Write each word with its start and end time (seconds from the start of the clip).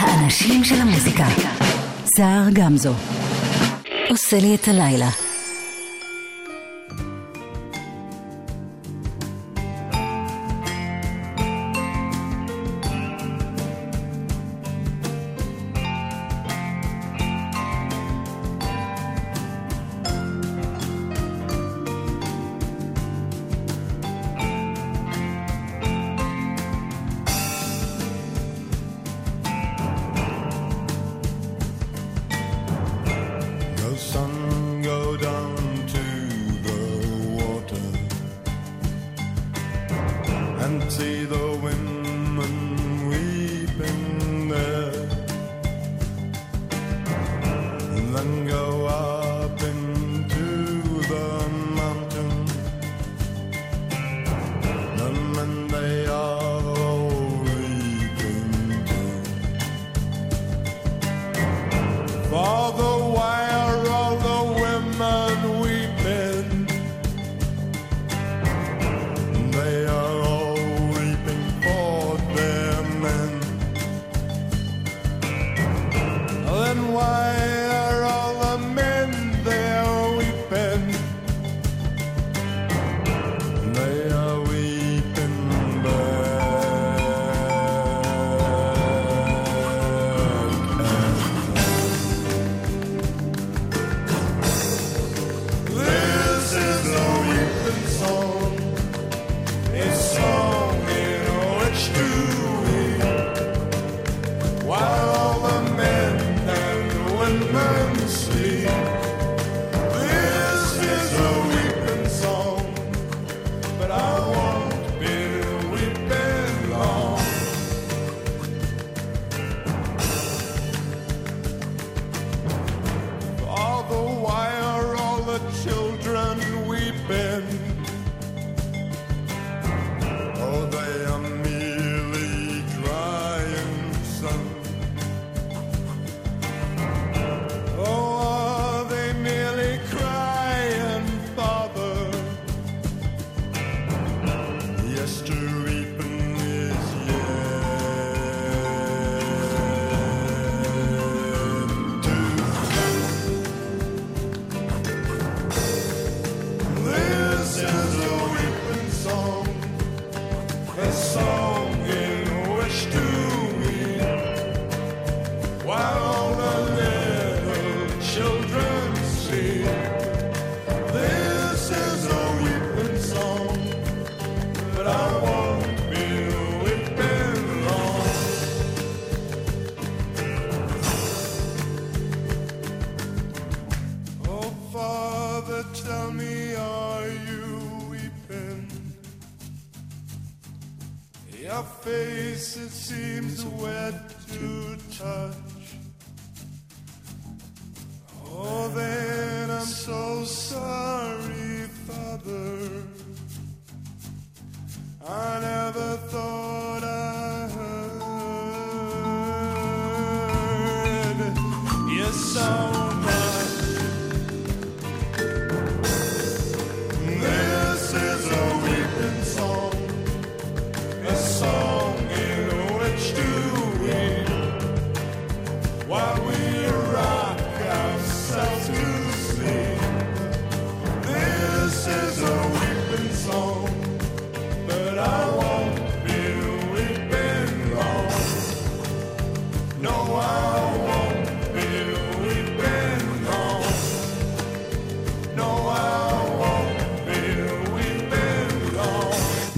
האנשים 0.00 0.64
של 0.64 0.74
המוזיקה. 0.74 1.24
סער 2.16 2.44
גמזו. 2.52 2.92
עושה 4.10 4.38
לי 4.40 4.54
את 4.54 4.68
הלילה. 4.68 5.29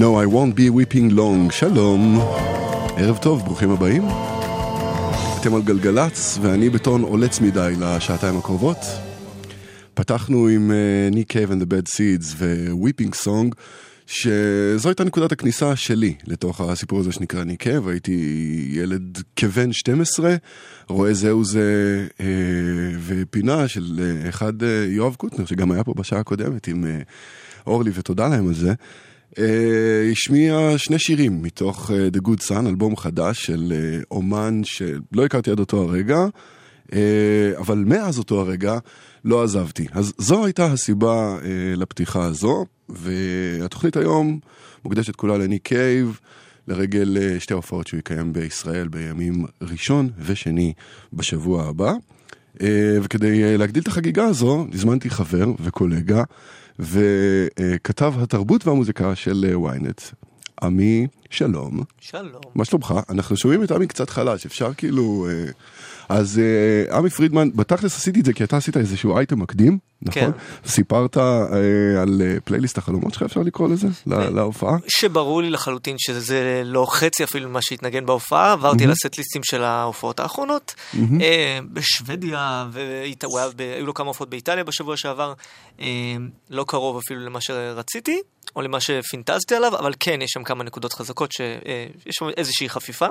No, 0.02 0.16
I 0.16 0.26
won't 0.26 0.54
be 0.56 0.68
weeping 0.68 1.16
long. 1.16 1.52
שלום, 1.52 2.20
ערב 2.96 3.16
טוב, 3.16 3.44
ברוכים 3.44 3.70
הבאים. 3.70 4.02
אתם 5.40 5.54
על 5.54 5.62
גלגלצ, 5.62 6.38
ואני 6.42 6.70
בטון 6.70 7.02
עולץ 7.02 7.40
מדי 7.40 7.74
לשעתיים 7.80 8.38
הקרובות. 8.38 8.76
פתחנו 9.94 10.48
עם 10.48 10.70
ניק 11.10 11.28
קייב 11.28 11.50
and 11.50 11.54
the 11.54 11.66
bad 11.66 11.96
seeds 11.96 12.34
ו-weeping 12.36 13.24
song, 13.24 13.54
שזו 14.06 14.88
הייתה 14.88 15.04
נקודת 15.04 15.32
הכניסה 15.32 15.76
שלי 15.76 16.14
לתוך 16.26 16.60
הסיפור 16.60 17.00
הזה 17.00 17.12
שנקרא 17.12 17.44
ניק 17.44 17.62
קייב. 17.62 17.88
הייתי 17.88 18.66
ילד 18.72 19.22
כבן 19.36 19.72
12, 19.72 20.34
רואה 20.88 21.14
זהו 21.14 21.44
זה 21.44 22.06
אה, 22.08 22.20
ופינה 23.06 23.68
של 23.68 24.00
אה, 24.24 24.28
אחד 24.28 24.62
אה, 24.62 24.64
יואב 24.88 25.14
קוטנר, 25.14 25.46
שגם 25.46 25.72
היה 25.72 25.84
פה 25.84 25.94
בשעה 25.96 26.20
הקודמת 26.20 26.68
עם 26.68 26.84
אה, 26.84 27.04
אורלי, 27.66 27.90
ותודה 27.94 28.28
להם 28.28 28.48
על 28.48 28.54
זה. 28.54 28.72
אה, 29.38 30.10
השמיע 30.12 30.78
שני 30.78 30.98
שירים 30.98 31.42
מתוך 31.42 31.90
אה, 31.90 32.08
The 32.12 32.28
Good 32.28 32.48
Sun, 32.48 32.68
אלבום 32.68 32.96
חדש 32.96 33.46
של 33.46 33.72
אה, 33.76 34.00
אומן 34.10 34.60
שלא 34.64 35.24
הכרתי 35.24 35.50
עד 35.50 35.58
אותו 35.58 35.82
הרגע, 35.82 36.26
אבל 37.58 37.84
מאז 37.86 38.18
אותו 38.18 38.40
הרגע 38.40 38.78
לא 39.24 39.42
עזבתי. 39.42 39.86
אז 39.92 40.12
זו 40.18 40.44
הייתה 40.44 40.64
הסיבה 40.64 41.38
לפתיחה 41.76 42.24
הזו, 42.24 42.66
והתוכנית 42.88 43.96
היום 43.96 44.38
מוקדשת 44.84 45.16
כולה 45.16 45.38
לניק 45.38 45.62
קייב, 45.68 46.20
לרגל 46.68 47.38
שתי 47.38 47.52
ההופעות 47.52 47.86
שהוא 47.86 47.98
יקיים 47.98 48.32
בישראל 48.32 48.88
בימים 48.88 49.44
ראשון 49.62 50.10
ושני 50.18 50.72
בשבוע 51.12 51.64
הבא. 51.64 51.92
וכדי 53.02 53.58
להגדיל 53.58 53.82
את 53.82 53.88
החגיגה 53.88 54.24
הזו, 54.24 54.66
הזמנתי 54.72 55.10
חבר 55.10 55.46
וקולגה 55.60 56.22
וכתב 56.78 58.14
התרבות 58.22 58.66
והמוזיקה 58.66 59.14
של 59.14 59.44
אה, 59.64 59.74
ynet, 59.74 60.14
עמי 60.62 61.06
שלום. 61.30 61.82
שלום. 62.00 62.42
מה 62.54 62.64
שלומך? 62.64 62.94
אנחנו 63.08 63.36
שומעים 63.36 63.62
את 63.62 63.70
עמי 63.70 63.86
קצת 63.86 64.10
חלש, 64.10 64.46
אפשר 64.46 64.74
כאילו... 64.74 65.26
אה, 66.12 66.18
אז 66.18 66.38
אה, 66.90 66.96
עמי 66.96 67.10
פרידמן, 67.10 67.48
בתכלס 67.54 67.96
עשיתי 67.96 68.20
את 68.20 68.24
זה 68.24 68.32
כי 68.32 68.44
אתה 68.44 68.56
עשית 68.56 68.76
איזשהו 68.76 69.16
אייטם 69.16 69.40
מקדים, 69.40 69.78
נכון? 70.02 70.22
כן. 70.22 70.30
סיפרת 70.66 71.16
אה, 71.18 71.22
על 72.02 72.22
אה, 72.24 72.36
פלייליסט 72.44 72.78
החלומות 72.78 73.14
שלך, 73.14 73.22
אפשר 73.22 73.40
לקרוא 73.40 73.68
לזה? 73.68 73.88
ל- 74.06 74.28
להופעה? 74.28 74.76
שברור 74.88 75.42
לי 75.42 75.50
לחלוטין 75.50 75.96
שזה 75.98 76.62
לא 76.64 76.86
חצי 76.90 77.24
אפילו 77.24 77.48
ממה 77.48 77.58
שהתנגן 77.62 78.06
בהופעה, 78.06 78.52
עברתי 78.52 78.86
לסט 78.86 79.18
ליסטים 79.18 79.42
של 79.44 79.62
ההופעות 79.62 80.20
האחרונות. 80.20 80.74
אה, 81.20 81.58
בשוודיה, 81.72 82.66
והוא 82.72 83.38
היה 83.38 83.48
ב- 83.56 83.60
היו 83.76 83.86
לו 83.86 83.94
כמה 83.94 84.08
הופעות 84.08 84.30
באיטליה 84.30 84.64
בשבוע 84.64 84.96
שעבר, 84.96 85.32
אה, 85.80 85.86
לא 86.50 86.64
קרוב 86.68 86.96
אפילו 87.06 87.20
למה 87.20 87.40
שרציתי, 87.40 88.20
או 88.56 88.62
למה 88.62 88.80
שפינטזתי 88.80 89.54
עליו, 89.54 89.78
אבל 89.78 89.92
כן, 90.00 90.22
יש 90.22 90.30
שם 90.30 90.44
כמה 90.44 90.64
נקודות 90.64 90.92
חזקות 90.92 91.32
שיש 91.32 92.14
שם 92.14 92.26
איזושהי 92.36 92.68
חפיפה. 92.68 93.06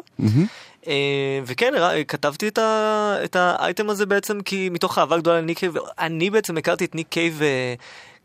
אה, 0.88 1.39
וכן, 1.45 1.73
כתבתי 2.07 2.47
את, 2.47 2.57
ה, 2.57 3.15
את 3.23 3.35
האייטם 3.35 3.89
הזה 3.89 4.05
בעצם 4.05 4.41
כי 4.41 4.69
מתוך 4.69 4.97
אהבה 4.97 5.17
גדולה 5.17 5.41
לניק 5.41 5.59
קייב, 5.59 5.73
אני 5.99 6.29
בעצם 6.29 6.57
הכרתי 6.57 6.85
את 6.85 6.95
ניק 6.95 7.07
קייב 7.09 7.41
אה, 7.41 7.73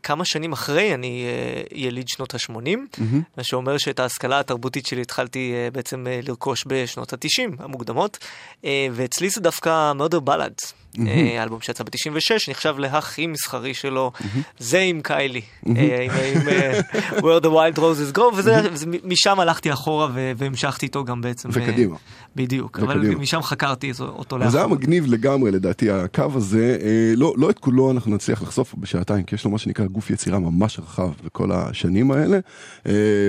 כמה 0.03 0.25
שנים 0.25 0.53
אחרי, 0.53 0.93
אני 0.93 1.25
אה, 1.25 1.61
יליד 1.71 2.07
שנות 2.07 2.33
ה-80, 2.33 3.01
מה 3.37 3.43
שאומר 3.43 3.77
שאת 3.77 3.99
ההשכלה 3.99 4.39
התרבותית 4.39 4.85
שלי 4.85 5.01
התחלתי 5.01 5.53
אה, 5.53 5.71
בעצם 5.71 6.07
אה, 6.07 6.19
לרכוש 6.23 6.63
בשנות 6.67 7.13
ה-90 7.13 7.51
המוקדמות, 7.59 8.17
אה, 8.65 8.87
ואצלי 8.91 9.29
זה 9.29 9.41
דווקא 9.41 9.91
מurder 9.99 10.29
ballads. 10.29 10.73
אה, 11.07 11.43
אלבום 11.43 11.61
שיצא 11.61 11.83
ב-96, 11.83 12.49
נחשב 12.49 12.75
להכי 12.77 13.27
מסחרי 13.27 13.73
שלו, 13.73 14.11
זה 14.59 14.79
עם 14.79 15.01
קיילי, 15.03 15.41
אה, 15.67 16.07
עם 16.35 16.47
אה, 16.49 16.79
Where 17.17 17.43
the 17.43 17.47
Wild 17.47 17.77
Roses 17.77 18.17
Grow, 18.17 18.21
וזה- 18.35 18.61
וזה- 18.73 18.85
משם 19.03 19.39
הלכתי 19.39 19.73
אחורה 19.73 20.07
והמשכתי 20.37 20.85
איתו 20.85 21.03
גם 21.05 21.21
בעצם. 21.21 21.49
וקדימה. 21.51 21.95
בדיוק, 22.35 22.79
אבל. 22.79 23.15
משם 23.15 23.41
חקרתי 23.41 23.91
אותו- 23.99 24.37
אז 24.43 24.51
זה 24.51 24.57
היה. 24.57 24.67
מגניב 24.67 25.05
לגמרי 25.07 25.51
לדעתי 25.51 25.91
הקו 25.91 26.23
הזה, 26.35 26.77
לא, 27.15 27.33
לא 27.37 27.49
את 27.49 27.59
כולו 27.59 27.91
אנחנו 27.91 28.15
נצליח 28.15 28.41
לחשוף 28.41 28.75
בשעתיים, 28.77 29.23
כי 29.23 29.35
יש 29.35 29.45
לו 29.45 29.51
מה 29.51 29.57
שנקרא 29.57 29.85
גוף 29.85 30.09
יצירה 30.09 30.39
ממש 30.39 30.79
רחב 30.79 31.09
בכל 31.25 31.51
השנים 31.51 32.11
האלה. 32.11 32.39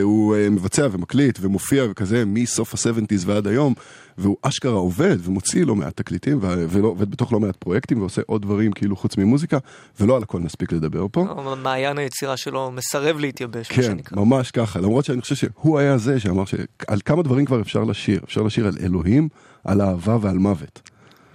הוא 0.03 0.37
מבצע 0.51 0.89
ומקליט 0.93 1.39
ומופיע 1.43 1.85
וכזה 1.91 2.25
מסוף 2.27 2.75
ה-70's 2.75 3.23
ועד 3.27 3.47
היום, 3.47 3.75
והוא 4.19 4.37
אשכרה 4.43 4.73
עובד 4.73 5.17
ומוציא 5.23 5.67
לא 5.67 5.75
מעט 5.77 5.97
תקליטים 5.97 6.39
ו- 6.43 6.65
ולא- 6.69 6.89
עובד 6.89 7.11
בתוך 7.11 7.33
לא 7.33 7.41
מעט 7.41 7.57
פרויקטים 7.57 8.01
ועושה 8.01 8.23
עוד 8.27 8.43
דברים 8.43 8.73
כאילו 8.73 8.97
חוץ 8.97 9.17
ממוזיקה, 9.17 9.59
ולא 10.01 10.17
על 10.17 10.23
הכל 10.23 10.41
נספיק 10.41 10.73
לדבר 10.73 11.07
פה. 11.13 11.27
מעיין 11.63 11.99
היצירה 11.99 12.37
שלו 12.37 12.71
מסרב 12.71 13.19
להתייבש, 13.19 13.69
כן. 13.69 13.97
ממש 14.13 14.51
ככה, 14.51 14.81
למרות 14.81 15.05
שאני 15.05 15.21
חושב 15.21 15.35
שהוא 15.35 15.79
היה 15.79 15.99
זה 15.99 16.21
שאמר 16.21 16.45
שעל 16.45 17.01
כמה 17.05 17.23
דברים 17.23 17.45
כבר 17.45 17.61
אפשר 17.61 17.85
לשיר, 17.85 18.21
אפשר 18.25 18.43
לשיר 18.43 18.67
על 18.67 18.77
אלוהים, 18.83 19.29
על 19.65 19.81
אהבה 19.81 20.19
ועל 20.21 20.39
מוות. 20.39 20.81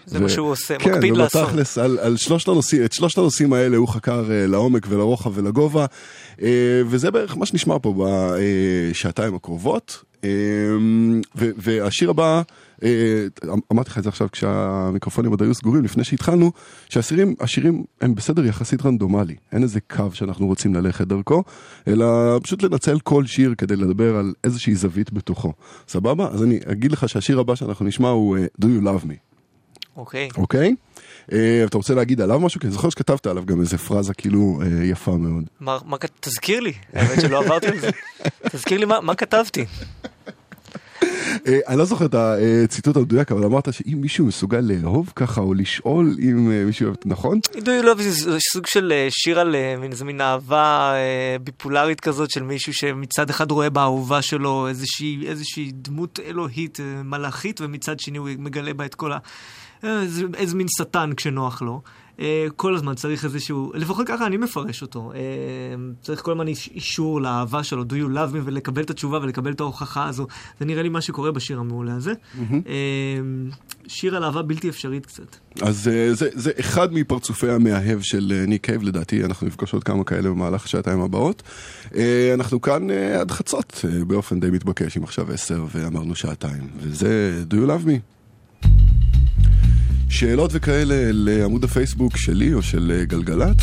זה 0.05 0.19
מה 0.19 0.29
שהוא 0.29 0.49
עושה, 0.49 0.77
כן, 0.79 0.91
מקפיד 0.93 1.17
לעשות. 1.17 1.43
ובתכלס, 1.43 1.77
על, 1.77 1.99
על 1.99 2.17
שלושת 2.17 2.47
הנושאים, 2.47 2.85
את 2.85 2.93
שלושת 2.93 3.17
הנושאים 3.17 3.53
האלה 3.53 3.77
הוא 3.77 3.87
חקר 3.87 4.25
uh, 4.25 4.51
לעומק 4.51 4.85
ולרוחב 4.89 5.31
ולגובה, 5.37 5.85
uh, 6.37 6.41
וזה 6.85 7.11
בערך 7.11 7.37
מה 7.37 7.45
שנשמע 7.45 7.75
פה 7.81 8.05
בשעתיים 8.91 9.35
הקרובות. 9.35 10.03
ו- 11.35 11.51
והשיר 11.57 12.09
הבא, 12.09 12.41
uh, 12.77 12.83
אמרתי 13.71 13.89
לך 13.89 13.97
את 13.97 14.03
זה 14.03 14.09
עכשיו 14.09 14.27
כשהמיקרופונים 14.31 15.31
עוד 15.31 15.41
היו 15.41 15.53
סגורים, 15.53 15.83
לפני 15.83 16.03
שהתחלנו, 16.03 16.51
שהשירים, 16.89 17.35
השירים 17.39 17.83
הם 18.01 18.15
בסדר 18.15 18.45
יחסית 18.45 18.85
רנדומלי, 18.85 19.35
אין 19.51 19.63
איזה 19.63 19.79
קו 19.79 20.05
שאנחנו 20.13 20.47
רוצים 20.47 20.75
ללכת 20.75 21.07
דרכו, 21.07 21.43
אלא 21.87 22.39
פשוט 22.43 22.63
לנצל 22.63 22.99
כל 22.99 23.25
שיר 23.25 23.55
כדי 23.57 23.75
לדבר 23.75 24.15
על 24.15 24.33
איזושהי 24.43 24.75
זווית 24.75 25.13
בתוכו. 25.13 25.53
סבבה? 25.87 26.27
אז 26.27 26.43
אני 26.43 26.59
אגיד 26.71 26.91
לך 26.91 27.09
שהשיר 27.09 27.39
הבא 27.39 27.55
שאנחנו 27.55 27.85
נשמע 27.85 28.09
הוא 28.09 28.37
uh, 28.37 28.65
Do 28.65 28.65
You 28.65 28.83
Love 28.83 29.05
Me. 29.05 29.32
אוקיי. 29.97 30.29
אוקיי? 30.37 30.75
אה, 31.31 31.63
אתה 31.65 31.77
רוצה 31.77 31.93
להגיד 31.93 32.21
עליו 32.21 32.39
משהו? 32.39 32.59
כי 32.59 32.67
אני 32.67 32.73
זוכר 32.73 32.89
שכתבת 32.89 33.27
עליו 33.27 33.45
גם 33.45 33.61
איזה 33.61 33.77
פרזה 33.77 34.13
כאילו 34.13 34.59
אה, 34.61 34.85
יפה 34.85 35.11
מאוד. 35.17 35.43
מה, 35.59 35.77
מה, 35.85 35.97
תזכיר 36.19 36.59
לי, 36.59 36.73
האמת 36.93 37.21
שלא 37.21 37.43
עברתי 37.43 37.67
על 37.67 37.79
זה. 37.79 37.89
תזכיר 38.51 38.79
לי 38.79 38.85
מה, 38.85 39.01
מה 39.01 39.15
כתבתי. 39.15 39.65
אה, 41.47 41.59
אני 41.67 41.77
לא 41.77 41.85
זוכר 41.85 42.05
את 42.05 42.15
הציטוט 42.15 42.97
המדויק, 42.97 43.31
אבל 43.31 43.45
אמרת 43.45 43.73
שאם 43.73 43.97
מישהו 44.01 44.25
מסוגל 44.25 44.59
לאהוב 44.59 45.11
ככה, 45.15 45.41
או 45.41 45.53
לשאול 45.53 46.15
אם 46.19 46.65
מישהו 46.65 46.85
אוהב, 46.85 46.95
נכון? 47.05 47.39
Do 47.53 47.57
you 47.57 47.85
love 47.85 48.01
זה 48.01 48.37
סוג 48.53 48.65
של 48.65 48.93
שיר 49.09 49.39
על 49.39 49.55
איזה 49.91 50.05
מין 50.05 50.21
אהבה 50.21 50.93
אה, 50.93 51.37
ביפולרית 51.43 51.99
כזאת 51.99 52.31
של 52.31 52.43
מישהו 52.43 52.73
שמצד 52.73 53.29
אחד 53.29 53.51
רואה 53.51 53.69
באהובה 53.69 54.21
שלו 54.21 54.67
איזושהי, 54.67 55.71
דמות 55.73 56.19
אלוהית, 56.25 56.79
מלאכית, 57.03 57.61
ומצד 57.61 57.99
שני 57.99 58.17
הוא 58.17 58.29
מגלה 58.37 58.73
בה 58.73 58.85
את 58.85 58.95
כל 58.95 59.11
ה... 59.11 59.17
אה, 59.83 60.01
איזה, 60.01 60.23
איזה 60.37 60.55
מין 60.55 60.67
שטן 60.77 61.09
כשנוח 61.17 61.61
לו. 61.61 61.81
אה, 62.19 62.47
כל 62.55 62.75
הזמן 62.75 62.95
צריך 62.95 63.25
איזשהו, 63.25 63.71
לפחות 63.75 64.07
ככה 64.07 64.25
אני 64.25 64.37
מפרש 64.37 64.81
אותו. 64.81 65.11
אה, 65.15 65.19
צריך 66.01 66.21
כל 66.21 66.31
הזמן 66.31 66.47
איש- 66.47 66.69
אישור 66.75 67.21
לאהבה 67.21 67.63
שלו, 67.63 67.83
do 67.83 67.93
you 67.93 68.15
love 68.15 68.33
me, 68.33 68.41
ולקבל 68.43 68.81
את 68.81 68.89
התשובה 68.89 69.19
ולקבל 69.21 69.51
את 69.51 69.59
ההוכחה 69.61 70.07
הזו. 70.07 70.27
זה 70.59 70.65
נראה 70.65 70.83
לי 70.83 70.89
מה 70.89 71.01
שקורה 71.01 71.31
בשיר 71.31 71.59
המעולה 71.59 71.95
הזה. 71.95 72.13
אה, 72.51 72.73
שיר 73.87 74.15
על 74.15 74.23
אהבה 74.23 74.41
בלתי 74.41 74.69
אפשרית 74.69 75.05
קצת. 75.05 75.35
אז 75.61 75.87
אה, 75.87 76.13
זה, 76.13 76.29
זה 76.33 76.51
אחד 76.59 76.93
מפרצופי 76.93 77.49
המאהב 77.49 78.01
של 78.01 78.33
אה, 78.35 78.45
ניק 78.45 78.65
קייב, 78.65 78.83
לדעתי 78.83 79.23
אנחנו 79.25 79.47
נפגוש 79.47 79.73
עוד 79.73 79.83
כמה 79.83 80.03
כאלה 80.03 80.29
במהלך 80.29 80.65
השעתיים 80.65 81.01
הבאות. 81.01 81.43
אה, 81.95 82.31
אנחנו 82.33 82.61
כאן 82.61 82.91
אה, 82.91 83.19
עד 83.21 83.31
חצות 83.31 83.81
אה, 83.85 84.05
באופן 84.05 84.39
די 84.39 84.49
מתבקש, 84.49 84.97
אם 84.97 85.03
עכשיו 85.03 85.31
עשר 85.31 85.65
ואמרנו 85.75 86.15
שעתיים, 86.15 86.67
וזה 86.77 87.43
Do 87.51 87.53
You 87.53 87.67
Love 87.67 87.87
Me. 87.87 87.93
שאלות 90.13 90.51
וכאלה 90.53 90.95
לעמוד 91.11 91.63
הפייסבוק 91.63 92.17
שלי 92.17 92.53
או 92.53 92.61
של 92.61 92.91
אה, 92.95 93.05
גלגלצ, 93.05 93.57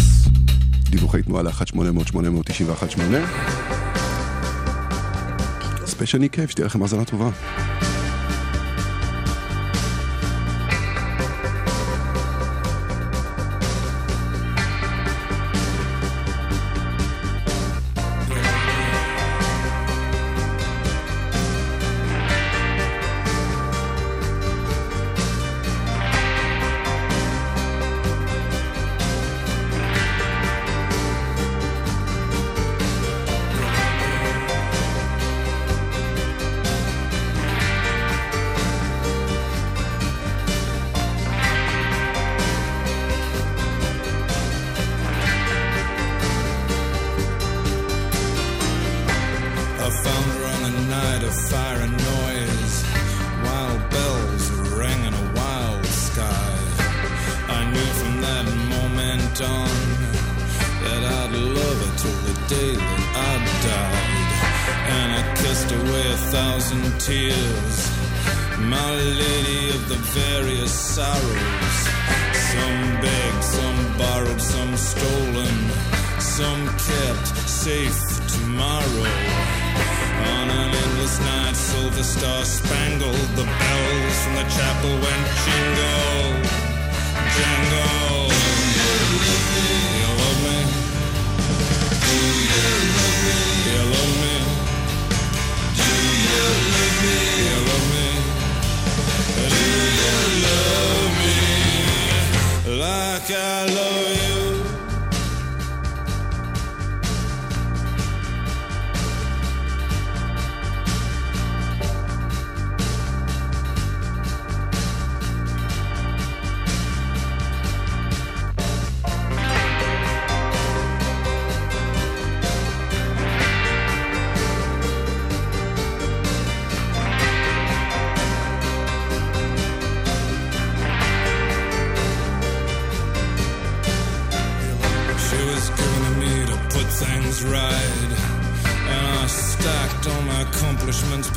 דיווחי 0.90 1.22
תנועה 1.22 1.42
ל-1-800-891-8. 1.42 3.00
ספיישל 5.86 6.18
ניק 6.18 6.36
שתהיה 6.50 6.66
לכם 6.66 6.82
האזנה 6.82 7.04
טובה. 7.04 7.30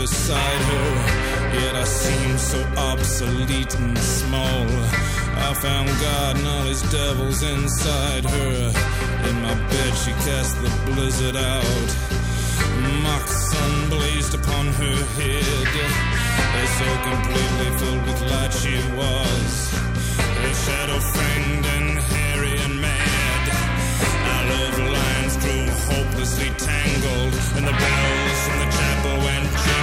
Beside 0.03 0.61
her. 0.71 0.89
Yet 1.61 1.75
I 1.75 1.85
seemed 1.85 2.39
so 2.39 2.59
obsolete 2.75 3.73
and 3.79 3.97
small. 3.97 4.67
I 5.47 5.53
found 5.65 5.87
God 6.07 6.35
and 6.37 6.45
all 6.45 6.65
his 6.73 6.83
devils 6.91 7.41
inside 7.41 8.25
her. 8.25 8.55
In 9.29 9.35
my 9.41 9.55
bed, 9.71 9.91
she 10.03 10.11
cast 10.27 10.53
the 10.61 10.71
blizzard 10.87 11.37
out. 11.37 11.89
Mock 13.05 13.27
sun 13.27 13.89
blazed 13.89 14.33
upon 14.39 14.65
her 14.81 14.97
head. 15.17 15.73
So 16.79 16.89
completely 17.11 17.69
filled 17.79 18.03
with 18.07 18.19
light 18.31 18.53
she 18.61 18.75
was. 18.99 19.51
Her 20.41 20.53
shadow 20.65 20.99
fanged 21.15 21.65
and 21.77 21.89
hairy 22.11 22.55
and 22.65 22.75
mad. 22.81 23.43
Our 24.33 24.43
love 24.53 24.77
lines 24.97 25.35
grew 25.43 25.65
hopelessly 25.91 26.49
tangled, 26.57 27.35
and 27.57 27.65
the 27.69 27.77
bells 27.83 28.39
from 28.45 28.57
the 28.63 28.69
chapel 28.77 29.15
went 29.27 29.82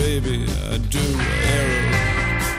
baby, 0.00 0.46
I 0.72 0.76
do 0.96 1.06
arrow. 1.56 1.88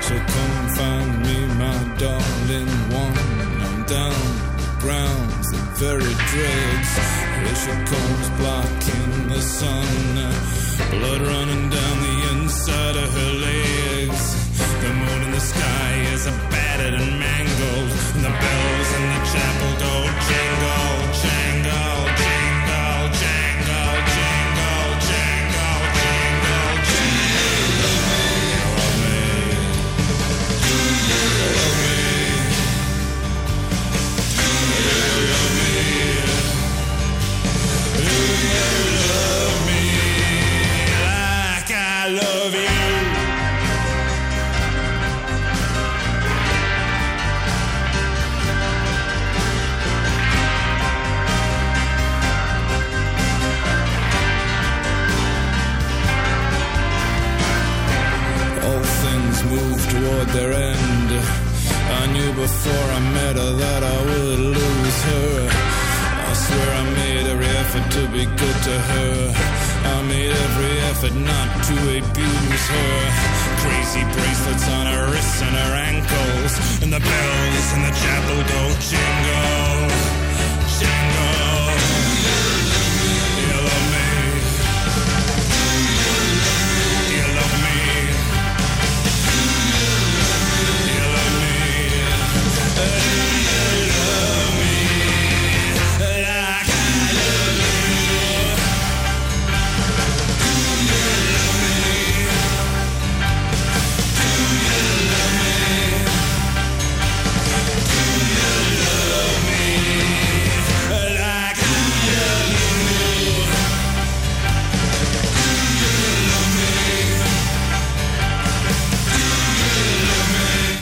So 0.07 0.13
come 0.33 0.57
find 0.77 1.11
me, 1.25 1.37
my 1.63 1.79
darling 2.03 2.73
one. 3.03 3.17
I'm 3.65 3.77
down 3.95 4.21
the 4.61 4.69
grounds, 4.83 5.47
the 5.53 5.61
very 5.83 6.13
dregs. 6.31 6.91
Here 7.41 7.57
she 7.63 7.73
comes 7.93 8.27
blocking 8.39 9.13
the 9.33 9.41
sun. 9.59 9.89
Blood 10.93 11.21
running 11.33 11.65
down 11.77 11.95
the 12.07 12.17
inside 12.31 12.95
of 13.03 13.09
her 13.19 13.33
legs. 13.47 14.23
The 14.83 14.91
moon 15.01 15.21
in 15.27 15.31
the 15.31 15.45
sky 15.53 15.91
is 16.13 16.23
battered 16.53 16.95
and 17.01 17.11
mangled. 17.25 17.91
The 18.25 18.33
bells 18.43 18.89
in 18.97 19.05
the 19.13 19.21
chapel 19.31 19.71
door 19.83 20.07
jingle, 20.29 20.97
jangle. 21.21 21.60
Their 60.33 60.53
end. 60.53 61.11
I 61.99 62.05
knew 62.13 62.31
before 62.33 62.85
I 62.97 62.99
met 63.13 63.35
her 63.35 63.51
that 63.63 63.83
I 63.83 63.97
would 64.07 64.39
lose 64.39 64.99
her. 65.11 65.49
I 66.29 66.33
swear 66.33 66.69
I 66.81 66.83
made 67.01 67.25
every 67.27 67.51
effort 67.61 67.85
to 67.95 68.01
be 68.15 68.23
good 68.25 68.57
to 68.67 68.75
her. 68.91 69.15
I 69.93 70.01
made 70.07 70.31
every 70.31 70.75
effort 70.91 71.15
not 71.15 71.49
to 71.67 71.75
abuse 71.99 72.65
her. 72.75 72.99
Crazy 73.63 74.03
bracelets 74.15 74.67
on 74.69 74.85
her 74.87 75.11
wrists 75.11 75.41
and 75.41 75.55
her 75.63 75.73
ankles. 75.91 76.53
And 76.81 76.91
the 76.93 76.99
bells 76.99 77.67
in 77.75 77.81
the 77.87 77.93
chapel 78.01 78.37
go 78.53 78.61
jingle, 78.89 79.89
jingle. 80.79 81.50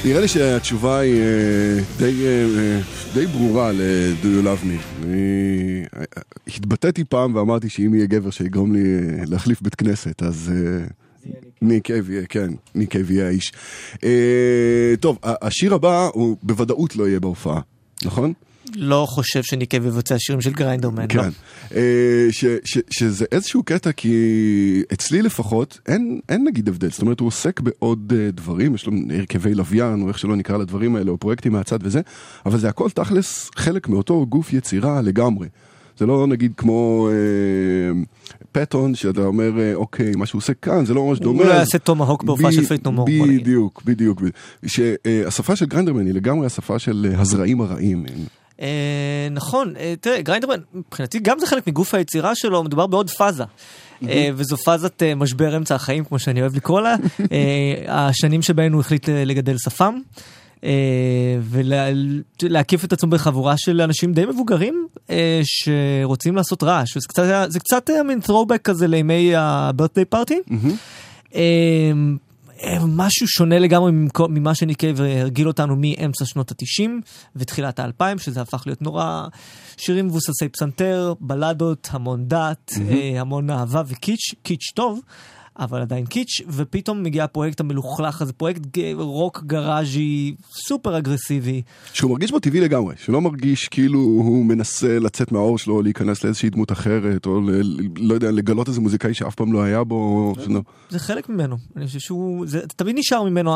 נראה 0.09 0.21
לי 0.21 0.27
שהתשובה 0.27 0.99
היא 0.99 1.21
אה, 1.21 1.79
די, 1.97 2.25
אה, 2.25 2.45
אה, 2.57 2.79
די 3.13 3.25
ברורה 3.25 3.71
ל-Do 3.71 4.25
you 4.25 4.45
love 4.45 4.65
me. 4.65 5.03
אני 5.03 5.83
התבטאתי 6.47 7.03
פעם 7.03 7.35
ואמרתי 7.35 7.69
שאם 7.69 7.95
יהיה 7.95 8.05
גבר 8.05 8.29
שיגרום 8.29 8.73
לי 8.73 8.81
להחליף 9.25 9.61
בית 9.61 9.75
כנסת, 9.75 10.23
אז 10.23 10.51
ניק 11.61 11.89
יהיה, 11.89 12.25
כן, 12.29 12.49
ניק 12.75 12.91
קייב 12.91 13.11
יהיה 13.11 13.27
האיש. 13.27 13.51
טוב, 14.99 15.17
השיר 15.23 15.73
הבא 15.73 16.09
הוא 16.13 16.37
בוודאות 16.43 16.95
לא 16.95 17.07
יהיה 17.07 17.19
בהופעה, 17.19 17.61
נכון? 18.05 18.33
לא 18.75 19.05
חושב 19.09 19.43
שניק 19.43 19.66
קייב 19.66 19.85
יבצע 19.85 20.15
שירים 20.19 20.41
של 20.41 20.51
Grinderman. 20.51 21.05
לא. 21.13 21.23
כן. 21.23 21.29
אה, 21.75 22.27
ש, 22.31 22.45
ש, 22.65 22.77
שזה 22.89 23.25
איזשהו 23.31 23.63
קטע, 23.63 23.91
כי 23.91 24.83
אצלי 24.93 25.21
לפחות 25.21 25.79
אין, 25.87 26.19
אין 26.29 26.43
נגיד 26.47 26.69
הבדל. 26.69 26.89
זאת 26.89 27.01
אומרת, 27.01 27.19
הוא 27.19 27.27
עוסק 27.27 27.59
בעוד 27.59 28.13
אה, 28.15 28.31
דברים, 28.31 28.75
יש 28.75 28.85
לו 28.85 28.93
הרכבי 29.19 29.53
לוויין, 29.53 30.01
או 30.01 30.07
איך 30.07 30.19
שלא 30.19 30.35
נקרא 30.35 30.57
לדברים 30.57 30.95
האלה, 30.95 31.11
או 31.11 31.17
פרויקטים 31.17 31.51
מהצד 31.51 31.79
וזה, 31.81 32.01
אבל 32.45 32.57
זה 32.57 32.69
הכל 32.69 32.89
תכלס 32.89 33.49
חלק 33.55 33.87
מאותו 33.87 34.25
גוף 34.25 34.53
יצירה 34.53 35.01
לגמרי. 35.01 35.47
זה 35.99 36.05
לא 36.05 36.27
נגיד 36.27 36.53
כמו 36.57 37.09
אה, 37.11 38.01
Patton, 38.51 38.95
שאתה 38.95 39.21
אומר, 39.21 39.59
אה, 39.59 39.75
אוקיי, 39.75 40.11
מה 40.17 40.25
שהוא 40.25 40.39
עושה 40.39 40.53
כאן, 40.53 40.85
זה 40.85 40.93
לא 40.93 41.05
ממש 41.05 41.19
דומה. 41.19 41.43
הוא 41.43 41.49
לא 41.49 41.53
יעשה 41.53 41.77
Tomahawk 41.77 42.23
בהופעה 42.23 42.51
של 42.51 42.65
Faith 42.65 42.85
No 42.85 42.91
More, 42.91 43.05
בוא 43.05 43.27
נגיד. 43.27 43.41
בדיוק, 43.41 43.81
בדיוק. 43.85 44.21
שהשפה 44.65 45.55
של 45.55 45.65
Grinderman 45.65 46.05
היא 46.05 46.13
לגמרי 46.13 46.45
השפה 46.45 46.79
של 46.79 47.07
אה, 47.09 47.21
הזרעים 47.21 47.61
הרעים. 47.61 48.05
אה, 48.61 49.27
נכון, 49.31 49.73
אה, 49.79 49.93
תראה, 50.01 50.21
Grinderman, 50.21 50.59
מבחינתי 50.73 51.19
גם 51.19 51.39
זה 51.39 51.47
חלק 51.47 51.67
מגוף 51.67 51.93
היצירה 51.93 52.35
שלו, 52.35 52.63
מדובר 52.63 52.87
בעוד 52.87 53.09
פאזה. 53.09 53.43
אה, 54.09 54.29
וזו 54.35 54.57
פאזת 54.57 55.03
משבר 55.15 55.57
אמצע 55.57 55.75
החיים, 55.75 56.03
כמו 56.03 56.19
שאני 56.19 56.41
אוהב 56.41 56.55
לקרוא 56.55 56.81
לה, 56.81 56.95
השנים 57.87 58.41
שבהן 58.41 58.73
הוא 58.73 58.81
החליט 58.81 59.09
לגדל 59.09 59.55
שפם. 59.57 59.99
ולהקיף 62.41 62.85
את 62.85 62.93
עצמו 62.93 63.09
בחבורה 63.09 63.53
של 63.57 63.81
אנשים 63.81 64.13
די 64.13 64.25
מבוגרים 64.25 64.87
שרוצים 65.43 66.35
לעשות 66.35 66.63
רעש. 66.63 66.97
קצת, 66.97 67.45
זה 67.47 67.59
קצת 67.59 67.89
היה 67.89 68.03
מין 68.03 68.19
throwback 68.27 68.57
כזה 68.63 68.87
לימי 68.87 69.35
ה-birthday 69.35 70.15
party. 70.15 70.53
משהו 72.87 73.27
שונה 73.27 73.59
לגמרי 73.59 73.91
ממה 74.29 74.55
שניקייב 74.55 75.01
הרגיל 75.01 75.47
אותנו 75.47 75.75
מאמצע 75.77 76.25
שנות 76.25 76.51
ה-90 76.51 76.89
ותחילת 77.35 77.79
ה-2000, 77.79 78.17
שזה 78.17 78.41
הפך 78.41 78.63
להיות 78.65 78.81
נורא 78.81 79.27
שירים 79.77 80.05
מבוססי 80.05 80.49
פסנתר, 80.49 81.13
בלדות, 81.19 81.89
המון 81.91 82.27
דת, 82.27 82.71
אה, 82.89 83.21
המון 83.21 83.49
אהבה 83.49 83.81
וקיץ', 83.87 84.33
קיץ' 84.43 84.71
טוב. 84.75 85.01
אבל 85.59 85.81
עדיין 85.81 86.05
קיץ', 86.05 86.41
ופתאום 86.47 87.03
מגיע 87.03 87.23
הפרויקט 87.23 87.59
המלוכלך 87.59 88.21
הזה, 88.21 88.33
פרויקט 88.33 88.61
רוק 88.95 89.43
גראז'י 89.47 90.35
סופר 90.51 90.97
אגרסיבי. 90.97 91.61
שהוא 91.93 92.11
מרגיש 92.11 92.31
בו 92.31 92.39
טבעי 92.39 92.61
לגמרי, 92.61 92.95
שלא 92.97 93.21
מרגיש 93.21 93.67
כאילו 93.67 93.99
הוא 93.99 94.45
מנסה 94.45 94.99
לצאת 94.99 95.31
מהאור 95.31 95.57
שלו, 95.57 95.81
להיכנס 95.81 96.23
לאיזושהי 96.23 96.49
דמות 96.49 96.71
אחרת, 96.71 97.25
או 97.25 97.41
ל, 97.41 97.61
לא 97.97 98.13
יודע, 98.13 98.31
לגלות 98.31 98.67
איזה 98.67 98.81
מוזיקאי 98.81 99.13
שאף 99.13 99.35
פעם 99.35 99.53
לא 99.53 99.63
היה 99.63 99.83
בו. 99.83 100.33
זה, 100.37 100.45
שלא... 100.45 100.61
זה 100.89 100.99
חלק 100.99 101.29
ממנו, 101.29 101.57
אני 101.75 101.87
חושב 101.87 101.99
שהוא, 101.99 102.47
זה 102.47 102.67
תמיד 102.67 102.95
נשאר 102.99 103.23
ממנו 103.23 103.51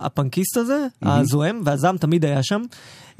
הפנקיסט 0.00 0.56
הזה, 0.56 0.86
mm-hmm. 0.86 1.08
הזוהם, 1.08 1.60
והזעם 1.64 1.96
תמיד 1.96 2.24
היה 2.24 2.42
שם. 2.42 2.62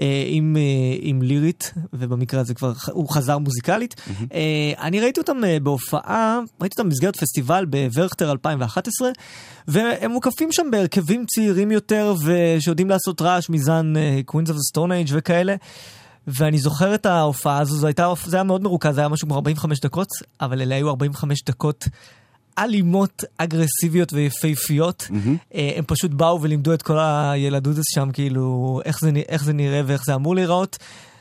אה, 0.00 0.24
עם, 0.26 0.56
אה, 0.56 0.96
עם 1.00 1.22
לירית, 1.22 1.74
ובמקרה 1.92 2.40
הזה 2.40 2.54
כבר 2.54 2.72
הוא 2.92 3.08
חזר 3.08 3.38
מוזיקלית. 3.38 3.94
Mm-hmm. 3.94 4.34
אני 4.80 5.00
ראיתי 5.00 5.20
אותם 5.20 5.36
בהופעה, 5.62 6.40
ראיתי 6.60 6.74
אותם 6.78 6.88
במסגרת 6.88 7.16
פסטיבל 7.16 7.66
בורכטר 7.94 8.32
2011, 8.32 9.10
והם 9.68 10.10
מוקפים 10.10 10.52
שם 10.52 10.66
בהרכבים 10.70 11.24
צעירים 11.26 11.70
יותר, 11.70 12.14
ושיודעים 12.24 12.90
לעשות 12.90 13.22
רעש 13.22 13.50
מזן 13.50 13.92
of 14.26 14.52
the 14.52 14.74
Stone 14.74 15.08
Age 15.08 15.10
וכאלה. 15.12 15.54
ואני 16.26 16.58
זוכר 16.58 16.94
את 16.94 17.06
ההופעה 17.06 17.58
הזו, 17.58 17.76
זה, 17.76 17.86
הייתה, 17.86 18.12
זה 18.26 18.36
היה 18.36 18.44
מאוד 18.44 18.62
מרוכז, 18.62 18.94
זה 18.94 19.00
היה 19.00 19.08
משהו 19.08 19.28
כמו 19.28 19.36
45 19.36 19.80
דקות, 19.80 20.08
אבל 20.40 20.60
אלה 20.62 20.74
היו 20.74 20.88
45 20.88 21.44
דקות 21.44 21.88
אלימות, 22.58 23.24
אגרסיביות 23.38 24.12
ויפהפיות. 24.12 25.08
Mm-hmm. 25.10 25.54
הם 25.76 25.84
פשוט 25.86 26.10
באו 26.10 26.42
ולימדו 26.42 26.74
את 26.74 26.82
כל 26.82 26.98
הילדות 26.98 27.76
שם, 27.94 28.10
כאילו, 28.12 28.80
איך 28.84 29.00
זה, 29.00 29.10
איך 29.28 29.44
זה 29.44 29.52
נראה 29.52 29.82
ואיך 29.86 30.02
זה 30.06 30.14
אמור 30.14 30.34
להיראות. 30.34 30.78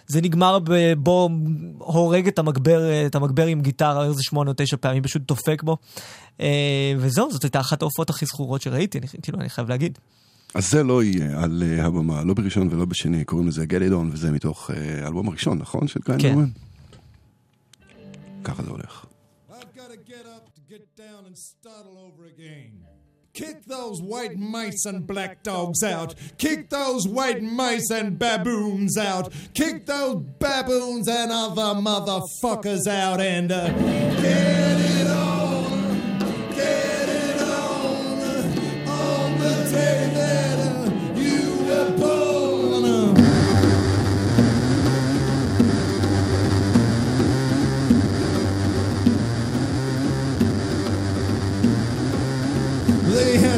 זה 0.07 0.21
נגמר 0.21 0.59
בו 0.97 1.29
הורג 1.77 2.27
את 2.27 2.39
המגבר, 2.39 3.05
את 3.05 3.15
המגבר 3.15 3.45
עם 3.45 3.61
גיטרה 3.61 4.05
איזה 4.05 4.23
שמונה 4.23 4.49
או 4.49 4.55
תשע 4.57 4.77
פעמים, 4.77 5.03
פשוט 5.03 5.21
דופק 5.27 5.63
בו. 5.63 5.77
אה, 6.41 6.93
וזהו, 6.97 7.31
זאת 7.31 7.43
הייתה 7.43 7.59
אחת 7.59 7.81
ההופעות 7.81 8.09
הכי 8.09 8.25
זכורות 8.25 8.61
שראיתי, 8.61 8.97
אני, 8.97 9.07
כאילו, 9.21 9.39
אני 9.39 9.49
חייב 9.49 9.69
להגיד. 9.69 9.97
אז 10.53 10.71
זה 10.71 10.83
לא 10.83 11.03
יהיה 11.03 11.43
על 11.43 11.63
uh, 11.63 11.81
הבמה, 11.81 12.23
לא 12.23 12.33
בראשון 12.33 12.67
ולא 12.71 12.85
בשני, 12.85 13.23
קוראים 13.23 13.47
לזה 13.47 13.63
It 13.63 13.91
On, 13.91 14.13
וזה 14.13 14.31
מתוך 14.31 14.69
האלבום 15.03 15.27
הראשון, 15.27 15.57
נכון? 15.57 15.87
של 15.87 15.99
קיין 16.01 16.19
כן. 16.19 16.35
ככה 18.43 18.63
זה 18.63 18.69
הולך. 18.69 19.05
Kick 23.33 23.65
those 23.65 24.01
white 24.01 24.37
mice 24.37 24.85
and 24.85 25.05
black 25.05 25.43
dogs 25.43 25.83
out. 25.83 26.15
Kick 26.37 26.69
those 26.69 27.05
white 27.05 27.43
mice 27.43 27.91
and 27.91 28.17
baboons 28.17 28.97
out. 28.97 29.33
Kick 29.53 29.85
those 29.85 30.23
baboons 30.39 31.09
and 31.09 31.33
other 31.33 31.73
motherfuckers 31.81 32.87
out 32.87 33.19
and 33.19 33.51
uh, 33.51 33.67
get 33.67 34.79
it 34.79 35.07
on. 35.07 35.24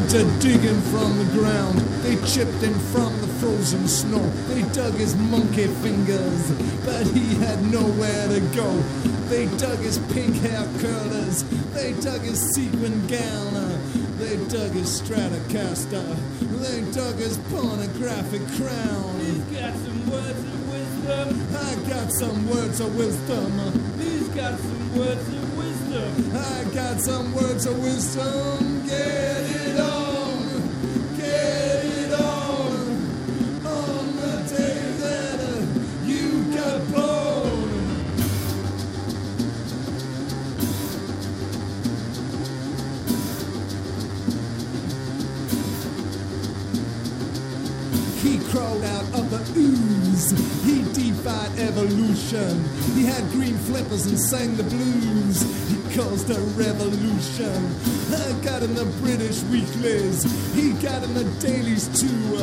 To 0.10 0.24
dig 0.40 0.62
him 0.62 0.80
from 0.84 1.18
the 1.18 1.26
ground. 1.34 1.80
They 2.04 2.16
chipped 2.26 2.64
him 2.64 2.74
from 2.92 3.12
the 3.20 3.28
frozen 3.40 3.88
snow. 3.88 4.24
They 4.48 4.62
dug 4.72 4.94
his 4.94 5.16
monkey 5.16 5.68
fingers, 5.68 6.52
but 6.86 7.06
he 7.08 7.36
had 7.36 7.62
nowhere 7.70 8.28
to 8.30 8.40
go. 8.56 8.72
They 9.28 9.48
dug 9.58 9.80
his 9.80 9.98
pink 10.14 10.36
hair 10.38 10.66
curlers. 10.80 11.44
They 11.74 11.92
dug 12.00 12.22
his 12.22 12.40
sequin 12.56 13.06
gown. 13.08 13.54
They 14.18 14.38
dug 14.48 14.72
his 14.72 15.02
Stratocaster. 15.02 16.16
They 16.40 16.90
dug 16.92 17.16
his 17.16 17.38
pornographic 17.50 18.48
crown. 18.56 19.20
He's 19.20 19.44
got 19.60 19.76
some 19.76 20.10
words 20.10 20.40
of 20.40 20.70
wisdom. 20.72 21.48
I 21.56 21.76
got 21.90 22.12
some 22.14 22.50
words 22.50 22.80
of 22.80 22.96
wisdom. 22.96 23.52
He's 24.00 24.30
got 24.30 24.58
some 24.58 24.98
words 24.98 25.28
of 25.28 25.47
I 25.90 26.66
got 26.74 27.00
some 27.00 27.34
words 27.34 27.66
of 27.66 27.82
wisdom. 27.82 28.86
Get 28.86 28.98
it 28.98 29.80
on. 29.80 31.16
Get 31.16 31.86
it 31.86 32.12
on. 32.14 32.72
On 33.66 34.16
the 34.18 34.54
day 34.54 34.92
that 35.00 35.40
uh, 35.40 36.06
you 36.06 36.44
got 36.54 36.86
blown. 36.88 37.70
He 48.22 48.40
crawled 48.52 48.84
out 48.84 49.06
of 49.20 49.30
the 49.32 49.60
ooze. 49.60 50.32
He 50.66 50.77
evolution. 51.58 52.64
He 52.96 53.06
had 53.06 53.24
green 53.32 53.58
flippers 53.58 54.06
and 54.06 54.20
sang 54.20 54.56
the 54.56 54.64
blues. 54.64 55.42
He 55.70 55.78
caused 55.96 56.30
a 56.30 56.40
revolution. 56.56 57.76
I 58.14 58.32
got 58.44 58.64
in 58.64 58.76
the 58.76 58.86
British 59.02 59.42
weeklies. 59.44 60.24
He 60.54 60.74
got 60.74 61.04
in 61.04 61.14
the 61.14 61.26
dailies 61.40 61.88
too. 62.00 62.38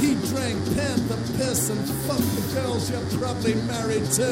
He 0.00 0.14
drank 0.28 0.58
panther 0.76 1.20
piss 1.38 1.70
and 1.70 1.80
fucked 2.06 2.34
the 2.36 2.60
girls 2.60 2.90
you're 2.90 3.20
probably 3.20 3.54
married 3.66 4.04
to. 4.18 4.28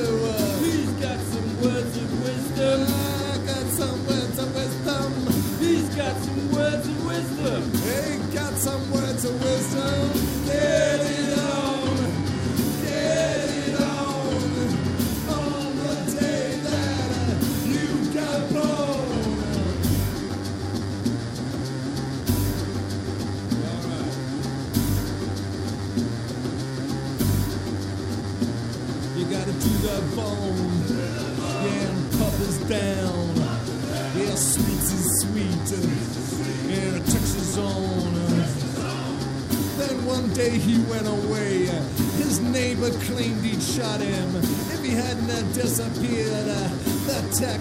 He's 0.60 0.90
got 1.00 1.20
some 1.20 1.62
words 1.62 1.96
of 1.96 2.22
wisdom. 2.22 2.82
I 2.82 3.38
got 3.46 3.66
some 3.72 4.06
words 4.06 4.38
of 4.38 4.54
wisdom. 4.54 5.12
He's 5.60 5.88
got 5.94 6.16
some 6.22 6.52
words 6.52 6.88
of 6.88 7.06
wisdom. 7.06 7.62
He 7.72 8.34
got 8.34 8.54
some 8.54 8.91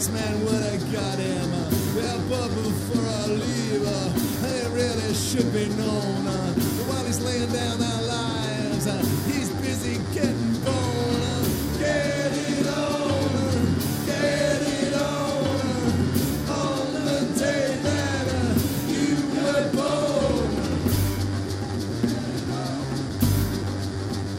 X 0.02 0.10
man 0.10 0.44
would 0.46 0.56
uh, 0.56 0.62
have 0.62 0.92
got 0.92 1.20
him. 1.20 1.52
But 2.28 2.48
before 2.56 3.06
I 3.06 3.28
leave, 3.28 3.86
it 3.86 4.68
really 4.74 5.14
should 5.14 5.54
be 5.54 5.70
known. 5.76 6.26
Uh, 6.26 6.54
while 6.90 7.06
he's 7.06 7.22
laying 7.22 7.52
down 7.52 7.80
our 7.80 8.02
lives, 8.02 8.88
uh, 8.88 8.98
he's 9.28 9.50
busy 9.62 10.00
getting 10.12 10.54
born. 10.66 11.46
Get 11.78 12.34
it 12.34 12.68
on, 12.68 13.78
get 14.08 14.62
it 14.64 14.94
on, 14.96 15.46
on 16.50 16.94
the 17.06 17.22
day 17.38 17.78
that 17.84 18.26
you 18.90 19.22
were 19.38 19.70
born. 19.78 20.50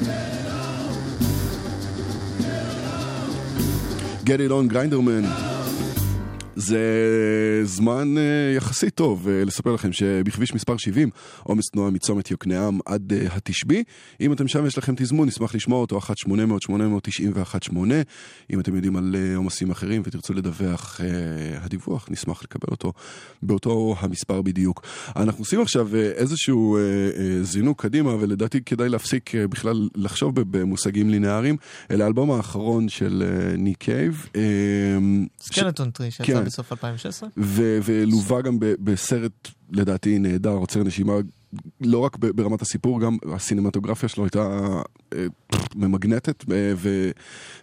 Get 0.02 0.10
it 0.34 0.48
on, 4.10 4.24
get 4.24 4.40
it 4.40 4.50
on, 4.50 4.68
Grinderman. 4.68 5.51
זה 6.62 7.60
זמן 7.64 8.14
uh, 8.16 8.56
יחסית 8.56 8.94
טוב 8.94 9.26
uh, 9.26 9.46
לספר 9.46 9.72
לכם 9.72 9.92
שבכביש 9.92 10.54
מספר 10.54 10.76
70 10.76 11.10
עומס 11.42 11.70
תנועה 11.70 11.90
מצומת 11.90 12.30
יוקנעם 12.30 12.78
עד 12.86 13.12
uh, 13.12 13.32
התשבי. 13.32 13.84
אם 14.20 14.32
אתם 14.32 14.48
שם 14.48 14.66
יש 14.66 14.78
לכם 14.78 14.94
תזמון, 14.96 15.28
נשמח 15.28 15.54
לשמוע 15.54 15.80
אותו 15.80 15.98
1-800-891-8. 15.98 17.76
אם 18.52 18.60
אתם 18.60 18.74
יודעים 18.74 18.96
על 18.96 19.16
עומסים 19.36 19.70
אחרים 19.70 20.02
ותרצו 20.04 20.34
לדווח, 20.34 21.00
הדיווח, 21.60 22.06
נשמח 22.10 22.42
לקבל 22.42 22.68
אותו 22.70 22.92
באותו 23.42 23.94
המספר 23.98 24.42
בדיוק. 24.42 24.86
אנחנו 25.16 25.42
עושים 25.42 25.60
עכשיו 25.60 25.96
איזשהו 25.96 26.78
זינוק 27.42 27.82
קדימה 27.82 28.14
ולדעתי 28.14 28.60
כדאי 28.64 28.88
להפסיק 28.88 29.34
בכלל 29.34 29.88
לחשוב 29.94 30.34
במושגים 30.34 31.10
לינאריים. 31.10 31.56
אל 31.90 32.02
האלבום 32.02 32.30
האחרון 32.30 32.88
של 32.88 33.22
ניק 33.58 33.78
קייב. 33.78 34.26
Skeleton 35.40 35.90
Tree 35.90 36.10
שיצא 36.10 36.24
כן. 36.24 36.44
בסוף 36.52 36.72
2016. 36.72 37.28
ו- 37.36 37.78
ולווה 37.84 38.42
גם 38.42 38.56
בסרט 38.60 39.48
לדעתי 39.70 40.18
נהדר, 40.18 40.50
עוצר 40.50 40.82
נשימה, 40.82 41.12
לא 41.80 41.98
רק 41.98 42.16
ברמת 42.16 42.62
הסיפור, 42.62 43.00
גם 43.00 43.16
הסינמטוגרפיה 43.34 44.08
שלו 44.08 44.24
הייתה 44.24 44.58
אה, 45.12 45.26
ממגנטת, 45.74 46.44
אה, 46.52 46.72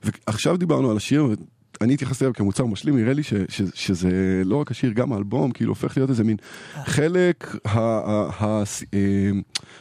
ועכשיו 0.04 0.58
דיברנו 0.58 0.91
על 0.91 0.97
השיר, 0.97 1.28
אני 1.82 1.94
התייחסתי 1.94 2.24
אליו 2.24 2.34
כמוצר 2.34 2.65
משלים, 2.65 2.98
נראה 2.98 3.13
לי 3.13 3.24
ש, 3.24 3.34
ש, 3.50 3.62
שזה 3.74 4.42
לא 4.46 4.56
רק 4.56 4.72
השיר, 4.72 4.92
גם 4.92 5.13
האלבום, 5.13 5.52
כאילו 5.52 5.72
הופך 5.72 5.98
להיות 5.98 6.10
איזה 6.10 6.24
מין 6.24 6.38
חלק, 6.86 7.56
ה, 7.65 7.80
ה, 7.80 8.30
ה, 8.39 8.63
אה, 8.94 9.32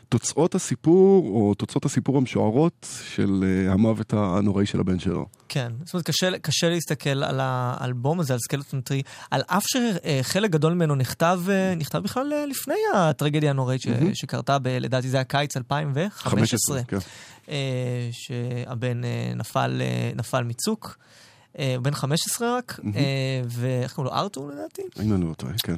תוצאות 0.08 0.54
הסיפור, 0.54 1.30
או 1.34 1.54
תוצאות 1.54 1.84
הסיפור 1.84 2.16
המשוערות 2.16 2.88
של 3.14 3.44
אה, 3.46 3.72
המוות 3.72 4.12
הנוראי 4.12 4.66
של 4.66 4.80
הבן 4.80 4.98
שלו. 4.98 5.26
כן, 5.48 5.72
זאת 5.84 5.94
אומרת, 5.94 6.06
קשה, 6.06 6.38
קשה 6.38 6.68
להסתכל 6.68 7.22
על 7.22 7.40
האלבום 7.42 8.20
הזה, 8.20 8.32
על 8.32 8.38
סקלטון 8.38 8.80
טרי, 8.80 9.02
על 9.30 9.42
אף 9.46 9.64
שחלק 9.66 10.50
גדול 10.50 10.72
ממנו 10.72 10.94
נכתב, 10.94 11.40
אה, 11.48 11.74
נכתב 11.74 11.98
בכלל 11.98 12.32
אה, 12.32 12.46
לפני 12.46 12.74
הטרגדיה 12.94 13.50
הנוראית 13.50 13.80
ש, 13.80 13.86
mm-hmm. 13.86 14.14
שקרתה, 14.14 14.58
ב, 14.58 14.68
לדעתי 14.68 15.08
זה 15.08 15.16
היה 15.16 15.24
קיץ 15.24 15.56
2015, 15.56 16.30
15, 16.30 16.82
כן. 16.82 16.98
אה, 17.48 18.08
שהבן 18.12 19.04
אה, 19.04 19.32
נפל, 19.36 19.80
אה, 19.80 20.10
נפל 20.16 20.44
מצוק. 20.44 20.98
אה, 21.58 21.74
הוא 21.76 21.84
בן 21.84 21.94
15 21.94 22.56
רק. 22.58 22.80
אה, 22.96 23.42
ואיך 23.48 23.94
קוראים 23.94 24.14
לו? 24.14 24.20
ארתור 24.20 24.50
לדעתי? 24.50 24.82
אם 25.02 25.14
אני 25.14 25.24
לא 25.24 25.34
טועה, 25.34 25.52
כן. 25.62 25.76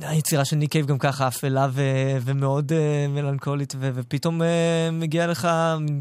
היצירה 0.00 0.44
של 0.44 0.56
ניק 0.56 0.72
קייב 0.72 0.86
גם 0.86 0.98
ככה 0.98 1.28
אפלה 1.28 1.68
ו- 1.72 2.16
ומאוד 2.20 2.72
uh, 2.72 3.10
מלנכולית, 3.10 3.74
ו- 3.78 3.90
ופתאום 3.94 4.42
uh, 4.42 4.44
מגיע 4.92 5.26
לך 5.26 5.48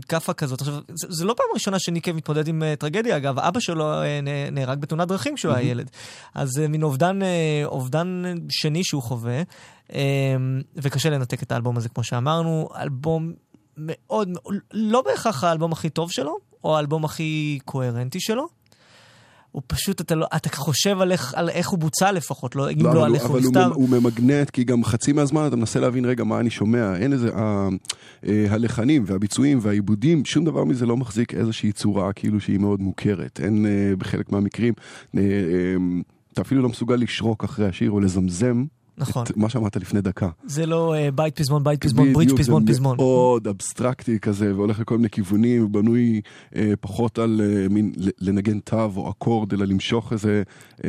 כאפה 0.10 0.34
כזאת. 0.34 0.62
עכשיו, 0.62 0.74
זה, 0.74 1.08
זה 1.10 1.26
לא 1.26 1.34
פעם 1.34 1.46
ראשונה 1.54 1.80
שניק 1.80 2.04
קייב 2.04 2.16
מתמודד 2.16 2.48
עם 2.48 2.62
uh, 2.64 2.80
טרגדיה, 2.80 3.18
אגב, 3.18 3.40
אבא 3.40 3.60
שלו 3.60 3.94
uh, 4.02 4.06
נהרג 4.52 4.80
בתאונת 4.80 5.08
דרכים 5.08 5.36
כשהוא 5.36 5.54
היה 5.54 5.70
ילד. 5.70 5.90
אז 6.34 6.58
uh, 6.58 6.68
מין 6.68 6.84
אובדן, 6.84 7.22
uh, 7.22 7.26
אובדן 7.66 8.24
שני 8.50 8.84
שהוא 8.84 9.02
חווה, 9.02 9.42
uh, 9.88 9.94
וקשה 10.76 11.10
לנתק 11.10 11.44
את 11.44 11.52
האלבום 11.52 11.78
הזה, 11.78 11.90
כמו 11.90 12.04
שאמרנו. 12.04 12.70
אלבום 12.82 13.34
מאוד, 13.78 14.30
לא 14.74 15.02
בהכרח 15.02 15.44
האלבום 15.44 15.72
הכי 15.72 15.90
טוב 15.90 16.12
שלו, 16.12 16.49
או 16.64 16.76
האלבום 16.76 17.06
הכי 17.06 17.60
קוהרנטי 17.66 18.20
שלו. 18.20 18.48
הוא 19.52 19.62
פשוט, 19.68 20.02
אתה, 20.02 20.16
לא, 20.16 20.28
אתה 20.36 20.50
חושב 20.50 21.02
על 21.02 21.12
איך, 21.12 21.34
על 21.34 21.50
איך 21.50 21.70
הוא 21.70 21.80
בוצע 21.80 22.12
לפחות, 22.12 22.56
לא, 22.56 22.72
אם 22.72 22.82
לא, 22.82 22.94
לא 22.94 23.06
על 23.06 23.16
איך 23.16 23.26
הוא 23.26 23.40
נכתב. 23.40 23.58
אבל 23.58 23.72
הוא, 23.72 23.76
הוא 23.76 23.90
ממגנט, 23.90 24.50
כי 24.50 24.64
גם 24.64 24.84
חצי 24.84 25.12
מהזמן 25.12 25.48
אתה 25.48 25.56
מנסה 25.56 25.80
להבין, 25.80 26.06
רגע, 26.06 26.24
מה 26.24 26.40
אני 26.40 26.50
שומע, 26.50 26.96
אין 26.96 27.14
איזה, 27.14 27.36
ה, 27.36 27.68
אה, 28.28 28.46
הלחנים 28.50 29.04
והביצועים 29.06 29.60
והעיבודים, 29.62 30.26
שום 30.26 30.46
דבר 30.46 30.64
מזה 30.64 30.86
לא 30.86 30.98
מחזיק 30.98 31.34
איזושהי 31.34 31.72
צורה 31.72 32.14
כאילו 32.14 32.40
שהיא 32.40 32.60
מאוד 32.60 32.82
מוכרת. 32.82 33.40
אין 33.44 33.66
אה, 33.66 33.96
בחלק 33.98 34.32
מהמקרים, 34.32 34.74
אה, 35.18 35.22
אתה 36.34 36.42
אפילו 36.42 36.62
לא 36.62 36.70
מסוגל 36.70 36.96
לשרוק 36.96 37.44
אחרי 37.44 37.68
השיר 37.68 37.92
או 37.92 38.00
לזמזם. 38.00 38.66
נכון. 39.00 39.24
את 39.24 39.38
מה 39.38 39.50
שאמרת 39.50 39.76
לפני 39.76 40.02
דקה. 40.02 40.30
זה 40.46 40.66
לא 40.66 40.96
uh, 40.96 41.12
בית 41.12 41.36
פזמון, 41.36 41.64
בית 41.64 41.84
פזמון, 41.86 42.14
ברידג' 42.14 42.38
פזמון, 42.38 42.66
פזמון. 42.66 42.98
זה 42.98 43.04
מאוד 43.04 43.48
אבסטרקטי 43.48 44.20
כזה, 44.20 44.56
והולך 44.56 44.80
לכל 44.80 44.98
מיני 44.98 45.10
כיוונים, 45.10 45.72
בנוי 45.72 46.22
uh, 46.54 46.58
פחות 46.82 47.20
על 47.20 47.42
uh, 47.42 47.74
מין 47.74 47.92
לנגן 48.22 48.60
תו 48.60 48.90
או 48.96 49.12
אקורד, 49.12 49.54
אלא 49.54 49.66
למשוך 49.66 50.14
איזה 50.14 50.44
uh, 50.78 50.82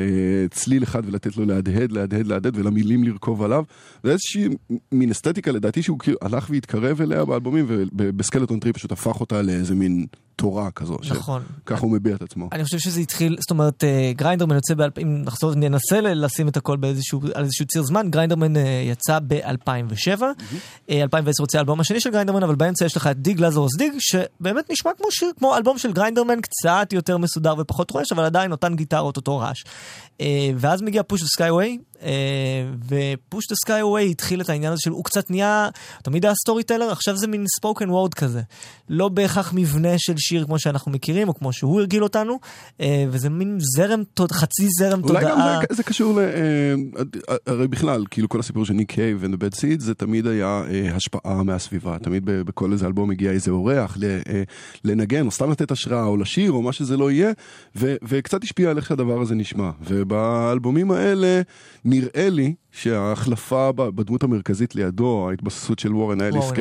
צליל 0.51 0.83
אחד 0.83 1.03
ולתת 1.07 1.37
לו 1.37 1.45
להדהד, 1.45 1.93
להדהד, 1.93 2.27
להדהד, 2.27 2.57
ולמילים 2.57 3.05
לרכוב 3.05 3.43
עליו. 3.43 3.65
זה 4.05 4.11
איזושהי 4.11 4.49
מין 4.93 5.11
אסתטיקה 5.11 5.51
לדעתי 5.51 5.83
שהוא 5.83 5.99
כאילו 5.99 6.19
הלך 6.23 6.51
והתקרב 6.51 7.01
אליה 7.01 7.25
באלבומים, 7.25 7.65
וב 7.69 7.87
Skeleton 7.87 8.61
Tree 8.61 8.73
פשוט 8.73 8.93
הפך 8.93 9.21
אותה 9.21 9.43
לאיזה 9.43 9.75
מין 9.75 10.07
תורה 10.41 10.71
כזו. 10.71 10.97
נכון. 11.11 11.43
ככה 11.67 11.81
הוא 11.81 11.93
מביע 11.93 12.15
את 12.15 12.23
עצמו. 12.23 12.49
אני 12.53 12.65
חושב 12.65 12.79
שזה 12.79 13.01
התחיל, 13.01 13.37
זאת 13.41 13.51
אומרת, 13.51 13.85
Grinderman 14.17 14.55
יוצא, 14.55 14.75
אם 15.03 15.23
נחזור, 15.25 15.55
ננסה 15.55 16.01
לשים 16.01 16.49
את 16.49 16.57
הכל 16.57 16.77
באיזשהו, 16.77 17.21
על 17.35 17.45
איזשהו 17.45 17.67
ציר 17.67 17.83
זמן, 17.83 18.11
Grinderman 18.11 18.53
יצא 18.91 19.19
ב-2007, 19.27 20.23
2010 20.91 21.43
הוצא 21.43 21.59
האלבום 21.59 21.81
השני 21.81 22.01
של 22.01 22.11
Grinderman, 22.11 22.43
אבל 22.43 22.55
באמצע 22.55 22.85
יש 22.85 22.97
לך 22.97 23.07
את 23.07 23.17
Dig 23.17 23.41
Lazarus 23.41 23.77
Dig, 23.77 23.93
שבאמת 23.99 24.71
נשמע 24.71 24.91
כמו 24.99 25.11
שיר, 25.11 25.33
כמו 25.39 25.57
אלבום 25.57 25.79
של 25.79 25.93
Grinderman, 25.93 26.41
קצת 26.41 26.93
יותר 26.93 27.19
מסודר 27.19 27.55
ופחות 27.59 27.91
רועש, 27.91 28.13
אבל 28.13 28.25
עדיין 28.25 28.53
אותן 28.53 28.77
גיטרות, 28.77 29.17
אותו 29.17 29.39
רעש. 29.39 29.65
ואז 30.57 30.83
מגיע 30.83 31.03
Push 31.03 31.21
the 31.21 31.29
ו 32.89 33.01
Push 33.01 33.49
the 33.49 33.55
Sky 33.55 33.79
Away 33.79 34.11
התחיל 34.11 34.41
את 34.41 34.49
העניין 34.49 34.73
הזה 34.73 34.81
של 34.83 34.91
הוא 34.91 35.05
קצת 35.05 35.31
נהיה, 35.31 35.69
תמיד 36.03 36.25
היה 36.25 36.35
storyteller, 36.35 36.91
עכשיו 36.91 37.17
זה 37.17 37.27
מין 37.27 37.45
spoken 37.57 37.91
word 37.91 38.15
כזה. 38.15 38.41
לא 38.89 39.09
בהכרח 39.09 39.53
מבנה 39.55 39.99
של 39.99 40.15
שיר 40.17 40.45
כמו 40.45 40.59
שאנחנו 40.59 40.93
מכירים, 40.93 41.29
או 41.29 41.35
כמו 41.35 41.53
שהוא 41.53 41.81
הרגיל 41.81 42.03
אותנו, 42.03 42.39
וזה 43.11 43.31
מין 43.31 43.59
זרם, 43.77 44.03
חצי 44.33 44.69
זרם 44.79 45.01
אולי 45.05 45.21
תודעה. 45.21 45.57
אולי 45.57 45.67
גם 45.69 45.75
זה 45.77 45.83
קשור 45.83 46.21
ל... 46.21 46.25
הרי 47.47 47.69
בכלל, 47.69 48.05
כאילו 48.11 48.29
כל 48.29 48.41
הסיפור 48.41 48.65
של 48.65 48.75
ניק 48.75 48.93
קייב 48.93 49.19
ו-The 49.21 49.37
Bad 49.37 49.57
Seeds 49.57 49.81
זה 49.81 49.95
תמיד 49.95 50.27
היה 50.27 50.63
השפעה 50.93 51.43
מהסביבה. 51.43 51.99
תמיד 51.99 52.23
בכל 52.25 52.73
איזה 52.73 52.87
אלבום 52.87 53.11
הגיע 53.11 53.31
איזה 53.31 53.51
אורח 53.51 53.99
לנגן, 54.85 55.27
או 55.27 55.31
סתם 55.31 55.51
לתת 55.51 55.71
השראה, 55.71 56.05
או 56.05 56.17
לשיר, 56.17 56.53
או 56.53 56.63
מה 56.63 56.73
שזה 56.73 56.97
לא 56.97 57.11
יהיה, 57.11 57.31
וקצת 57.77 58.45
השפיע 58.45 58.71
על 58.71 58.77
איך 58.77 58.87
שהדבר 58.87 59.21
הזה 59.21 59.35
נשמע. 59.35 59.71
ובאלבומים 59.89 60.91
האלה 60.91 61.41
נראה 61.91 62.29
לי 62.31 62.55
שההחלפה 62.71 63.73
בדמות 63.73 64.23
המרכזית 64.23 64.75
לידו, 64.75 65.29
ההתבססות 65.29 65.79
של 65.79 65.95
וורן 65.95 66.21
אליס 66.21 66.53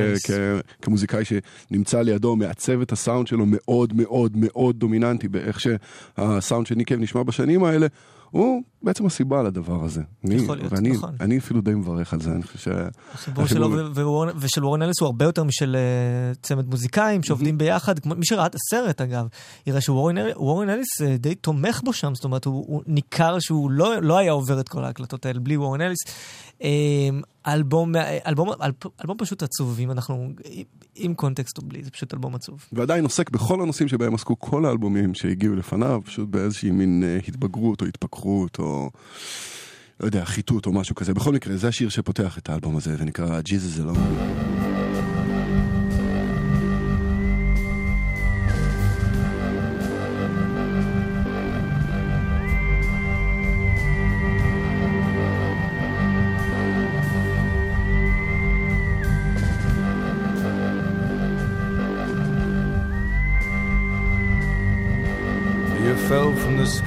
כמוזיקאי 0.82 1.24
שנמצא 1.26 2.02
לידו, 2.02 2.36
מעצב 2.36 2.82
את 2.82 2.92
הסאונד 2.92 3.28
שלו 3.28 3.46
מאוד 3.48 3.94
מאוד 3.96 4.32
מאוד 4.36 4.80
דומיננטי 4.80 5.28
באיך 5.28 5.60
שהסאונד 5.60 6.68
של 6.68 6.76
ניקב 6.76 6.96
נשמע 6.96 7.24
בשנים 7.24 7.63
האלה. 7.63 7.88
הוא 8.32 8.63
בעצם 8.82 9.06
הסיבה 9.06 9.44
לדבר 9.44 9.84
הזה. 9.84 10.02
יכול 10.24 10.58
להיות, 10.58 10.74
ואני, 10.74 10.89
נכון. 10.89 11.15
אני 11.20 11.38
אפילו 11.38 11.62
די 11.62 11.74
מברך 11.74 12.13
על 12.13 12.22
זה, 12.22 12.32
אני 12.32 12.44
חושב 12.44 12.60
שה... 12.60 12.88
החיבור 13.13 13.46
שלו 13.46 13.70
ושל 14.36 14.65
וורן 14.65 14.82
אליס 14.82 15.00
הוא 15.00 15.06
הרבה 15.06 15.26
יותר 15.26 15.44
משל 15.44 15.76
uh, 15.76 16.38
צמד 16.42 16.70
מוזיקאים 16.70 17.24
שעובדים 17.24 17.58
ביחד. 17.58 17.96
מי 18.06 18.26
שראה 18.26 18.46
את 18.46 18.56
הסרט 18.56 19.02
אגב, 19.02 19.28
יראה 19.68 19.82
שוורן 19.82 20.70
אליס 20.70 21.02
uh, 21.02 21.18
די 21.18 21.36
תומך 21.36 21.82
בו 21.84 21.94
שם, 21.94 22.15
זאת 22.15 22.24
אומרת, 22.24 22.46
הוא, 22.46 22.82
ניכר 22.88 23.39
שהוא 23.39 23.72
לא, 23.72 24.02
לא 24.02 24.18
היה 24.18 24.32
עובר 24.32 24.60
את 24.60 24.70
כל 24.70 24.84
ההקלטות 24.84 25.26
האלה 25.26 25.39
בלי 25.39 25.58
וורן 25.58 25.82
אליס. 25.82 26.00
Uh, 26.60 26.63
אלבום, 27.48 27.93
אלבום, 28.28 28.50
אלבום, 29.02 29.17
פשוט 29.17 29.43
עצוב, 29.43 29.80
אם 29.80 29.91
אנחנו, 29.91 30.30
עם 30.95 31.13
קונטקסט 31.13 31.58
או 31.58 31.63
בלי, 31.63 31.84
זה 31.84 31.91
פשוט 31.91 32.13
אלבום 32.13 32.36
עצוב. 32.36 32.65
ועדיין 32.74 33.04
עוסק 33.04 33.30
בכל 33.30 33.62
הנושאים 33.62 33.88
שבהם 33.88 34.15
עסקו 34.15 34.39
כל 34.39 34.65
האלבומים 34.65 35.13
שהגיעו 35.13 35.56
לפניו, 35.56 36.02
פשוט 36.06 36.30
באיזושהי 36.30 36.72
מין 36.72 37.04
uh, 37.04 37.28
התבגרות 37.28 37.82
או 37.82 37.86
התפכחות 37.86 38.60
או... 38.60 38.89
לא 40.00 40.06
יודע, 40.06 40.26
חיטוט 40.26 40.65
או 40.65 40.72
משהו 40.74 40.95
כזה. 40.95 41.13
בכל 41.13 41.34
מקרה, 41.34 41.58
זה 41.58 41.67
השיר 41.67 41.89
שפותח 41.89 42.38
את 42.38 42.50
האלבום 42.50 42.78
הזה, 42.78 42.95
ונקרא 43.00 43.39
Jesus 43.45 43.80
Alone. 43.80 44.68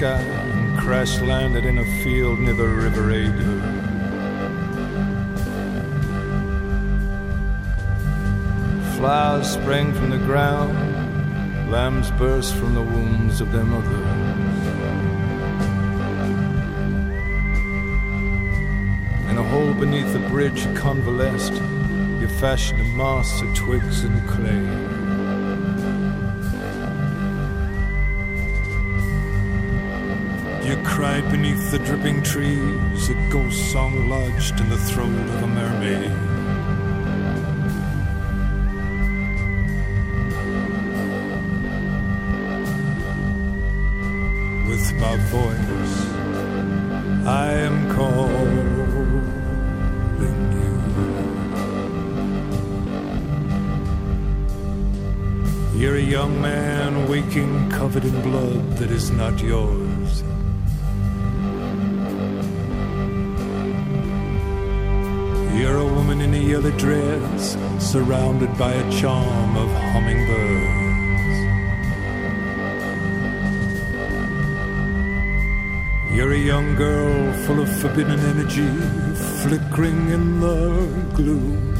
Sky 0.03 0.19
and 0.19 0.77
crash 0.77 1.21
landed 1.21 1.63
in 1.63 1.77
a 1.77 1.85
field 2.03 2.37
near 2.37 2.53
the 2.53 2.67
River 2.67 3.09
Ada. 3.09 3.45
Flowers 8.97 9.47
sprang 9.47 9.93
from 9.93 10.09
the 10.09 10.17
ground, 10.17 10.73
lambs 11.71 12.11
burst 12.11 12.53
from 12.55 12.75
the 12.75 12.81
wombs 12.81 13.39
of 13.39 13.53
their 13.53 13.63
mothers. 13.63 13.93
In 19.29 19.37
a 19.37 19.43
hole 19.51 19.73
beneath 19.73 20.11
the 20.11 20.27
bridge 20.27 20.65
you 20.65 20.73
convalesced, 20.73 21.53
you 22.19 22.27
fashioned 22.27 22.81
a 22.81 22.89
mass 22.97 23.41
of 23.41 23.55
twigs 23.55 24.03
and 24.03 24.27
clay. 24.27 25.02
You 30.65 30.77
cried 30.83 31.29
beneath 31.29 31.71
the 31.71 31.79
dripping 31.79 32.23
trees, 32.23 33.09
a 33.09 33.13
ghost 33.29 33.71
song 33.73 34.07
lodged 34.07 34.61
in 34.61 34.69
the 34.69 34.77
throat 34.77 35.11
of 35.11 35.43
a 35.43 35.47
mermaid. 35.47 36.11
With 44.69 44.93
my 45.01 45.17
voice, 45.37 45.95
I 47.27 47.51
am 47.67 47.89
calling 47.93 48.55
you. 55.73 55.79
You're 55.79 55.97
a 55.97 56.01
young 56.01 56.41
man 56.41 57.09
waking 57.09 57.69
covered 57.69 58.05
in 58.05 58.21
blood 58.21 58.77
that 58.77 58.91
is 58.91 59.11
not 59.11 59.41
yours. 59.41 59.92
You're 65.63 65.77
a 65.77 65.85
woman 65.85 66.19
in 66.19 66.33
a 66.33 66.37
yellow 66.37 66.71
dress, 66.71 67.55
surrounded 67.79 68.57
by 68.57 68.73
a 68.73 68.91
charm 68.99 69.55
of 69.55 69.69
hummingbirds. 69.93 71.37
You're 76.13 76.33
a 76.33 76.37
young 76.37 76.75
girl 76.75 77.31
full 77.45 77.61
of 77.61 77.69
forbidden 77.79 78.19
energy, 78.19 78.67
flickering 79.41 80.09
in 80.09 80.41
the 80.41 80.85
gloom. 81.15 81.73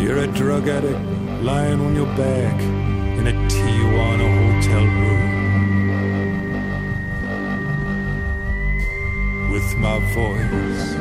You're 0.00 0.24
a 0.24 0.26
drug 0.26 0.66
addict 0.66 0.98
lying 1.44 1.80
on 1.80 1.94
your 1.94 2.12
back 2.16 2.60
in 2.60 3.28
a 3.28 3.32
Tijuana 3.46 4.26
hotel 4.42 4.84
room. 4.84 5.35
My 9.78 9.98
voice, 9.98 10.94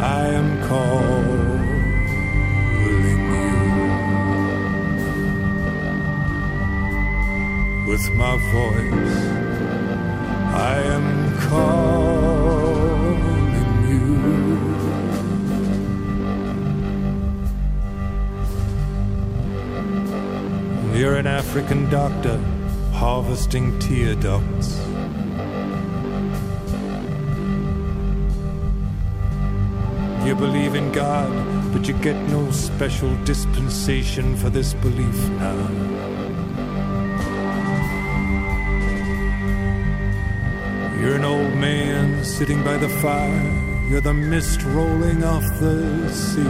I 0.00 0.28
am 0.28 0.62
calling 0.68 1.66
you. 2.82 2.96
With 7.90 8.10
my 8.14 8.36
voice, 8.52 9.18
I 10.54 10.76
am 10.96 11.08
calling 11.50 12.86
you. 20.92 20.98
You're 20.98 21.16
an 21.16 21.26
African 21.26 21.90
doctor 21.90 22.38
harvesting 22.92 23.78
tear 23.80 24.14
ducts. 24.14 24.80
God, 30.96 31.74
but 31.74 31.86
you 31.86 31.92
get 32.00 32.16
no 32.30 32.50
special 32.50 33.14
dispensation 33.24 34.34
for 34.34 34.48
this 34.48 34.72
belief 34.72 35.28
now. 35.44 35.68
You're 40.98 41.16
an 41.16 41.24
old 41.26 41.52
man 41.56 42.24
sitting 42.24 42.64
by 42.64 42.78
the 42.78 42.88
fire. 42.88 43.86
You're 43.90 44.00
the 44.00 44.14
mist 44.14 44.62
rolling 44.62 45.22
off 45.22 45.44
the 45.60 46.10
sea. 46.10 46.40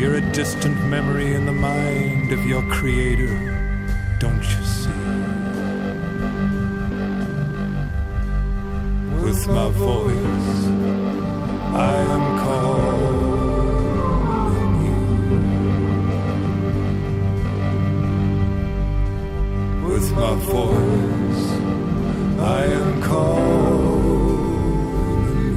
You're 0.00 0.16
a 0.16 0.32
distant 0.32 0.84
memory 0.86 1.32
in 1.32 1.46
the 1.46 1.52
mind 1.52 2.32
of 2.32 2.44
your 2.44 2.62
creator, 2.70 3.32
don't 4.18 4.42
you 4.42 4.64
see? 4.64 4.83
With 9.46 9.54
my 9.56 9.68
voice, 9.72 10.68
I 11.74 11.96
am 12.14 12.24
calling 12.44 13.14
you. 14.86 14.98
With 19.86 20.08
my 20.12 20.34
voice, 20.36 21.44
I 22.40 22.64
am 22.64 23.02
calling 23.02 24.14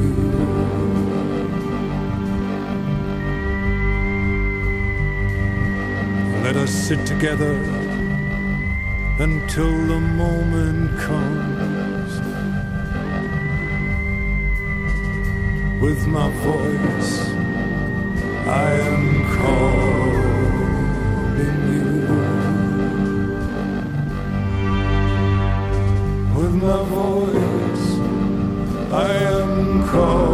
you. 0.03 0.15
Let 6.43 6.55
us 6.57 6.71
sit 6.71 7.05
together 7.05 7.55
until 9.19 9.71
the 9.87 10.01
moment 10.01 10.99
comes. 10.99 11.56
With 15.97 16.07
my 16.09 16.29
voice, 16.29 17.13
I 18.45 18.71
am 18.93 19.05
calling 19.35 20.43
you. 21.73 21.91
With 26.37 26.53
my 26.53 26.81
voice, 26.97 27.87
I 28.93 28.95
am 29.39 29.53
calling 29.87 30.27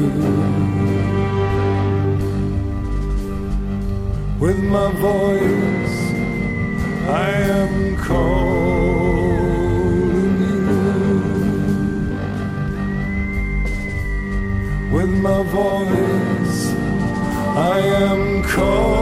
you. 0.00 0.14
With 4.40 4.60
my 4.64 4.88
voice, 5.00 5.73
voice, 15.54 16.74
I 17.56 17.78
am 17.78 18.42
calling 18.42 18.93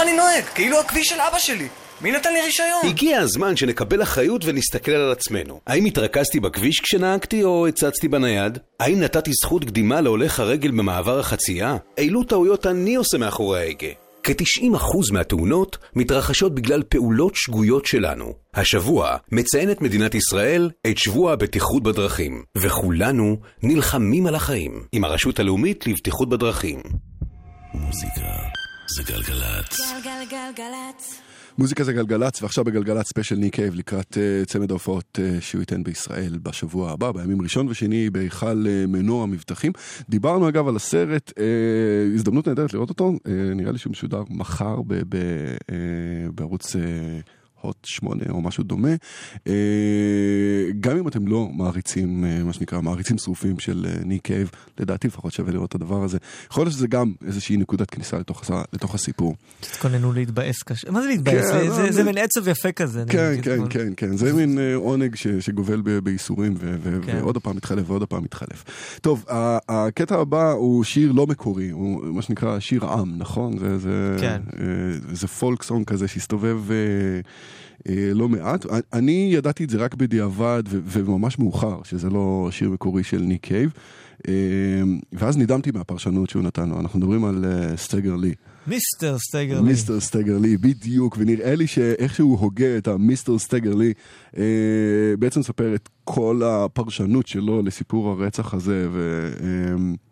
איך 0.00 0.08
אני 0.08 0.16
נוהג? 0.16 0.44
כאילו 0.54 0.80
הכביש 0.80 1.08
של 1.08 1.20
אבא 1.20 1.38
שלי. 1.38 1.68
מי 2.00 2.12
נתן 2.12 2.32
לי 2.32 2.40
רישיון? 2.40 2.80
הגיע 2.84 3.20
הזמן 3.20 3.56
שנקבל 3.56 4.02
אחריות 4.02 4.44
ונסתכל 4.44 4.92
על 4.92 5.12
עצמנו. 5.12 5.60
האם 5.66 5.84
התרכזתי 5.84 6.40
בכביש 6.40 6.80
כשנהגתי 6.80 7.44
או 7.44 7.66
הצצתי 7.66 8.08
בנייד? 8.08 8.58
האם 8.80 9.00
נתתי 9.00 9.30
זכות 9.42 9.64
קדימה 9.64 10.00
להולך 10.00 10.40
הרגל 10.40 10.70
במעבר 10.70 11.18
החצייה? 11.18 11.76
אילו 11.98 12.22
טעויות 12.24 12.66
אני 12.66 12.94
עושה 12.94 13.18
מאחורי 13.18 13.60
ההגה? 13.60 13.88
כ-90% 14.22 15.12
מהתאונות 15.12 15.78
מתרחשות 15.96 16.54
בגלל 16.54 16.82
פעולות 16.82 17.32
שגויות 17.36 17.86
שלנו. 17.86 18.32
השבוע 18.54 19.16
מציינת 19.32 19.82
מדינת 19.82 20.14
ישראל 20.14 20.70
את 20.86 20.98
שבוע 20.98 21.32
הבטיחות 21.32 21.82
בדרכים, 21.82 22.42
וכולנו 22.56 23.36
נלחמים 23.62 24.26
על 24.26 24.34
החיים 24.34 24.82
עם 24.92 25.04
הרשות 25.04 25.38
הלאומית 25.38 25.86
לבטיחות 25.86 26.28
בדרכים. 26.28 26.82
מוזיקה 27.74 28.59
זה 28.96 29.02
גלגלצ. 29.02 29.80
גלגלגלגלצ. 30.04 31.20
מוזיקה 31.58 31.84
זה 31.84 31.92
גלגלצ, 31.92 32.42
ועכשיו 32.42 32.64
בגלגלצ 32.64 33.08
ספיישל 33.08 33.36
ניק 33.36 33.54
קייב 33.54 33.74
לקראת 33.74 34.14
uh, 34.14 34.46
צמד 34.46 34.70
ההופעות 34.70 35.18
uh, 35.18 35.40
שהוא 35.40 35.60
ייתן 35.60 35.82
בישראל 35.82 36.38
בשבוע 36.42 36.90
הבא, 36.90 37.12
בימים 37.12 37.42
ראשון 37.42 37.68
ושני 37.68 38.10
בהיכל 38.10 38.64
uh, 38.66 38.86
מנוע 38.86 39.26
מבטחים. 39.26 39.72
דיברנו 40.08 40.48
אגב 40.48 40.68
על 40.68 40.76
הסרט, 40.76 41.30
uh, 41.30 41.34
הזדמנות 42.14 42.48
נהדרת 42.48 42.74
לראות 42.74 42.88
אותו, 42.88 43.12
uh, 43.12 43.30
נראה 43.54 43.72
לי 43.72 43.78
שהוא 43.78 43.90
משודר 43.90 44.22
מחר 44.30 44.82
ב- 44.86 44.94
ב- 45.08 45.56
uh, 45.60 45.72
בערוץ 46.34 46.76
uh, 46.76 46.78
הוט 47.60 47.76
8 47.84 48.24
או 48.30 48.40
משהו 48.40 48.64
דומה. 48.64 48.88
אה, 49.46 49.52
גם 50.80 50.96
אם 50.96 51.08
אתם 51.08 51.26
לא 51.28 51.48
מעריצים, 51.52 52.24
אה, 52.24 52.44
מה 52.44 52.52
שנקרא, 52.52 52.80
מעריצים 52.80 53.18
שרופים 53.18 53.58
של 53.58 53.86
אה, 53.88 54.04
ניק 54.04 54.22
קייב, 54.22 54.50
לדעתי 54.80 55.08
לפחות 55.08 55.32
שווה 55.32 55.52
לראות 55.52 55.68
את 55.70 55.74
הדבר 55.74 56.02
הזה. 56.04 56.18
יכול 56.50 56.64
להיות 56.64 56.72
שזה 56.74 56.86
גם 56.86 57.12
איזושהי 57.26 57.56
נקודת 57.56 57.90
כניסה 57.90 58.18
לתוך, 58.18 58.42
הס- 58.42 58.64
לתוך 58.72 58.94
הסיפור. 58.94 59.34
תתכוננו 59.60 60.12
להתבאס 60.12 60.62
קשה. 60.62 60.90
מה 60.90 61.02
זה 61.02 61.08
להתבאס? 61.08 61.34
כן, 61.50 61.58
זה- 61.58 61.64
לא, 61.68 61.74
זה- 61.74 61.82
זה- 61.86 61.92
זה 61.92 62.04
מין 62.04 62.18
עצב 62.18 62.48
יפה 62.48 62.72
כזה. 62.72 63.04
כן, 63.08 63.34
כן, 63.42 63.58
כן, 63.70 63.92
כן, 63.96 64.16
זה 64.16 64.32
מין 64.32 64.58
עונג 64.74 65.14
ש- 65.14 65.26
שגובל 65.28 65.80
בייסורים 66.02 66.54
ו- 66.58 66.76
ו- 66.82 66.98
כן. 67.06 67.16
ועוד 67.16 67.38
פעם 67.38 67.56
מתחלף 67.56 67.90
ועוד 67.90 68.04
פעם 68.04 68.22
מתחלף. 68.24 68.64
טוב, 69.02 69.24
הקטע 69.68 70.14
הבא 70.18 70.52
הוא 70.52 70.84
שיר 70.84 71.12
לא 71.12 71.26
מקורי, 71.26 71.70
הוא 71.70 72.06
מה 72.14 72.22
שנקרא 72.22 72.58
שיר 72.60 72.84
עם, 72.84 73.18
נכון? 73.18 73.58
זה- 73.58 73.78
זה 73.78 74.16
כן. 74.20 74.40
זה 75.12 75.26
folk 75.26 75.62
song 75.62 75.86
כזה 75.86 76.08
שהסתובב 76.08 76.60
לא 78.14 78.28
מעט. 78.28 78.66
אני 78.92 79.30
ידעתי 79.32 79.64
את 79.64 79.70
זה 79.70 79.78
רק 79.78 79.94
בדיעבד 79.94 80.62
ו- 80.68 80.80
וממש 80.86 81.38
מאוחר, 81.38 81.80
שזה 81.84 82.10
לא 82.10 82.48
שיר 82.50 82.70
מקורי 82.70 83.04
של 83.04 83.18
ניק 83.18 83.46
קייב. 83.46 83.72
אה, 84.28 84.32
ואז 85.12 85.36
נדהמתי 85.36 85.70
מהפרשנות 85.70 86.30
שהוא 86.30 86.42
נתן 86.42 86.68
לו, 86.68 86.80
אנחנו 86.80 86.98
מדברים 86.98 87.24
על 87.24 87.44
אה, 87.44 87.76
סטגר 87.76 88.16
לי. 88.16 88.34
מיסטר 88.66 89.18
סטייגר 89.18 89.60
לי. 89.60 89.68
מיסטר 89.68 90.00
סטגר 90.00 90.38
לי, 90.38 90.56
בדיוק, 90.56 91.16
ונראה 91.18 91.54
לי 91.54 91.66
שאיך 91.66 92.14
שהוא 92.14 92.38
הוגה 92.38 92.78
את 92.78 92.88
ה 92.88 92.95
Mister 92.95 93.38
Stagger 93.38 93.74
Lee, 93.74 93.92
אה, 94.38 94.42
בעצם 95.18 95.40
מספר 95.40 95.74
את 95.74 95.88
כל 96.04 96.42
הפרשנות 96.44 97.26
שלו 97.26 97.62
לסיפור 97.62 98.10
הרצח 98.10 98.54
הזה 98.54 98.88
וכזה. 98.88 99.44
אה, 99.44 100.09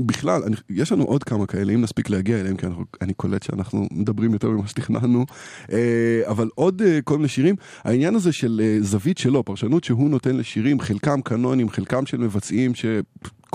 בכלל, 0.00 0.42
אני, 0.42 0.56
יש 0.70 0.92
לנו 0.92 1.04
עוד 1.04 1.24
כמה 1.24 1.46
כאלה, 1.46 1.72
אם 1.72 1.80
נספיק 1.80 2.10
להגיע 2.10 2.40
אליהם, 2.40 2.56
כי 2.56 2.66
אנחנו, 2.66 2.84
אני 3.00 3.14
קולט 3.14 3.42
שאנחנו 3.42 3.88
מדברים 3.90 4.32
יותר 4.32 4.50
ממה 4.50 4.68
שתכננו, 4.68 5.26
אה, 5.72 6.22
אבל 6.26 6.48
עוד 6.54 6.82
אה, 6.82 6.98
כל 7.04 7.16
מיני 7.16 7.28
שירים, 7.28 7.54
העניין 7.84 8.14
הזה 8.14 8.32
של 8.32 8.60
אה, 8.64 8.78
זווית 8.80 9.18
שלו, 9.18 9.44
פרשנות 9.44 9.84
שהוא 9.84 10.10
נותן 10.10 10.36
לשירים, 10.36 10.80
חלקם 10.80 11.20
קנונים, 11.20 11.68
חלקם 11.68 12.06
של 12.06 12.16
מבצעים 12.16 12.74
ש... 12.74 12.84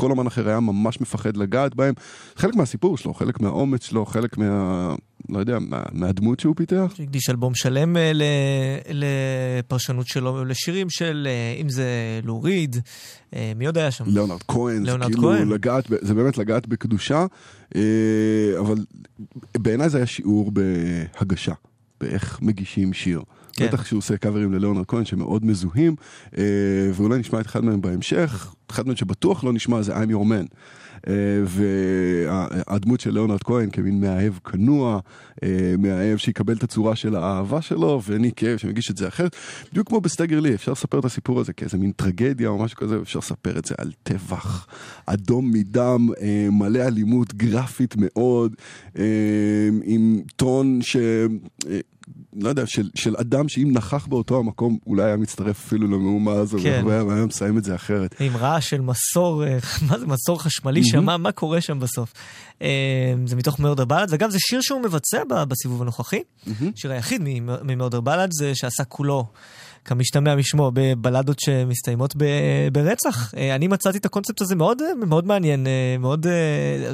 כל 0.02 0.12
אמן 0.12 0.28
אחר 0.28 0.50
היה 0.50 0.60
ממש 0.60 1.02
מפחד 1.02 1.38
לגעת 1.38 1.76
בהם. 1.76 1.94
חלק 2.36 2.56
מהסיפור 2.56 2.98
שלו, 2.98 3.14
חלק 3.14 3.40
מהאומץ 3.40 3.84
שלו, 3.86 4.06
חלק 4.06 4.38
מה... 4.38 4.96
לא 5.30 5.40
יודע, 5.40 5.60
מה, 5.60 5.84
מהדמות 5.92 6.40
שהוא 6.40 6.56
פיתח. 6.56 6.94
שהקדיש 6.96 7.30
אלבום 7.30 7.56
שלם 7.56 7.98
אה, 7.98 8.12
ל- 8.14 8.24
לפרשנות 8.90 10.08
שלו, 10.08 10.46
לשירים 10.46 10.90
של, 10.90 11.28
אה, 11.32 11.62
אם 11.62 11.70
זה 11.70 11.86
לוריד, 12.24 12.76
אה, 13.36 13.52
מי 13.56 13.66
עוד 13.66 13.78
היה 13.78 13.92
שם? 13.92 14.04
ליאונרד 14.08 14.44
כהן, 14.48 14.84
ליאונרד 14.86 15.08
כאילו 15.12 15.24
כהן. 15.24 15.48
לגעת, 15.50 15.84
זה 16.02 16.14
באמת 16.14 16.38
לגעת 16.38 16.68
בקדושה, 16.68 17.26
אבל 18.60 18.76
בעיניי 19.58 19.90
זה 19.90 19.98
היה 19.98 20.06
שיעור 20.06 20.52
בהגשה, 20.52 21.54
באיך 22.02 22.40
מגישים 22.42 22.94
שיר. 22.94 23.22
כן. 23.54 23.68
בטח 23.68 23.84
כשהוא 23.84 23.98
עושה 23.98 24.18
קאברים 24.18 24.54
לליאונרד 24.54 24.86
כהן 24.86 25.06
שמאוד 25.06 25.46
מזוהים, 25.46 25.96
אה, 26.38 26.44
ואולי 26.94 27.20
נשמע 27.20 27.40
את 27.40 27.46
אחד 27.46 27.66
מהם 27.66 27.82
בהמשך, 27.82 28.56
אחד 28.70 28.88
מהם 28.88 28.96
שבטוח 28.96 29.44
לא 29.44 29.54
נשמע 29.54 29.82
זה 29.82 29.96
I'm 29.96 30.10
your 30.10 30.26
man. 30.26 30.56
אה, 31.08 31.14
והדמות 32.68 33.00
של 33.00 33.14
ליאונרד 33.14 33.44
כהן 33.44 33.70
כמין 33.70 34.02
מאהב 34.02 34.34
כנוע, 34.34 35.00
אה, 35.44 35.76
מאהב 35.80 36.18
שיקבל 36.18 36.54
את 36.54 36.64
הצורה 36.64 36.96
של 36.96 37.16
האהבה 37.16 37.62
שלו, 37.62 38.02
וניק 38.08 38.34
קייב 38.38 38.58
שמגיש 38.58 38.92
את 38.92 38.98
זה 38.98 39.08
אחרת. 39.08 39.36
בדיוק 39.72 39.88
כמו 39.88 40.02
ב 40.02 40.07
Stagger 40.07 40.40
Lee, 40.40 40.56
אפשר 40.56 40.72
לספר 40.72 41.00
את 41.00 41.06
הסיפור 41.06 41.40
הזה 41.40 41.54
כאיזה 41.54 41.78
מין 41.78 41.92
טרגדיה 41.92 42.50
או 42.50 42.58
משהו 42.58 42.78
כזה, 42.78 42.98
אפשר 43.02 43.20
לספר 43.20 43.60
את 43.60 43.66
זה 43.66 43.76
על 43.78 43.92
טבח 44.04 44.68
אדום 45.06 45.52
מדם, 45.52 46.10
מלא 46.52 46.80
אלימות 46.80 47.34
גרפית 47.34 47.96
מאוד, 47.98 48.56
עם 49.84 50.22
טון 50.36 50.80
ש... 50.82 50.98
לא 52.34 52.50
יודע, 52.50 52.66
של, 52.66 52.90
של 52.96 53.16
אדם 53.20 53.50
שאם 53.50 53.70
נכח 53.74 54.06
באותו 54.08 54.40
המקום, 54.40 54.78
אולי 54.88 55.04
היה 55.04 55.18
מצטרף 55.18 55.66
אפילו 55.68 55.88
למהומה 55.88 56.32
הזו, 56.34 56.58
כן. 56.64 56.84
והיה 56.86 57.04
והיה 57.06 57.26
מסיים 57.26 57.58
את 57.58 57.64
זה 57.64 57.76
אחרת. 57.76 58.16
עם 58.20 58.38
רעש 58.38 58.70
של 58.70 58.82
מסור, 58.82 59.44
אה, 59.46 59.58
מה 59.90 60.00
זה 60.00 60.06
מסור 60.06 60.42
חשמלי 60.44 60.84
שם, 60.84 61.04
מה- 61.06 61.18
מה 61.18 61.32
קורה 61.32 61.62
שם 61.62 61.80
בסוף? 61.80 62.14
אה, 62.62 62.68
זה 63.26 63.36
מתוך 63.36 63.60
מרדר 63.60 63.86
בלאד, 63.86 64.08
וגם 64.12 64.30
זה 64.32 64.38
שיר 64.40 64.62
שהוא 64.62 64.82
מבצע 64.82 65.18
בסיבוב 65.48 65.82
הנוכחי. 65.82 66.20
שיר 66.76 66.92
היחיד 66.92 67.22
ממרדר 67.64 68.02
בלאד 68.02 68.30
זה 68.34 68.56
שעשה 68.56 68.84
כולו. 68.84 69.26
כמשתמע 69.86 70.36
משמו, 70.36 70.72
בבלדות 70.74 71.40
שמסתיימות 71.40 72.14
ב- 72.18 72.24
ברצח. 72.72 73.34
אה, 73.38 73.56
אני 73.56 73.68
מצאתי 73.68 73.98
את 73.98 74.06
הקונספט 74.06 74.42
הזה 74.42 74.56
מאוד, 74.56 74.78
מאוד 75.06 75.26
מעניין, 75.28 75.68
מאוד, 76.00 76.26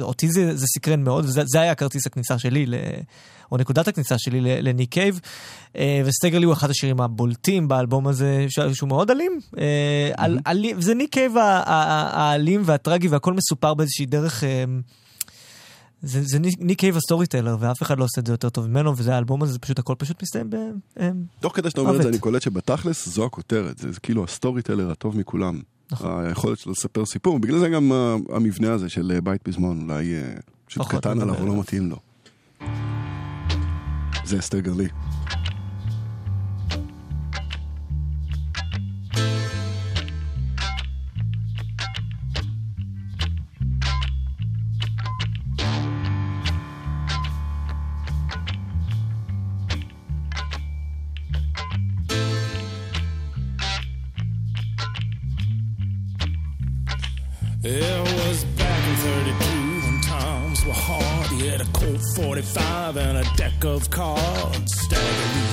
אותי 0.00 0.28
זה, 0.28 0.56
זה 0.56 0.66
סקרן 0.66 1.02
מאוד, 1.02 1.24
וזה 1.24 1.42
זה 1.46 1.60
היה 1.60 1.74
כרטיס 1.74 2.06
הכניסה 2.06 2.38
שלי, 2.38 2.66
או 3.52 3.56
נקודת 3.56 3.88
הכניסה 3.88 4.18
שלי 4.18 4.40
לניק 4.62 4.90
קייב. 4.90 5.20
אה, 5.76 6.02
ו 6.04 6.08
Stagger 6.08 6.38
Lee 6.38 6.46
הוא 6.46 6.52
אחד 6.52 6.70
השירים 6.70 7.00
הבולטים 7.00 7.68
באלבום 7.68 8.06
הזה, 8.06 8.46
שהוא 8.48 8.88
מאוד 8.88 9.10
אלים. 9.10 9.40
אה, 9.58 10.26
זה 10.78 10.94
ניק 10.94 11.12
קייב 11.12 11.32
האלים 11.36 12.62
והטרגי 12.64 13.08
והכל 13.08 13.32
מסופר 13.32 13.74
באיזושהי 13.74 14.06
דרך... 14.06 14.44
אה, 14.44 14.64
זה, 16.02 16.20
זה 16.24 16.38
ניק 16.38 16.78
קייב 16.78 16.96
ה 16.96 17.01
story 17.01 17.26
teller, 17.26 17.56
ואף 17.60 17.82
אחד 17.82 17.98
לא 17.98 18.04
עושה 18.04 18.20
את 18.20 18.26
זה 18.26 18.32
יותר 18.32 18.48
טוב 18.48 18.66
ממנו, 18.66 18.96
וזה 18.96 19.14
האלבום 19.14 19.42
הזה, 19.42 19.52
זה 19.52 19.58
פשוט 19.58 19.78
הכל 19.78 19.94
פשוט 19.98 20.22
מסתיים 20.22 20.50
ב... 20.50 20.56
תוך 21.40 21.56
כדי 21.56 21.70
שאתה 21.70 21.80
אומר 21.80 21.96
את 21.96 22.02
זה. 22.02 22.08
אני 22.08 22.18
קולט 22.18 22.42
שבתכלס 22.42 23.08
זו 23.08 23.24
הכותרת, 23.24 23.78
זה, 23.78 23.92
זה 23.92 24.00
כאילו 24.00 24.24
ה 24.24 24.30
story 24.30 24.62
teller 24.62 24.90
הטוב 24.90 25.16
מכולם. 25.16 25.60
נכון. 25.92 26.24
היכולת 26.26 26.58
שלו 26.58 26.72
לספר 26.72 27.06
סיפור, 27.06 27.34
ובגלל 27.34 27.58
זה 27.58 27.68
גם 27.68 27.92
המבנה 28.28 28.72
הזה 28.72 28.88
של 28.88 29.18
בית 29.24 29.42
פזמון, 29.42 29.90
אולי 29.90 30.14
פשוט 30.66 30.88
קטן 30.88 31.20
עליו, 31.20 31.34
הוא 31.34 31.48
לא. 31.48 31.60
מתאים 31.60 31.90
לו. 31.90 32.07
זה 34.28 34.38
אסתר 34.38 34.60
45 62.18 62.96
and 62.96 63.18
a 63.18 63.36
deck 63.36 63.64
of 63.64 63.88
cards. 63.90 64.74
Staggerly. 64.74 65.44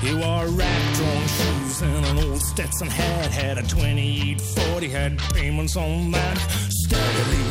He 0.00 0.14
wore 0.14 0.46
rag-drawn 0.46 1.26
shoes 1.26 1.82
and 1.82 2.06
an 2.06 2.24
old 2.24 2.40
Stetson 2.40 2.88
hat. 2.88 3.30
Had 3.30 3.58
a 3.58 3.62
2840, 3.64 4.88
had 4.88 5.18
payments 5.34 5.76
on 5.76 6.10
that. 6.12 6.38
Staggerly. 6.86 7.44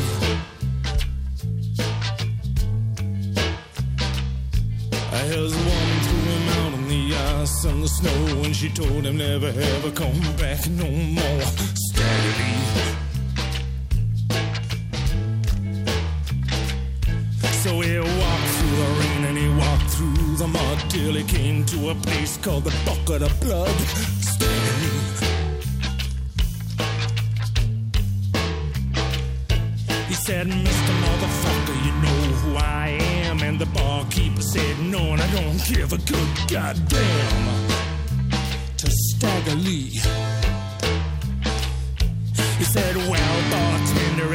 His 5.28 5.54
woman 5.54 6.00
threw 6.02 6.32
him 6.32 6.48
out 6.48 6.72
on 6.74 6.88
the 6.88 7.14
ice 7.40 7.64
and 7.64 7.84
the 7.84 7.88
snow, 7.88 8.42
and 8.42 8.56
she 8.56 8.68
told 8.68 9.04
him 9.04 9.16
never 9.16 9.46
ever 9.46 9.90
come 9.92 10.20
back 10.36 10.68
no 10.70 10.90
more. 10.90 11.42
Staggerly. 11.42 12.91
The 20.42 20.48
mud 20.48 20.78
till 20.90 21.14
he 21.14 21.22
came 21.22 21.64
to 21.64 21.90
a 21.90 21.94
place 21.94 22.36
called 22.38 22.64
the 22.64 22.74
Bucket 22.84 23.22
of 23.22 23.32
Blood. 23.40 23.76
Staggerly. 24.32 24.98
He 30.08 30.14
said, 30.14 30.48
Mr. 30.48 30.92
Motherfucker, 31.04 31.76
you 31.86 31.92
know 32.04 32.20
who 32.40 32.56
I 32.56 32.88
am. 33.26 33.40
And 33.40 33.60
the 33.60 33.66
barkeeper 33.66 34.42
said, 34.42 34.80
No, 34.80 35.12
and 35.12 35.20
I 35.20 35.30
don't 35.30 35.62
give 35.64 35.92
a 35.92 35.98
good 35.98 36.30
goddamn. 36.48 37.68
To 38.78 38.90
Stagger 38.90 39.54
Lee. 39.54 40.21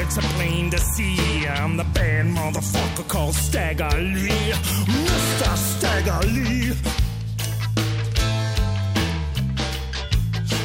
It's 0.08 0.18
plain 0.36 0.70
to 0.72 0.80
see. 0.80 1.48
I'm 1.48 1.78
the 1.78 1.84
bad 1.84 2.26
motherfucker 2.26 3.08
called 3.08 3.36
Stagger 3.36 3.90
Lee. 3.98 4.54
Mr. 5.06 5.58
Stagger 5.58 6.28
Lee. 6.28 6.74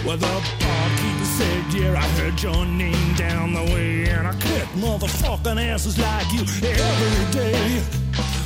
Well, 0.06 0.16
the 0.16 0.34
barkeeper 0.62 1.28
said, 1.36 1.74
Yeah, 1.74 1.94
I 2.04 2.06
heard 2.18 2.42
your 2.42 2.64
name 2.66 3.14
down 3.14 3.54
the 3.54 3.64
way, 3.72 4.08
and 4.08 4.26
I 4.28 4.32
kick 4.32 4.68
motherfucking 4.84 5.58
asses 5.70 5.98
like 5.98 6.32
you 6.32 6.42
every 6.42 7.32
day, 7.32 7.82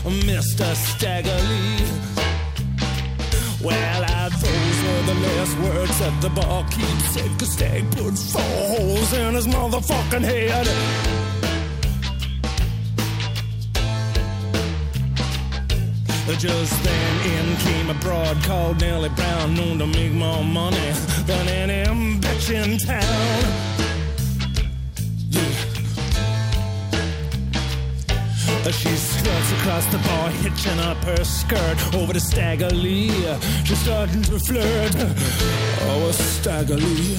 Mr. 0.05 0.75
Staggerly. 0.75 1.87
Well, 3.63 4.05
I, 4.05 4.29
those 4.29 4.66
sure 4.87 5.03
the 5.03 5.21
last 5.21 5.59
words 5.59 5.99
that 5.99 6.21
the 6.21 6.31
bar 6.31 6.65
keeps 6.71 7.11
said. 7.15 7.31
Cause 7.39 7.53
Stag 7.53 7.91
put 7.93 8.19
four 8.19 8.63
holes 8.75 9.13
in 9.13 9.35
his 9.35 9.47
motherfucking 9.47 10.23
head. 10.23 10.67
Just 16.39 16.85
then 16.85 17.15
in 17.33 17.57
came 17.57 17.89
a 17.89 17.95
broad 17.95 18.37
called 18.45 18.81
Nellie 18.81 19.09
Brown, 19.09 19.55
known 19.55 19.79
to 19.79 19.87
make 19.87 20.13
more 20.13 20.45
money 20.45 20.93
than 21.25 21.49
any 21.49 22.21
bitch 22.21 22.51
in 22.51 22.77
town. 22.77 23.76
She 28.73 28.89
skirts 28.97 29.53
across 29.53 29.87
the 29.87 29.99
bar, 29.99 30.29
hitching 30.31 30.79
up 30.81 30.97
her 31.05 31.25
skirt 31.25 31.95
over 31.95 32.13
to 32.13 32.19
Stagger 32.19 32.69
Lee. 32.71 33.11
She's 33.65 33.79
starting 33.79 34.23
to 34.23 34.39
flirt. 34.41 34.93
Oh, 35.83 36.11
Stagger 36.13 36.77
Lee. 36.77 37.17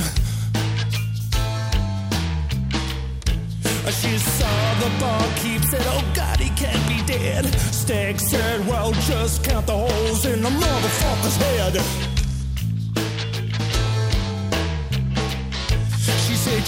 She 4.02 4.18
saw 4.18 4.74
the 4.82 4.92
barkeep 5.00 5.64
said, 5.64 5.82
Oh 5.86 6.04
God, 6.14 6.38
he 6.40 6.50
can't 6.50 6.86
be 6.88 7.02
dead. 7.06 7.46
Stag 7.72 8.20
said, 8.20 8.68
Well, 8.68 8.92
just 8.92 9.44
count 9.46 9.68
the 9.68 9.78
holes 9.78 10.26
in 10.26 10.42
the 10.42 10.50
motherfucker's 10.50 11.38
head. 11.38 12.07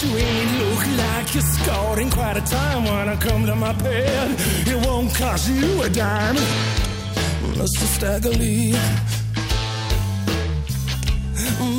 You 0.02 0.16
ain't 0.16 0.58
look 0.58 0.86
like 0.96 1.34
you 1.34 1.42
scored 1.42 1.98
in 1.98 2.10
quite 2.10 2.38
a 2.38 2.40
time 2.40 2.84
when 2.84 3.06
I 3.10 3.16
come 3.16 3.44
to 3.44 3.54
my 3.54 3.74
bed. 3.74 4.34
It 4.66 4.86
won't 4.86 5.14
cost 5.14 5.50
you 5.50 5.82
a 5.82 5.90
dime, 5.90 6.36
Mr. 7.52 7.84
Stagger 7.96 8.30
Lee. 8.30 8.72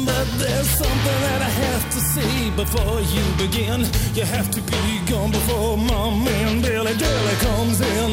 But 0.05 0.28
there's 0.38 0.69
something 0.69 1.19
that 1.26 1.41
I 1.41 1.51
have 1.65 1.84
to 1.95 1.99
say 2.13 2.51
before 2.51 3.01
you 3.01 3.24
begin. 3.43 3.80
You 4.13 4.26
have 4.26 4.51
to 4.51 4.61
be 4.61 5.11
gone 5.11 5.32
before 5.32 5.78
my 5.78 6.24
man 6.24 6.61
Billy 6.61 6.93
Dilly 6.93 7.36
comes 7.47 7.82
in. 7.82 8.11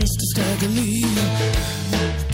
Mr. 0.00 0.22
Stagger 0.32 0.68
Lee. 0.68 2.31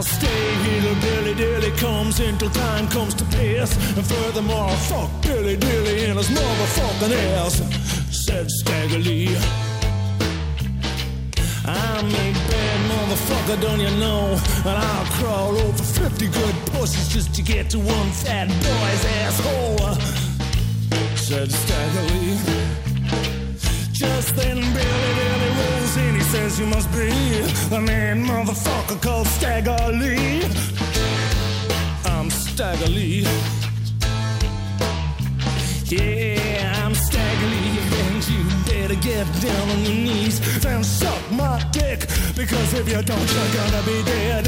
I'll 0.00 0.06
stay 0.06 0.54
here 0.64 0.80
till 0.80 0.94
Billy 1.02 1.34
Dilly 1.34 1.70
comes 1.72 2.20
until 2.20 2.48
time 2.48 2.88
comes 2.88 3.12
to 3.16 3.24
pass. 3.24 3.76
And 3.98 4.06
furthermore, 4.06 4.70
fuck 4.88 5.10
Billy 5.20 5.58
Dilly 5.58 6.04
in 6.06 6.16
his 6.16 6.28
motherfucking 6.28 7.12
ass, 7.36 7.60
said 8.10 8.50
Stagger 8.50 8.96
Lee. 8.96 9.36
I'm 11.66 12.06
a 12.06 12.32
bad 12.48 12.80
motherfucker, 12.90 13.60
don't 13.60 13.78
you 13.78 13.90
know? 14.00 14.40
And 14.64 14.76
I'll 14.88 15.04
crawl 15.18 15.58
over 15.58 15.82
50 15.82 16.28
good 16.28 16.54
pussies 16.72 17.08
just 17.12 17.34
to 17.34 17.42
get 17.42 17.68
to 17.68 17.78
one 17.78 18.10
fat 18.22 18.48
boy's 18.48 19.04
asshole. 19.20 19.96
Said 21.14 21.52
Stagger 21.52 22.14
Lee. 22.14 22.38
Just 23.92 24.34
then 24.34 24.60
Billy 24.72 25.09
says 26.30 26.60
you 26.60 26.66
must 26.66 26.88
be 26.92 27.10
the 27.70 27.80
man 27.80 28.24
motherfucker 28.24 29.02
called 29.02 29.26
Stagger 29.26 29.76
Lee. 29.92 30.44
I'm 32.04 32.30
Stagger 32.30 32.86
Lee. 32.86 33.26
Yeah, 35.86 36.84
I'm 36.84 36.94
Stagger 36.94 37.48
Lee, 37.54 37.78
and 38.02 38.28
you 38.28 38.44
better 38.64 38.94
get 39.00 39.26
down 39.42 39.70
on 39.70 39.80
your 39.82 39.98
knees 40.06 40.38
and 40.64 40.86
suck 40.86 41.20
my 41.32 41.58
dick, 41.72 42.06
because 42.36 42.74
if 42.74 42.88
you 42.88 43.02
don't, 43.02 43.28
you're 43.34 43.52
gonna 43.58 43.82
be 43.82 43.98
dead. 44.04 44.46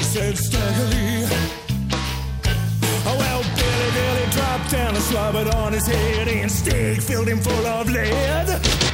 Said 0.00 0.38
Stagger 0.38 0.88
Lee. 0.94 1.28
Oh, 3.04 3.16
well, 3.18 3.42
Billy 3.58 3.90
Billy 3.98 4.26
dropped 4.30 4.70
down 4.70 4.94
and 4.94 5.04
slobbered 5.04 5.54
on 5.56 5.74
his 5.74 5.86
head, 5.86 6.26
and 6.26 6.50
Stag 6.50 7.02
filled 7.02 7.28
him 7.28 7.38
full 7.38 7.66
of 7.66 7.90
lead. 7.90 8.87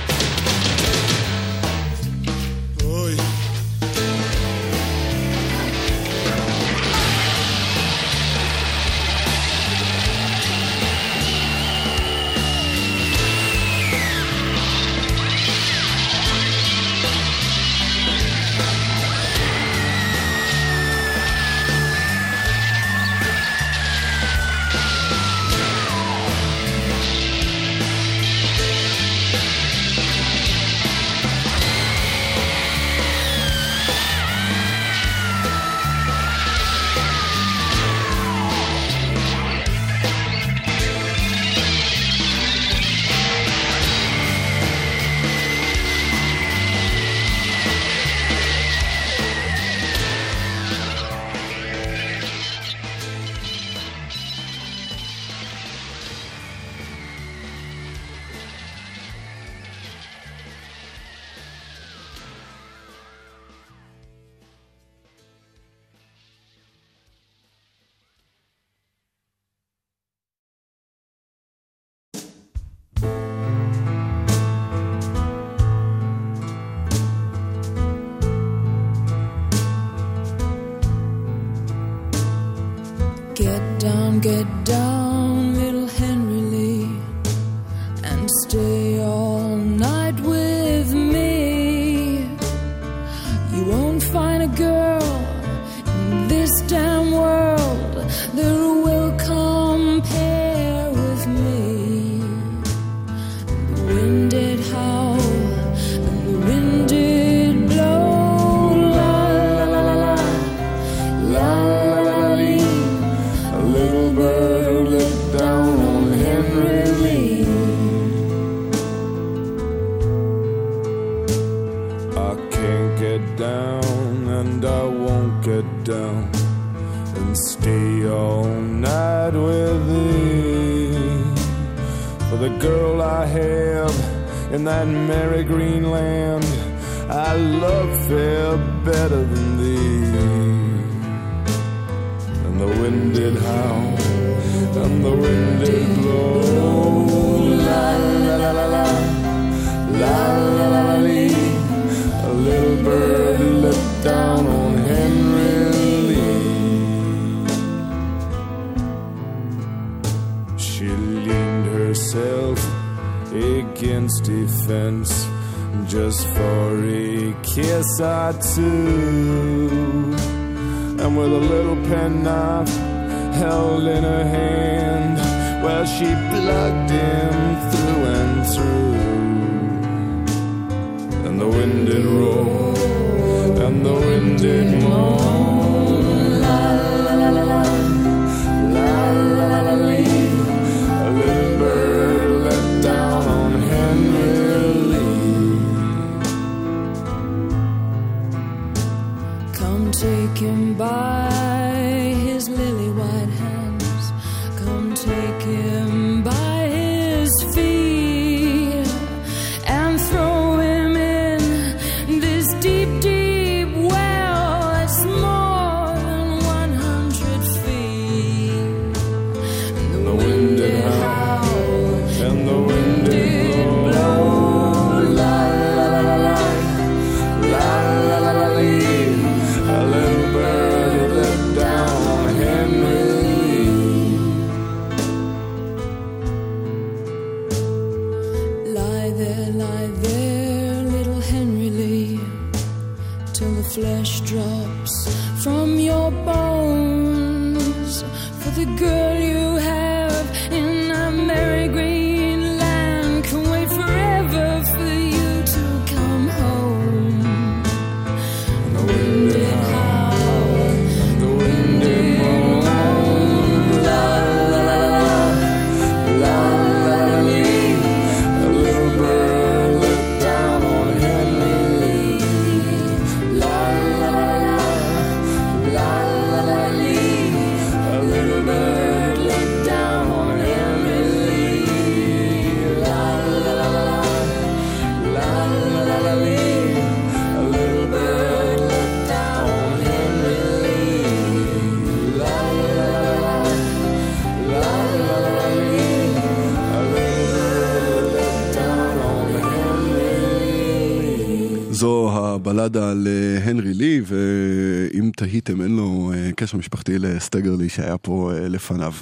הבלדה 302.65 302.91
על 302.91 303.09
אה, 303.11 303.51
הנרי 303.51 303.75
לי, 303.75 304.01
ואם 304.05 305.11
תהיתם, 305.17 305.63
אין 305.63 305.77
לו 305.77 306.13
אה, 306.15 306.31
קשר 306.37 306.59
משפחתי 306.59 306.99
לסטגרלי 306.99 307.69
שהיה 307.69 307.99
פה 307.99 308.33
אה, 308.35 308.49
לפניו. 308.49 308.93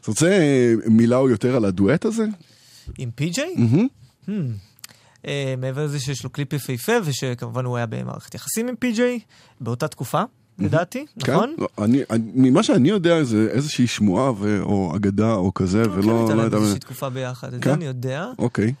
אתה 0.00 0.10
רוצה 0.10 0.38
מילה 0.86 1.16
או 1.16 1.28
יותר 1.28 1.56
על 1.56 1.64
הדואט 1.64 2.04
הזה? 2.04 2.26
עם 2.98 3.10
פי.ג'יי? 3.14 3.54
מהמם. 3.56 4.52
אה, 5.26 5.54
מעבר 5.58 5.84
לזה 5.84 6.00
שיש 6.00 6.24
לו 6.24 6.30
קליפ 6.30 6.52
יפהפה, 6.52 6.92
ושכמובן 7.04 7.64
הוא 7.64 7.76
היה 7.76 7.86
במערכת 7.86 8.34
יחסים 8.34 8.68
עם 8.68 8.76
פי.ג'יי, 8.76 9.20
באותה 9.60 9.88
תקופה, 9.88 10.22
לדעתי, 10.58 11.06
נכון? 11.16 11.54
כן? 11.58 11.84
אני, 11.84 12.02
אני, 12.10 12.30
ממה 12.34 12.62
שאני 12.62 12.88
יודע 12.88 13.24
זה 13.24 13.48
איזושהי 13.50 13.86
שמועה 13.86 14.32
ו, 14.38 14.62
או 14.62 14.96
אגדה 14.96 15.34
או 15.34 15.54
כזה, 15.54 15.82
ולא 15.82 16.02
כן, 16.02 16.10
הייתה 16.10 16.34
לא 16.34 16.42
להם. 16.42 16.54
איזושהי 16.54 16.80
תקופה 16.80 17.10
ביחד, 17.10 17.54
את 17.54 17.64
כן? 17.64 17.70
זה 17.70 17.74
אני 17.74 17.84
יודע. 17.84 18.26
אוקיי. 18.38 18.74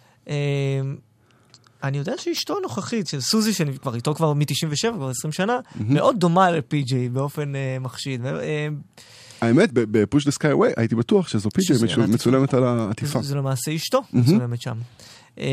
אני 1.84 1.98
יודע 1.98 2.12
שאשתו 2.18 2.56
הנוכחית, 2.58 3.06
של 3.06 3.20
סוזי, 3.20 3.52
שהיא 3.52 3.78
כבר 3.78 3.94
איתו 3.94 4.14
כבר 4.14 4.32
מ-97, 4.32 4.92
כבר 4.94 5.10
20 5.10 5.32
שנה, 5.32 5.58
מאוד 5.88 6.20
דומה 6.20 6.50
לפי.ג'יי 6.50 7.08
באופן 7.08 7.56
אה, 7.56 7.76
מחשיד. 7.80 8.26
אה, 8.26 8.68
האמת, 9.40 9.70
ב 9.72 9.82
Push 9.82 10.24
the 10.24 10.30
Sky 10.30 10.52
Away 10.52 10.70
הייתי 10.76 10.94
בטוח 10.94 11.28
שזו 11.28 11.50
פי.ג'יי 11.50 11.66
שזה 11.66 11.86
עטיפה. 11.86 12.06
מצולמת 12.06 12.54
על 12.54 12.64
העטיפה. 12.64 13.22
זה 13.22 13.34
למעשה 13.34 13.74
אשתו 13.74 14.02
מצולמת 14.12 14.62
שם. 14.62 14.76
אה, 15.38 15.44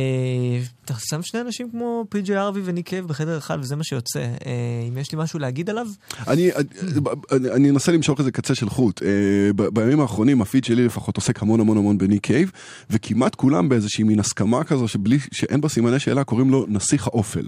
אתה 0.85 0.93
שם 0.99 1.21
שני 1.21 1.41
אנשים 1.41 1.71
כמו 1.71 2.05
פי.ג'יי 2.09 2.37
הארווי 2.37 2.61
וניק 2.65 2.87
קייב 2.87 3.07
בחדר 3.07 3.37
אחד 3.37 3.57
וזה 3.61 3.75
מה 3.75 3.83
שיוצא. 3.83 4.19
אה, 4.19 4.35
אם 4.89 4.97
יש 4.97 5.11
לי 5.11 5.17
משהו 5.17 5.39
להגיד 5.39 5.69
עליו, 5.69 5.87
אני, 6.27 6.49
אני 7.55 7.69
אנסה 7.69 7.91
למשוך 7.91 8.19
איזה 8.19 8.31
קצה 8.31 8.55
של 8.55 8.69
חוט. 8.69 9.01
אה, 9.03 9.07
בימים 9.73 9.99
האחרונים 9.99 10.41
הפיד 10.41 10.63
שלי 10.63 10.85
לפחות 10.85 11.15
עוסק 11.17 11.41
המון 11.41 11.59
המון 11.59 11.77
המון 11.77 11.97
בניק 11.97 12.23
קייב, 12.23 12.51
וכמעט 12.89 13.35
כולם 13.35 13.69
באיזושהי 13.69 14.03
מין 14.03 14.19
הסכמה 14.19 14.63
כזו 14.63 14.85
שאין 15.31 15.61
בה 15.61 15.69
סימני 15.69 15.99
שאלה 15.99 16.23
קוראים 16.23 16.49
לו 16.49 16.65
נסיך 16.69 17.07
האופל. 17.07 17.47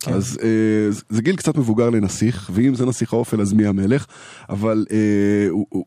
כן. 0.00 0.12
אז 0.12 0.38
אה, 0.42 0.48
זה- 1.08 1.22
גיל 1.22 1.36
קצת 1.36 1.56
מבוגר 1.56 1.90
לנסיך, 1.90 2.50
ואם 2.54 2.74
זה 2.74 2.86
נסיך 2.86 3.12
האופל 3.12 3.40
אז 3.40 3.52
מי 3.52 3.66
המלך, 3.66 4.06
אבל 4.48 4.86
אה, 4.90 4.96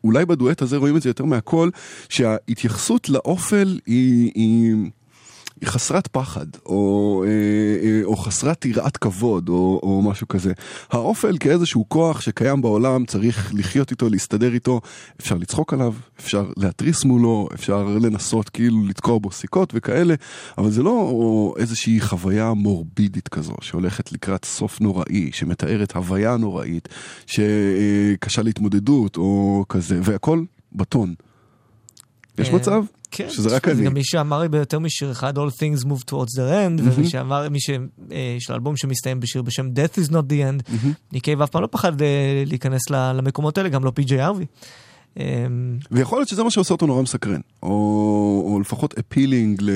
אולי 0.04 0.26
בדואט 0.26 0.62
הזה 0.62 0.76
רואים 0.76 0.96
את 0.96 1.02
זה 1.02 1.08
יותר 1.10 1.24
מהכל, 1.24 1.70
שההתייחסות 2.08 3.08
לאופל 3.08 3.78
היא... 3.86 4.32
היא 4.34 4.74
היא 5.60 5.68
חסרת 5.68 6.06
פחד, 6.06 6.46
או, 6.66 7.24
אה, 7.26 7.88
אה, 7.88 8.04
או 8.04 8.16
חסרת 8.16 8.64
יראת 8.64 8.96
כבוד, 8.96 9.48
או, 9.48 9.80
או 9.82 10.02
משהו 10.02 10.28
כזה. 10.28 10.52
האופל 10.90 11.38
כאיזשהו 11.38 11.84
כוח 11.88 12.20
שקיים 12.20 12.62
בעולם, 12.62 13.04
צריך 13.04 13.52
לחיות 13.54 13.90
איתו, 13.90 14.08
להסתדר 14.08 14.54
איתו, 14.54 14.80
אפשר 15.20 15.34
לצחוק 15.34 15.72
עליו, 15.72 15.94
אפשר 16.20 16.44
להתריס 16.56 17.04
מולו, 17.04 17.48
אפשר 17.54 17.84
לנסות 17.84 18.48
כאילו 18.48 18.86
לתקוע 18.86 19.18
בו 19.18 19.30
סיכות 19.30 19.72
וכאלה, 19.74 20.14
אבל 20.58 20.70
זה 20.70 20.82
לא 20.82 21.54
איזושהי 21.58 22.00
חוויה 22.00 22.54
מורבידית 22.54 23.28
כזו, 23.28 23.54
שהולכת 23.60 24.12
לקראת 24.12 24.44
סוף 24.44 24.80
נוראי, 24.80 25.30
שמתארת 25.32 25.96
הוויה 25.96 26.36
נוראית, 26.36 26.88
שקשה 27.26 28.42
להתמודדות, 28.42 29.16
או 29.16 29.64
כזה, 29.68 30.00
והכל 30.02 30.42
בטון. 30.72 31.14
יש 32.38 32.48
אה, 32.48 32.54
מצב? 32.54 32.82
כן, 33.10 33.30
שזה 33.30 33.56
רק 33.56 33.68
אני. 33.68 33.84
גם 33.84 33.94
מי 33.94 34.04
שאמר 34.04 34.40
לי 34.40 34.48
ביותר 34.48 34.78
משיר 34.78 35.12
אחד, 35.12 35.38
All 35.38 35.40
things 35.40 35.84
move 35.84 36.10
towards 36.10 36.38
the 36.38 36.78
end, 36.78 36.82
ומי 36.82 37.10
שאמר, 37.10 37.48
מי 37.48 37.60
ש... 37.60 37.70
אה, 37.70 38.34
יש 38.36 38.50
לו 38.50 38.54
אלבום 38.54 38.76
שמסתיים 38.76 39.20
בשיר 39.20 39.42
בשם 39.42 39.68
Death 39.68 40.04
is 40.04 40.10
not 40.10 40.22
the 40.28 40.68
end. 40.70 40.72
ניק 41.12 41.24
קייב 41.24 41.42
אף 41.42 41.50
פעם 41.50 41.62
לא 41.62 41.68
פחד 41.70 42.02
אה, 42.02 42.42
להיכנס 42.46 42.90
למקומות 42.90 43.58
האלה, 43.58 43.68
גם 43.68 43.84
לא 43.84 43.90
פי.ג'יי 43.94 44.24
הארווי. 44.24 44.46
אה, 45.18 45.46
ויכול 45.90 46.18
להיות 46.18 46.28
שזה 46.28 46.42
מה 46.42 46.50
שעושה 46.50 46.74
אותו 46.74 46.86
נורא 46.86 47.02
מסקרן, 47.02 47.40
או, 47.62 47.68
או 48.52 48.60
לפחות 48.60 48.98
appealing 48.98 49.62
ל, 49.62 49.70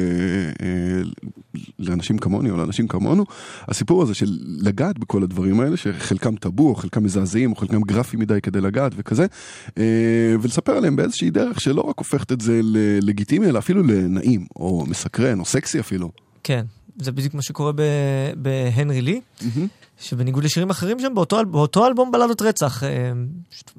אה, 0.62 1.02
לאנשים 1.78 2.18
כמוני 2.18 2.50
או 2.50 2.56
לאנשים 2.56 2.88
כמונו, 2.88 3.24
הסיפור 3.68 4.02
הזה 4.02 4.14
של 4.14 4.38
לגעת 4.58 4.98
בכל 4.98 5.22
הדברים 5.22 5.60
האלה, 5.60 5.76
שחלקם 5.76 6.36
טאבו, 6.36 6.68
או 6.68 6.74
חלקם 6.74 7.04
מזעזעים, 7.04 7.50
או 7.50 7.56
חלקם 7.56 7.82
גרפי 7.82 8.16
מדי 8.16 8.40
כדי 8.40 8.60
לגעת 8.60 8.92
וכזה, 8.96 9.26
אה, 9.78 10.34
ולספר 10.42 10.72
עליהם 10.72 10.96
באיזושהי 10.96 11.30
דרך 11.30 11.60
שלא 11.60 11.80
רק 11.80 11.98
הופכת 11.98 12.32
את 12.32 12.40
זה 12.40 12.60
ללגיטימי, 12.62 13.46
אלא 13.46 13.58
אפילו 13.58 13.82
לנעים, 13.82 14.46
או 14.56 14.84
מסקרן, 14.88 15.40
או 15.40 15.44
סקסי 15.44 15.80
אפילו. 15.80 16.10
כן, 16.44 16.64
זה 16.96 17.12
בדיוק 17.12 17.34
מה 17.34 17.42
שקורה 17.42 17.72
ב- 17.72 17.82
בהנרי 18.36 19.02
לי, 19.02 19.20
שבניגוד 20.00 20.44
לשירים 20.44 20.70
אחרים 20.70 21.00
שם, 21.00 21.14
באותו, 21.14 21.38
באותו 21.50 21.86
אלבום 21.86 22.12
בלדות 22.12 22.42
רצח, 22.42 22.82
אה, 22.84 23.12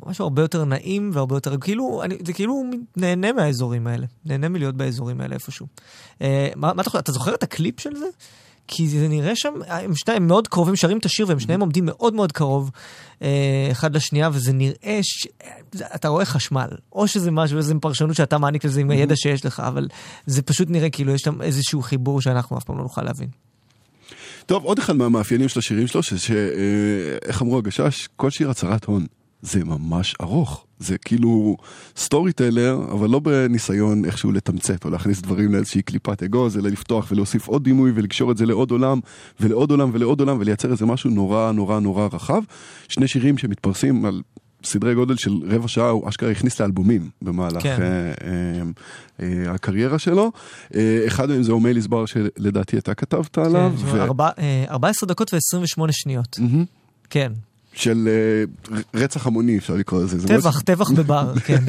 משהו 0.05 0.23
הרבה 0.23 0.41
יותר 0.41 0.65
נעים 0.65 1.11
והרבה 1.13 1.35
יותר, 1.35 1.57
כאילו, 1.57 2.03
אני, 2.03 2.17
זה 2.25 2.33
כאילו 2.33 2.63
נהנה 2.97 3.33
מהאזורים 3.33 3.87
האלה, 3.87 4.05
נהנה 4.25 4.49
מלהיות 4.49 4.75
באזורים 4.75 5.21
האלה 5.21 5.33
איפשהו. 5.33 5.67
אה, 6.21 6.49
מה, 6.55 6.73
מה 6.73 6.81
אתה, 6.81 6.89
חושב, 6.89 6.99
אתה 6.99 7.11
זוכר 7.11 7.33
את 7.33 7.43
הקליפ 7.43 7.79
של 7.79 7.95
זה? 7.95 8.05
כי 8.67 8.87
זה 8.87 9.07
נראה 9.07 9.35
שם, 9.35 9.53
הם 9.67 9.95
שניהם 9.95 10.27
מאוד 10.27 10.47
קרובים, 10.47 10.75
שרים 10.75 10.97
את 10.97 11.05
השיר 11.05 11.25
והם 11.29 11.39
שניהם 11.39 11.61
עומדים 11.61 11.85
מאוד 11.85 12.13
מאוד 12.13 12.31
קרוב 12.31 12.71
אה, 13.21 13.67
אחד 13.71 13.95
לשנייה, 13.95 14.29
וזה 14.33 14.53
נראה 14.53 14.99
ש... 15.01 15.27
אתה 15.95 16.07
רואה 16.07 16.25
חשמל, 16.25 16.67
או 16.91 17.07
שזה 17.07 17.31
משהו, 17.31 17.57
איזו 17.57 17.75
פרשנות 17.81 18.15
שאתה 18.15 18.37
מעניק 18.37 18.65
לזה 18.65 18.81
עם 18.81 18.89
הידע 18.89 19.15
שיש 19.15 19.45
לך, 19.45 19.59
אבל 19.59 19.87
זה 20.25 20.41
פשוט 20.41 20.69
נראה 20.69 20.89
כאילו 20.89 21.13
יש 21.13 21.21
שם 21.21 21.41
איזשהו 21.41 21.81
חיבור 21.81 22.21
שאנחנו 22.21 22.57
אף 22.57 22.63
פעם 22.63 22.77
לא 22.77 22.83
נוכל 22.83 23.01
להבין. 23.01 23.27
טוב, 24.45 24.63
עוד 24.63 24.79
אחד 24.79 24.95
מהמאפיינים 24.95 25.49
של 25.49 25.59
השירים 25.59 25.87
שלו, 25.87 26.03
שאיך 26.03 27.41
אמרו 27.41 27.57
הגשש, 27.57 28.07
כל 28.15 28.29
שיר 28.29 28.49
הצהרת 28.49 28.85
הון. 28.85 29.05
זה 29.43 29.63
ממש 29.65 30.15
ארוך. 30.21 30.65
זה 30.79 30.97
כאילו 30.97 31.57
סטורי 31.97 32.33
טיילר, 32.33 32.79
אבל 32.91 33.09
לא 33.09 33.19
בניסיון 33.19 34.05
איכשהו 34.05 34.31
לתמצת 34.31 34.85
או 34.85 34.89
להכניס 34.89 35.21
דברים 35.21 35.51
לאיזושהי 35.53 35.81
קליפת 35.81 36.23
אגוז, 36.23 36.57
אלא 36.57 36.69
לפתוח 36.69 37.11
ולהוסיף 37.11 37.47
עוד 37.47 37.63
דימוי 37.63 37.91
ולקשור 37.95 38.31
את 38.31 38.37
זה 38.37 38.45
לעוד 38.45 38.71
עולם 38.71 38.99
ולעוד 39.39 39.71
עולם 39.71 39.89
ולעוד 39.93 40.19
עולם 40.19 40.37
ולייצר 40.39 40.71
איזה 40.71 40.85
משהו 40.85 41.09
נורא 41.09 41.51
נורא 41.51 41.79
נורא 41.79 42.07
רחב. 42.13 42.41
שני 42.89 43.07
שירים 43.07 43.37
שמתפרסים 43.37 44.05
על 44.05 44.21
סדרי 44.63 44.95
גודל 44.95 45.15
של 45.17 45.31
רבע 45.49 45.67
שעה, 45.67 45.89
הוא 45.89 46.09
אשכרה 46.09 46.31
הכניס 46.31 46.61
לאלבומים 46.61 47.09
במהלך 47.21 47.63
כן. 47.63 47.81
אה, 47.81 48.11
אה, 48.27 48.63
אה, 49.47 49.51
הקריירה 49.53 49.99
שלו. 49.99 50.31
אה, 50.75 51.03
אחד 51.07 51.29
מהם 51.29 51.43
זה 51.43 51.51
O'Malley's 51.51 51.77
Bar 51.77 52.05
שלדעתי 52.05 52.77
אתה 52.77 52.93
כתבת 52.93 53.37
עליו. 53.37 53.73
כן, 53.91 53.99
ארבע- 53.99 54.29
אה, 54.39 54.65
14 54.69 55.07
דקות 55.09 55.33
ו-28 55.33 55.91
שניות. 55.91 56.39
מהמם. 56.39 56.65
כן. 57.09 57.31
של 57.73 58.09
אה, 58.71 58.77
רצח 58.93 59.27
המוני 59.27 59.57
אפשר 59.57 59.73
לקרוא 59.73 60.03
לזה. 60.03 60.19
זה 60.19 60.27
טבח, 60.27 60.61
טבח 60.61 60.91
בבר, 60.91 61.33
כן. 61.45 61.63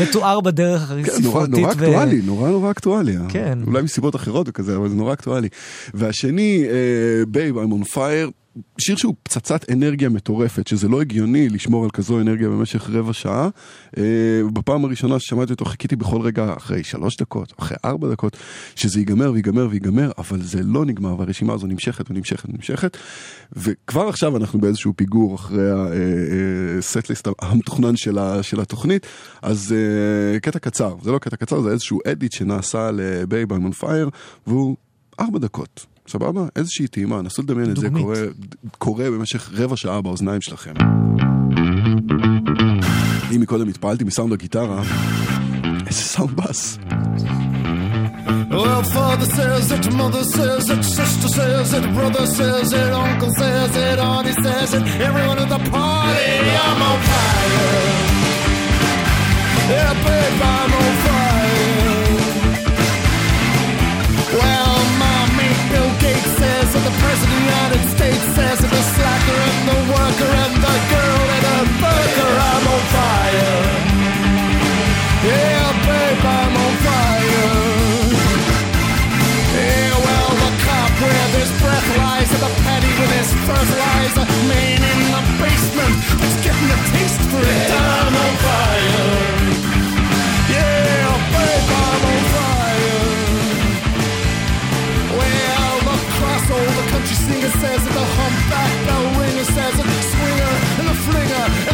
מתואר 0.00 0.40
בדרך 0.40 0.92
כן, 1.04 1.04
ספרותית. 1.04 1.54
נורא 1.54 1.72
אקטואלי, 1.72 2.20
נורא 2.24 2.50
נורא 2.50 2.70
אקטואלי. 2.70 3.16
כן. 3.28 3.58
אולי 3.66 3.82
מסיבות 3.82 4.16
אחרות 4.16 4.48
וכזה, 4.48 4.76
אבל 4.76 4.88
זה 4.88 4.94
נורא 4.94 5.12
אקטואלי. 5.12 5.48
והשני, 5.94 6.64
Babe, 7.28 7.56
I'm 7.56 7.84
on 7.84 7.94
fire, 7.94 8.30
שיר 8.78 8.96
שהוא 8.96 9.14
פצצת 9.22 9.70
אנרגיה 9.70 10.08
מטורפת, 10.08 10.66
שזה 10.66 10.88
לא 10.88 11.00
הגיוני 11.00 11.48
לשמור 11.48 11.84
על 11.84 11.90
כזו 11.90 12.20
אנרגיה 12.20 12.48
במשך 12.48 12.90
רבע 12.90 13.12
שעה. 13.12 13.48
אה, 13.98 14.02
בפעם 14.52 14.84
הראשונה 14.84 15.20
ששמעתי 15.20 15.52
אותו 15.52 15.64
חיכיתי 15.64 15.96
בכל 15.96 16.20
רגע 16.20 16.54
אחרי 16.56 16.84
שלוש 16.84 17.16
דקות, 17.16 17.52
אחרי 17.58 17.76
ארבע 17.84 18.10
דקות, 18.10 18.36
שזה 18.76 18.98
ייגמר 18.98 19.32
ויגמר 19.32 19.68
ויגמר, 19.70 20.10
אבל 20.18 20.42
זה 20.42 20.62
לא 20.62 20.84
נגמר, 20.84 21.20
והרשימה 21.20 21.52
הזו 21.52 21.66
נמשכת 21.66 22.10
ונמשכת 22.10 22.48
ונמשכת. 22.48 22.96
וכבר 23.52 24.08
עכשיו 24.08 24.36
אנחנו 24.36 24.60
באיזשהו 24.60 24.92
פיגור 24.96 25.34
אחרי 25.34 25.70
הסט-ליסט 26.78 27.28
המתוכנן 27.42 27.96
של 27.96 28.18
ה- 28.18 28.42
של 28.42 28.60
התוכנית, 28.60 29.06
אז 29.42 29.74
אה, 30.34 30.40
קטע 30.40 30.58
קצר, 30.58 30.94
זה 31.02 31.12
לא 31.12 31.18
קטע 31.18 31.36
קצר, 31.36 31.60
זה 31.60 31.70
איזשהו 31.70 31.98
אדיט 32.06 32.32
שנעשה 32.32 32.90
לבייב 32.92 33.52
on 33.52 33.82
fire, 33.82 34.10
והוא 34.46 34.76
ארבע 35.20 35.38
דקות. 35.38 35.95
סבבה? 36.08 36.46
איזושהי 36.56 36.86
טעימה, 36.86 37.22
נסו 37.22 37.42
לדמיין 37.42 37.70
את 37.70 37.76
זה. 37.76 37.88
קורה, 37.90 38.16
קורה 38.78 39.10
במשך 39.10 39.50
רבע 39.52 39.76
שעה 39.76 40.00
באוזניים 40.00 40.40
שלכם. 40.40 40.72
אם 43.36 43.40
מקודם 43.40 43.68
התפעלתי 43.68 44.04
מסאונד 44.04 44.32
הגיטרה, 44.32 44.82
איזה 45.86 46.00
סאונד 46.02 46.36
בס. 46.36 46.78
Well, 48.50 48.84
father 48.84 49.28
says 49.38 49.70
it, 49.76 49.84
mother 50.00 50.24
says 50.36 50.70
it, 50.74 50.82
sister 50.98 51.28
says 51.38 51.68
it, 51.78 51.84
brother 51.96 52.26
says 52.38 52.72
it, 52.72 52.90
uncle 53.06 53.32
says 53.40 53.72
it, 53.86 53.98
auntie 53.98 54.36
says 54.44 54.70
it, 54.76 54.84
everyone 55.08 55.38
at 55.44 55.48
the 55.54 55.60
party, 55.70 56.32
I'm 56.66 56.80
on 56.90 56.98
fire. 57.08 57.76
Yeah, 59.72 59.92
babe, 60.04 60.42
I'm 60.54 60.72
on 60.80 60.94
fire. 61.04 61.15
The 66.86 66.92
president 67.02 67.26
of 67.26 67.42
the 67.42 67.50
United 67.50 67.82
States 67.98 68.24
says 68.38 68.58
it, 68.62 68.70
the 68.70 68.82
slacker 68.94 69.38
and 69.50 69.58
the 69.66 69.78
worker 69.90 70.30
and 70.44 70.54
the 70.54 70.76
girl 70.94 71.24
and 71.34 71.44
the 71.50 71.58
burger, 71.82 72.32
I'm 72.46 72.64
on 72.74 72.82
fire. 72.94 73.58
Yeah, 75.26 75.66
babe, 75.82 76.26
I'm 76.38 76.54
on 76.62 76.74
fire. 76.86 77.50
Yeah, 79.50 79.98
well, 80.06 80.30
the 80.30 80.50
cop 80.62 80.92
where 81.02 81.26
his 81.34 81.50
breath 81.58 81.88
lies 81.98 82.30
and 82.30 82.42
the 82.46 82.52
paddy 82.62 82.92
with 83.02 83.12
his 83.18 83.30
fertilizer. 83.46 84.26
Man 84.46 84.78
in 84.78 85.00
the 85.10 85.22
basement 85.42 85.94
that's 86.22 86.38
getting 86.46 86.70
a 86.70 86.78
taste 86.94 87.22
for 87.34 87.42
it. 87.42 87.70
I'm 87.74 88.14
on 88.14 88.34
fire. 88.46 88.75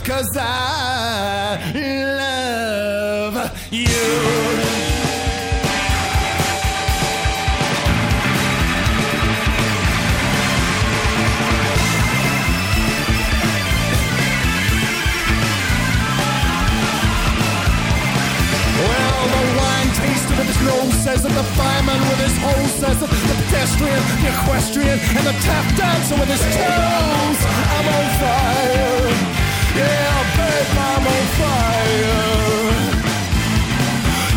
Cause 0.03 0.31
I 0.37 1.71
love 2.21 3.35
you. 3.71 3.91
Says 21.03 21.25
it, 21.25 21.33
the 21.33 21.43
fireman 21.43 21.99
with 21.99 22.19
his 22.19 22.37
hose 22.37 22.73
says 22.79 23.01
it, 23.03 23.09
the 23.09 23.42
pedestrian, 23.63 24.03
the 24.21 24.27
equestrian, 24.27 24.99
and 24.99 25.25
the 25.25 25.35
tap 25.39 25.63
dancer 25.77 26.15
with 26.19 26.27
his 26.27 26.41
toes. 26.41 27.39
I'm 27.75 27.87
on 27.95 28.07
fire. 28.19 29.07
Yeah, 29.79 30.19
babe, 30.35 30.75
I'm 30.83 31.07
on 31.07 31.25
fire. 31.39 32.33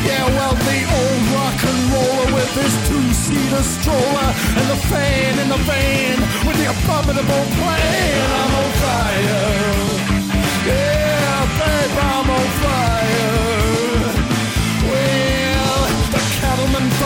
Yeah, 0.06 0.26
well, 0.36 0.54
the 0.54 0.78
old 0.98 1.22
rock 1.34 1.58
and 1.70 1.82
roller 1.90 2.28
with 2.36 2.52
his 2.54 2.74
two-seater 2.86 3.64
stroller 3.66 4.30
and 4.58 4.66
the 4.70 4.78
fan 4.86 5.38
in 5.42 5.48
the 5.48 5.60
van 5.66 6.18
with 6.46 6.56
the 6.62 6.70
abominable 6.70 7.44
plan. 7.58 8.30
I'm 8.30 8.54
on 8.62 8.70
fire. 8.84 9.42
Yeah, 10.70 11.38
babe, 11.58 11.98
I'm 11.98 12.30
on 12.30 12.48
fire. 12.62 13.55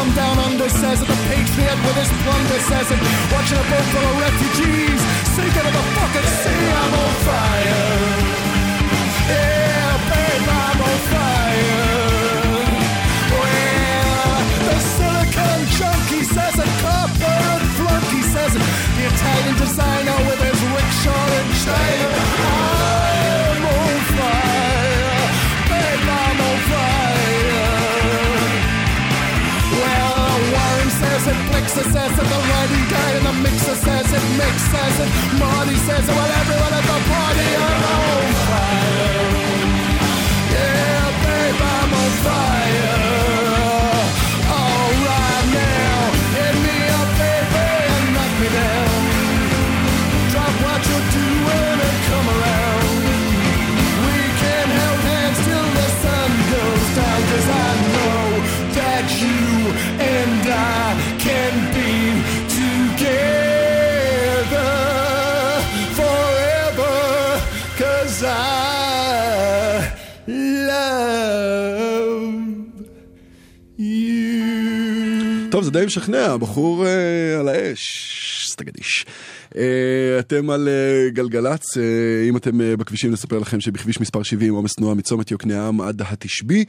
From 0.01 0.15
down 0.15 0.39
under 0.39 0.69
says 0.69 1.03
it, 1.03 1.09
the 1.09 1.19
patriot 1.29 1.79
with 1.85 1.97
his 2.01 2.09
plunder 2.25 2.61
says 2.71 2.89
it, 2.91 3.01
watching 3.33 3.59
a 3.61 3.67
boat 3.69 3.87
full 3.93 4.07
of 4.09 4.17
refugees 4.25 5.01
sinking 5.37 5.67
in 5.69 5.75
the 5.77 5.85
fucking 5.97 6.29
sea. 6.41 6.65
I'm 6.81 6.95
on 7.05 7.13
fire. 7.29 7.85
Yeah, 9.29 9.93
babe, 10.09 10.49
I'm 10.65 10.81
on 10.89 10.99
fire. 11.13 11.85
Well, 13.41 14.41
the 14.69 14.77
silicon 14.97 15.61
junkie 15.77 16.25
says 16.25 16.57
it, 16.65 16.71
copper 16.81 17.37
and 17.53 17.65
flunky 17.77 18.23
says 18.33 18.57
it, 18.57 18.65
the 18.97 19.05
Italian 19.13 19.57
designer 19.61 20.19
with 20.29 20.41
his 20.49 20.61
rickshaw 20.77 21.25
in 21.41 21.47
China. 21.65 23.20
It, 31.31 31.37
Blixer 31.51 31.87
says 31.93 32.13
it, 32.19 32.27
the 32.33 32.41
writing 32.51 32.87
guy 32.91 33.11
in 33.19 33.25
the 33.25 33.33
mixer 33.45 33.75
says 33.75 34.13
it, 34.13 34.25
says 34.73 34.97
it, 35.05 35.11
Marty 35.39 35.77
says 35.87 36.07
well, 36.07 36.31
everyone 36.43 36.73
at 36.75 36.85
the 36.91 36.99
party, 37.11 37.49
I'm 37.57 37.83
on 37.95 38.33
fire. 38.49 39.50
זה 75.73 75.79
די 75.79 75.87
משכנע, 75.87 76.37
בחור 76.37 76.87
אה, 76.87 77.41
על 77.41 77.49
האש, 77.49 78.47
סטגדיש. 78.51 79.05
אה, 79.57 80.19
אתם 80.19 80.51
על 80.51 80.69
אה, 80.69 81.11
גלגלצ, 81.11 81.79
אה, 81.79 81.83
אם 82.29 82.37
אתם 82.37 82.59
בכבישים 82.79 83.13
נספר 83.13 83.39
לכם 83.39 83.61
שבכביש 83.61 84.01
מספר 84.01 84.23
70 84.23 84.55
עומס 84.55 84.73
תנועה 84.75 84.95
מצומת 84.95 85.31
יוקנעם 85.31 85.81
עד 85.81 86.03
התשבי. 86.03 86.65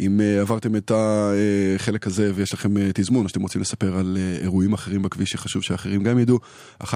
אם 0.00 0.20
עברתם 0.40 0.76
את 0.76 0.92
החלק 0.94 2.06
הזה 2.06 2.32
ויש 2.34 2.54
לכם 2.54 2.90
תזמון, 2.94 3.24
או 3.24 3.28
שאתם 3.28 3.42
רוצים 3.42 3.60
לספר 3.60 3.96
על 3.98 4.18
אירועים 4.42 4.72
אחרים 4.72 5.02
בכביש 5.02 5.30
שחשוב 5.30 5.62
שאחרים 5.62 6.02
גם 6.02 6.18
ידעו, 6.18 6.38
1-800-800-91-8. 6.82 6.86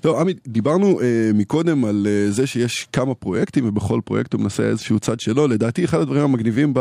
טוב, 0.00 0.20
עמי, 0.20 0.34
דיברנו 0.46 1.00
מקודם 1.34 1.84
על 1.84 2.06
זה 2.28 2.46
שיש 2.46 2.86
כמה 2.92 3.14
פרויקטים 3.14 3.68
ובכל 3.68 4.00
פרויקט 4.04 4.32
הוא 4.32 4.40
מנסה 4.40 4.62
איזשהו 4.62 4.98
צד 5.00 5.20
שלו. 5.20 5.48
לדעתי 5.48 5.84
אחד 5.84 6.00
הדברים 6.00 6.22
המגניבים 6.22 6.72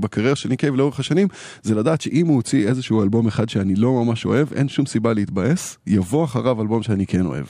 בקריירה 0.00 0.36
של 0.36 0.48
ניק 0.48 0.60
קייב 0.60 0.74
לאורך 0.74 1.00
השנים 1.00 1.28
זה 1.62 1.74
לדעת 1.74 2.00
שאם 2.00 2.26
הוא 2.26 2.36
הוציא 2.36 2.68
איזשהו 2.68 3.02
אלבום 3.02 3.26
אחד 3.26 3.48
שאני 3.48 3.74
לא 3.74 4.04
ממש 4.04 4.26
אוהב, 4.26 4.52
אין 4.52 4.68
שום 4.68 4.86
סיבה 4.86 4.97
להתבאס, 5.06 5.78
יבוא 5.86 6.24
אחריו 6.24 6.62
אלבום 6.62 6.82
שאני 6.82 7.06
כן 7.06 7.26
אוהב. 7.26 7.46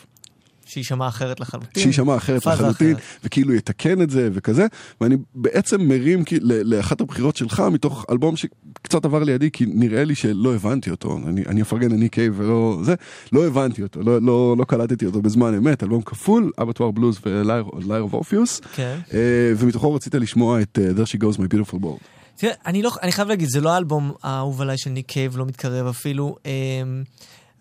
שיישמע 0.69 1.09
אחרת 1.09 1.41
לחלוטין. 1.41 1.83
שיישמע 1.83 2.17
אחרת 2.17 2.47
לחלוטין, 2.47 2.93
אחרת. 2.93 3.03
וכאילו 3.25 3.55
יתקן 3.55 4.03
את 4.03 4.11
זה 4.11 4.29
וכזה, 4.33 4.67
ואני 5.01 5.17
בעצם 5.35 5.89
מרים 5.89 6.25
לאחת 6.43 7.01
הבחירות 7.01 7.37
שלך 7.37 7.63
מתוך 7.73 8.07
אלבום 8.11 8.35
שקצת 8.37 9.05
עבר 9.05 9.23
לידי, 9.23 9.51
כי 9.51 9.67
נראה 9.69 10.05
לי 10.05 10.15
שלא 10.15 10.55
הבנתי 10.55 10.91
אותו, 10.91 11.19
אני, 11.27 11.43
אני 11.47 11.63
אפרגן 11.63 11.93
לניק 11.93 12.09
קייב 12.09 12.35
ולא 12.37 12.79
זה, 12.83 12.95
לא 13.33 13.47
הבנתי 13.47 13.83
אותו, 13.83 14.01
לא, 14.03 14.23
לא, 14.23 14.57
לא 14.59 14.65
קלטתי 14.65 15.07
אותו 15.07 15.23
בזמן 15.23 15.55
אמת, 15.55 15.83
אלבום 15.83 16.03
כפול, 16.03 16.51
Abattoir 16.63 16.91
Blues 16.91 17.21
ו 17.27 17.42
Lyre 17.42 18.03
of 18.03 18.13
Orpheus. 18.13 18.61
אה, 18.79 19.53
ומתוכו 19.57 19.95
רצית 19.95 20.15
לשמוע 20.15 20.61
את 20.61 20.79
אה, 20.83 20.91
There 20.91 21.07
She 21.07 21.21
Goes 21.21 21.39
My 21.39 21.55
Beautiful 21.55 21.83
World. 21.83 22.05
תראה, 22.37 22.53
אני, 22.67 22.83
לא, 22.83 22.91
אני 23.03 23.13
חייב 23.13 23.29
להגיד, 23.29 23.49
זה 23.49 23.61
לא 23.61 23.71
האלבום 23.71 24.13
האהוב 24.23 24.61
עליי 24.61 24.79
של 24.79 24.91
ניק 24.91 25.07
קייב, 25.07 25.37
לא 25.37 25.47
מתקרב 25.47 25.87
אפילו. 25.87 26.37
אמ, 26.47 27.03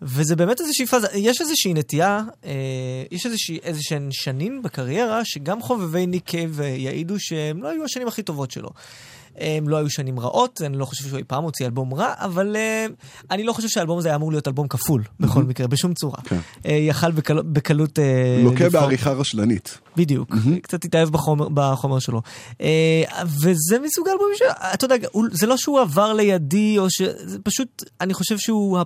וזה 0.02 0.36
באמת 0.36 0.60
איזושהי 0.60 0.86
פאזה, 0.86 1.06
יש 1.14 1.40
איזושהי 1.40 1.74
נטייה, 1.74 2.20
אה, 2.44 2.50
יש 3.10 3.26
איזושהי, 3.26 3.58
איזשהן 3.62 4.08
שנים 4.10 4.62
בקריירה, 4.62 5.20
שגם 5.24 5.62
חובבי 5.62 6.06
ניק 6.06 6.24
קייב 6.24 6.60
יעידו 6.60 7.14
שהם 7.18 7.62
לא 7.62 7.68
היו 7.68 7.84
השנים 7.84 8.08
הכי 8.08 8.22
טובות 8.22 8.50
שלו. 8.50 8.68
הם 9.40 9.68
לא 9.68 9.76
היו 9.76 9.90
שנים 9.90 10.20
רעות, 10.20 10.62
אני 10.62 10.76
לא 10.76 10.84
חושב 10.84 11.08
שהוא 11.08 11.18
אי 11.18 11.24
פעם 11.24 11.44
הוציא 11.44 11.66
אלבום 11.66 11.94
רע, 11.94 12.12
אבל 12.16 12.56
אה, 12.56 12.86
אני 13.30 13.42
לא 13.44 13.52
חושב 13.52 13.68
שהאלבום 13.68 13.98
הזה 13.98 14.08
היה 14.08 14.16
אמור 14.16 14.30
להיות 14.32 14.48
אלבום 14.48 14.68
כפול, 14.68 15.02
בכל 15.20 15.42
מקרה, 15.44 15.66
בשום 15.66 15.94
צורה. 15.94 16.18
כן. 16.24 16.38
אה, 16.66 16.72
יכל 16.72 17.10
בקל, 17.12 17.42
בקלות... 17.42 17.98
אה, 17.98 18.40
לוקה 18.44 18.68
בעריכה 18.70 19.12
רשלנית. 19.12 19.78
בדיוק, 19.96 20.34
קצת 20.62 20.84
התאהב 20.84 21.08
בחומר, 21.08 21.48
בחומר 21.54 21.98
שלו. 21.98 22.22
אה, 22.60 23.02
וזה 23.24 23.78
מסוג 23.82 24.08
האלבומים 24.08 24.34
ש... 24.36 24.42
אתה 24.74 24.84
יודע, 24.84 24.94
הוא- 25.12 25.26
זה 25.32 25.46
לא 25.46 25.56
שהוא 25.56 25.80
עבר 25.80 26.12
לידי, 26.12 26.78
או 26.78 26.90
ש... 26.90 27.02
זה 27.02 27.38
פשוט, 27.38 27.84
אני 28.00 28.14
חושב 28.14 28.38
שהוא 28.38 28.78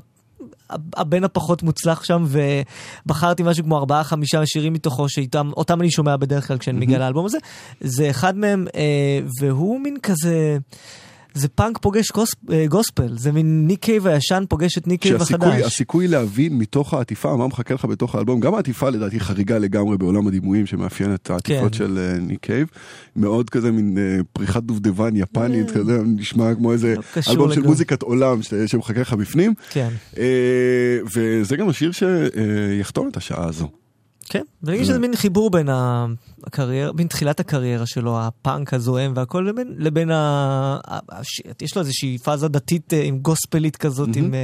הבן 0.97 1.25
הפחות 1.25 1.63
מוצלח 1.63 2.05
שם, 2.05 2.25
ובחרתי 3.07 3.43
משהו 3.43 3.65
כמו 3.65 3.79
ארבעה, 3.79 4.05
חמישה 4.05 4.47
שירים 4.47 4.73
מתוכו, 4.73 5.09
שאיתם, 5.09 5.51
אותם 5.57 5.81
אני 5.81 5.91
שומע 5.91 6.17
בדרך 6.17 6.49
כלל 6.49 6.59
כשאני 6.59 6.81
מגיע 6.81 6.99
לאלבום 6.99 7.27
הזה. 7.27 7.39
זה 7.81 8.11
אחד 8.11 8.37
מהם, 8.37 8.67
אה, 8.75 9.21
והוא 9.41 9.81
מין 9.81 9.97
כזה... 10.03 10.59
זה 11.35 11.49
פאנק 11.49 11.79
פוגש 11.79 12.11
גוס, 12.13 12.31
אה, 12.53 12.67
גוספל, 12.69 13.19
זה 13.19 13.33
מין 13.33 13.67
ניק 13.67 13.81
קייב 13.85 14.07
הישן 14.07 14.45
פוגש 14.49 14.79
את 14.79 14.87
ניק 14.87 15.03
קייב 15.03 15.23
החדש. 15.23 15.63
הסיכוי 15.63 16.09
להבין 16.09 16.59
מתוך 16.59 16.95
העטיפה 16.95 17.37
מה 17.37 17.47
מחכה 17.47 17.75
לך 17.75 17.85
בתוך 17.85 18.15
האלבום, 18.15 18.41
גם 18.41 18.55
העטיפה 18.55 18.91
לדעתי 18.91 19.21
חריגה 19.21 19.59
לגמרי 19.59 19.99
בעולם 19.99 20.27
הדימויים 20.27 20.67
שמאפיין 20.67 21.15
את 21.15 21.31
העטיפות 21.31 21.73
כן. 21.73 21.79
של 21.79 21.99
אה, 21.99 22.19
ניק 22.19 22.41
קייב, 22.41 22.67
מאוד 23.17 23.51
כזה 23.51 23.73
מין 23.73 23.99
אה, 23.99 24.21
פריחת 24.33 24.63
דובדבן 24.63 25.17
יפנית 25.17 25.71
כזה, 25.71 25.99
נשמע 26.05 26.55
כמו 26.55 26.73
איזה. 26.73 26.95
לא 26.95 27.03
אלבום 27.29 27.47
של 27.49 27.53
לכלום. 27.53 27.67
מוזיקת 27.67 28.03
עולם 28.03 28.43
ש- 28.43 28.55
שמחכה 28.67 29.01
לך 29.01 29.13
בפנים, 29.13 29.55
כן. 29.71 29.89
אה, 30.19 30.25
וזה 31.15 31.57
גם 31.57 31.69
השיר 31.69 31.91
שיחתום 31.93 33.09
את 33.09 33.17
השעה 33.17 33.49
הזו. 33.49 33.82
כן, 34.33 34.43
חושב 34.67 34.85
שזה 34.85 34.99
מין 34.99 35.17
חיבור 35.17 35.51
בין 35.51 35.69
הקריירה, 36.45 36.93
בין 36.93 37.07
תחילת 37.07 37.41
הקריירה 37.41 37.87
שלו, 37.87 38.21
הפאנק 38.21 38.75
הזוהם 38.75 39.13
והכל, 39.17 39.47
לבין, 39.49 39.75
לבין 39.79 40.11
ה... 40.11 40.79
יש 41.61 41.77
לו 41.77 41.83
איזושהי 41.83 42.19
פאזה 42.19 42.49
דתית 42.49 42.95
אה, 42.95 43.03
עם 43.03 43.19
גוספלית 43.19 43.77
כזאת, 43.77 44.17
עם 44.17 44.35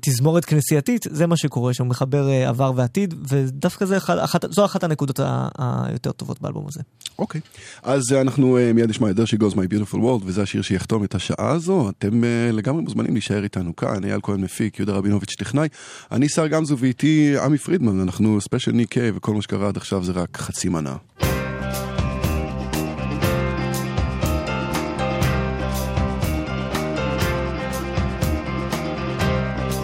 תזמורת 0.00 0.44
כנסייתית, 0.44 1.06
זה 1.10 1.26
מה 1.26 1.36
שקורה 1.36 1.74
שם, 1.74 1.88
מחבר 1.88 2.28
אה, 2.28 2.48
עבר 2.48 2.72
ועתיד, 2.76 3.14
ודווקא 3.28 3.84
זה 3.84 3.96
אחד, 3.96 4.18
אחת, 4.18 4.52
זו 4.52 4.64
אחת 4.64 4.84
הנקודות 4.84 5.20
היותר 5.58 6.12
טובות 6.12 6.40
באלבום 6.40 6.64
הזה. 6.68 6.80
אוקיי, 7.18 7.40
אז 7.82 8.12
אה, 8.12 8.20
אנחנו 8.20 8.58
אה, 8.58 8.72
מיד 8.72 8.90
נשמע 8.90 9.10
את 9.10 9.16
There 9.16 9.22
She 9.22 9.40
Goes 9.40 9.54
My 9.54 9.74
Beautiful 9.74 9.96
וזה 10.24 10.42
השיר 10.42 10.62
שיחתום 10.62 11.04
את 11.04 11.14
השעה 11.14 11.50
הזו. 11.50 11.90
אתם 11.90 12.24
אה, 12.24 12.50
לגמרי 12.52 12.82
מוזמנים 12.82 13.12
להישאר 13.12 13.44
איתנו 13.44 13.76
כאן, 13.76 14.04
אייל 14.04 14.20
כהן 14.22 14.40
מפיק, 14.40 14.78
יהודה 14.78 14.92
רבינוביץ' 14.92 15.34
טכנאי. 15.38 15.68
אני 16.12 16.28
שר 16.28 16.46
גמזו 16.46 16.78
ואיתי 16.78 17.34
עמי 17.38 17.58
פרידמן, 17.58 18.00
אנחנו 18.00 18.40
ספיישל 18.40 18.72
ניק 18.72 18.88
קיי, 18.88 19.10
וכל 19.14 19.34
מה 19.34 19.42
שקרה 19.42 19.68
עד 19.68 19.76
עכשיו 19.76 20.04
זה 20.04 20.12
רק 20.12 20.36
חצי 20.36 20.68
מנה. 20.68 20.96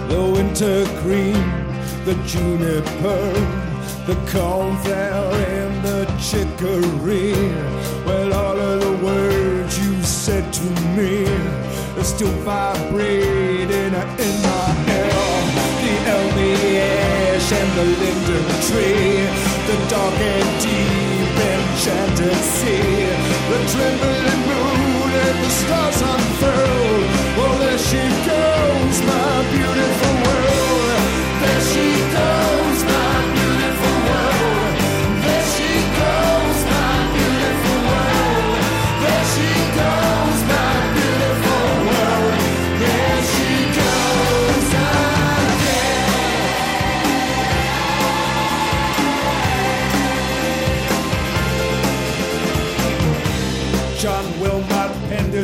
The 0.08 0.22
winter 0.22 0.84
green, 1.02 1.34
the 2.04 2.14
juniper, 2.26 3.22
the 4.06 4.14
cornflower 4.30 5.34
and 5.34 5.84
the 5.84 6.06
chicory. 6.18 7.32
Well, 8.06 8.32
all 8.32 8.58
of 8.58 8.80
the 8.80 9.04
words 9.04 9.78
you 9.78 10.02
said 10.02 10.52
to 10.52 10.64
me 10.96 11.26
are 11.98 12.04
still 12.04 12.36
vibrating 12.44 13.94
in 14.28 14.34
my 14.46 14.68
ear. 14.98 15.26
The 15.82 15.94
elmy 16.14 16.78
ash 16.78 17.52
and 17.52 17.70
the 17.78 17.86
linden 18.02 18.46
tree, 18.68 19.26
the 19.68 19.76
dark 19.90 20.14
and 20.14 20.50
deep 20.62 21.36
enchanted 21.52 22.40
sea, 22.56 23.06
the 23.50 23.58
trembling 23.72 24.42
moon 24.48 25.10
and 25.26 25.44
the 25.44 25.50
stars 25.50 26.15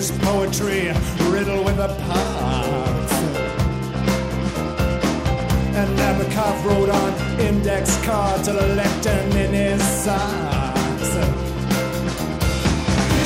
his 0.03 0.11
poetry 0.19 0.89
riddled 1.31 1.65
with 1.65 1.79
a 1.79 1.87
parts. 2.09 3.13
And 5.79 5.89
Nabokov 5.97 6.65
wrote 6.65 6.91
on 6.91 7.13
index 7.39 7.97
cards 8.05 8.49
a 8.49 8.53
lectern 8.53 9.31
in 9.45 9.53
his 9.53 9.83
socks. 10.03 11.11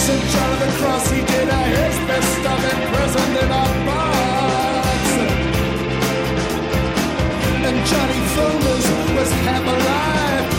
St. 0.05 0.25
John 0.33 0.53
of 0.53 0.61
the 0.65 0.71
Cross, 0.79 1.11
he 1.13 1.21
did 1.25 1.49
a 1.49 1.63
his 1.77 1.97
best 2.09 2.29
stuff 2.41 2.63
in 2.73 2.79
prison 2.93 3.31
in 3.43 3.51
a 3.63 3.67
box. 3.89 5.03
And 7.69 7.77
Johnny 7.91 8.21
Folders 8.35 8.87
was 9.17 9.31
half 9.47 9.65
alive 9.65 10.56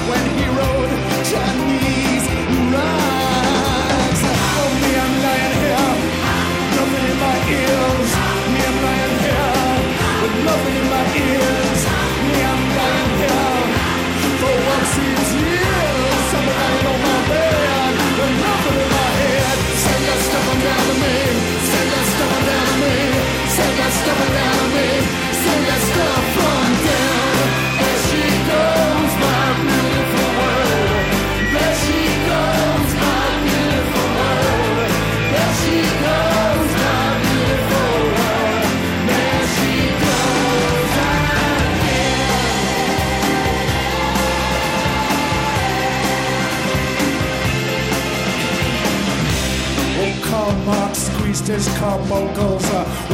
British 51.48 51.74
carbuncles, 51.78 52.66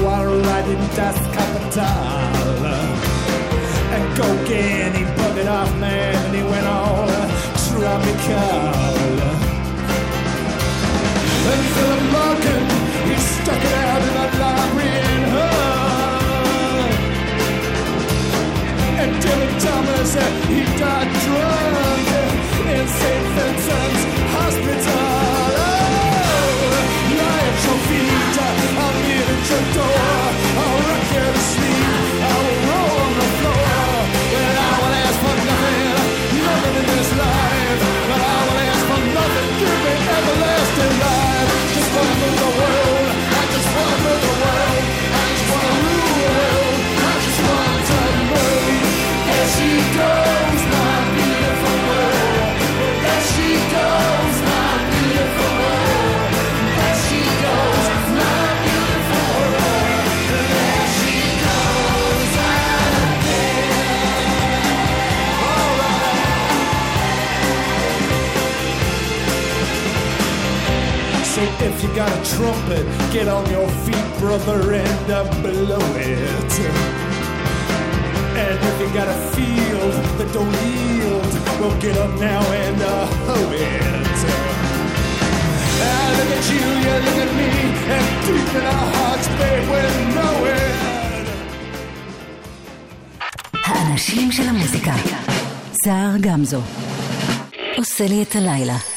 water 0.01 0.35
riding 0.49 0.81
das 0.95 1.19
Kapital. 1.35 2.65
And 3.93 4.17
go 4.17 4.25
again, 4.41 4.95
he 4.95 5.03
bugged 5.15 5.37
it 5.37 5.47
off, 5.47 5.69
man, 5.79 6.15
and 6.15 6.35
he 6.35 6.41
went 6.41 6.65
all 6.65 7.05
tropical. 7.69 8.73
And 11.51 11.63
Philip 11.75 12.03
Morgan, 12.17 12.63
he 13.05 13.15
stuck 13.21 13.61
it 13.69 13.73
out 13.85 14.01
in 14.01 14.15
a 14.17 14.27
library 14.41 14.97
in 15.13 15.21
her. 15.35 15.53
And 18.97 19.11
David 19.21 19.53
Thomas, 19.61 20.11
he 20.49 20.59
died 20.81 21.11
drunk 21.21 22.07
in 22.65 22.87
St. 22.87 23.25
Vincent's 23.35 24.03
Hospital. 24.33 25.12
the 29.53 29.73
door 29.73 29.92
So 71.33 71.41
if 71.41 71.81
you 71.81 71.89
got 71.95 72.11
a 72.13 72.21
trumpet, 72.35 72.85
get 73.11 73.27
on 73.27 73.43
your 73.49 73.67
feet, 73.83 74.07
brother, 74.19 74.59
and 74.71 75.11
uh, 75.11 75.23
blow 75.41 75.81
it. 75.97 76.53
And 78.43 78.59
if 78.69 78.75
you 78.81 78.89
got 78.93 79.07
a 79.07 79.19
field 79.33 79.93
that 80.17 80.29
don't 80.31 80.53
yield, 80.61 81.33
well, 81.59 81.75
get 81.81 81.97
up 81.97 82.13
now 82.19 82.43
and 82.63 82.79
uh, 82.81 83.07
hoe 83.25 83.49
it. 83.51 84.17
Ah, 85.81 86.09
look 86.17 86.31
at 86.37 86.45
you, 86.53 86.65
yeah, 86.85 86.99
look 87.07 87.19
at 87.25 87.31
me, 87.39 87.49
and 87.95 88.05
deep 88.25 88.51
in 88.59 88.65
our 88.73 88.87
hearts, 88.95 89.27
they 89.39 89.57
we 89.71 89.81
know 90.13 90.35
it. 90.53 90.73
האנשים 93.65 94.31
של 94.31 94.49
המוזיקה, 94.49 94.93
זהר 95.85 96.17
גמזו, 96.21 96.61
עושה 97.77 98.07
לי 98.07 98.23
את 98.23 98.35
הלילה. 98.35 98.92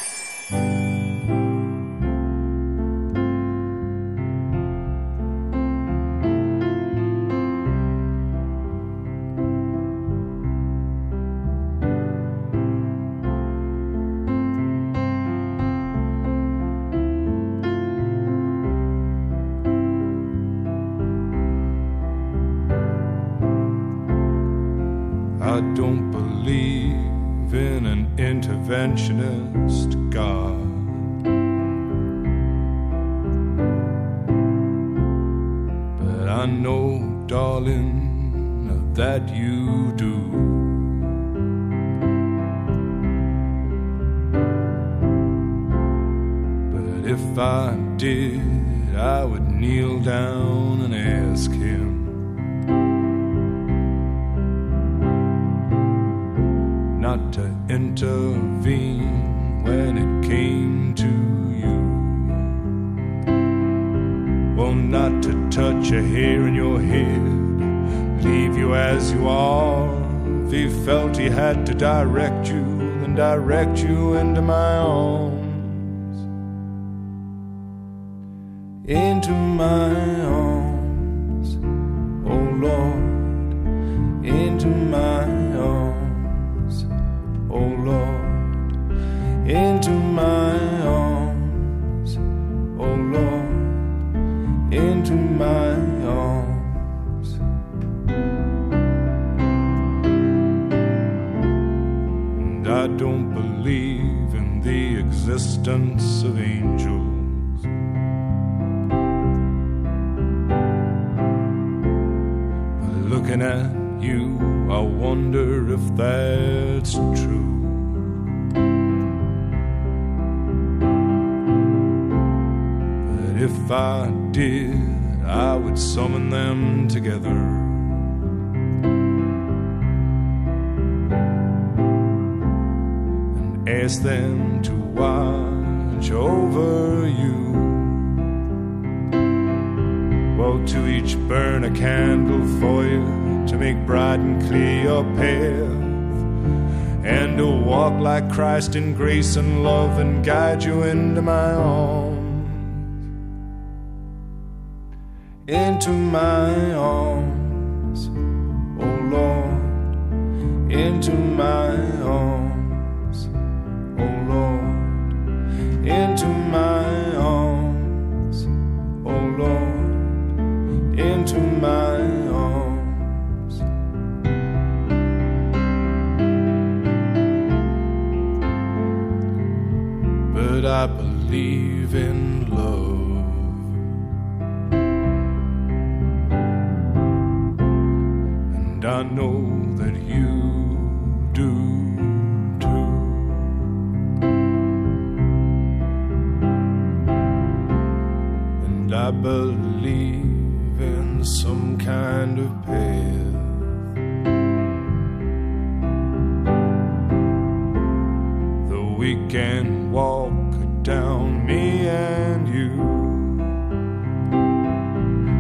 mention. 28.97 29.46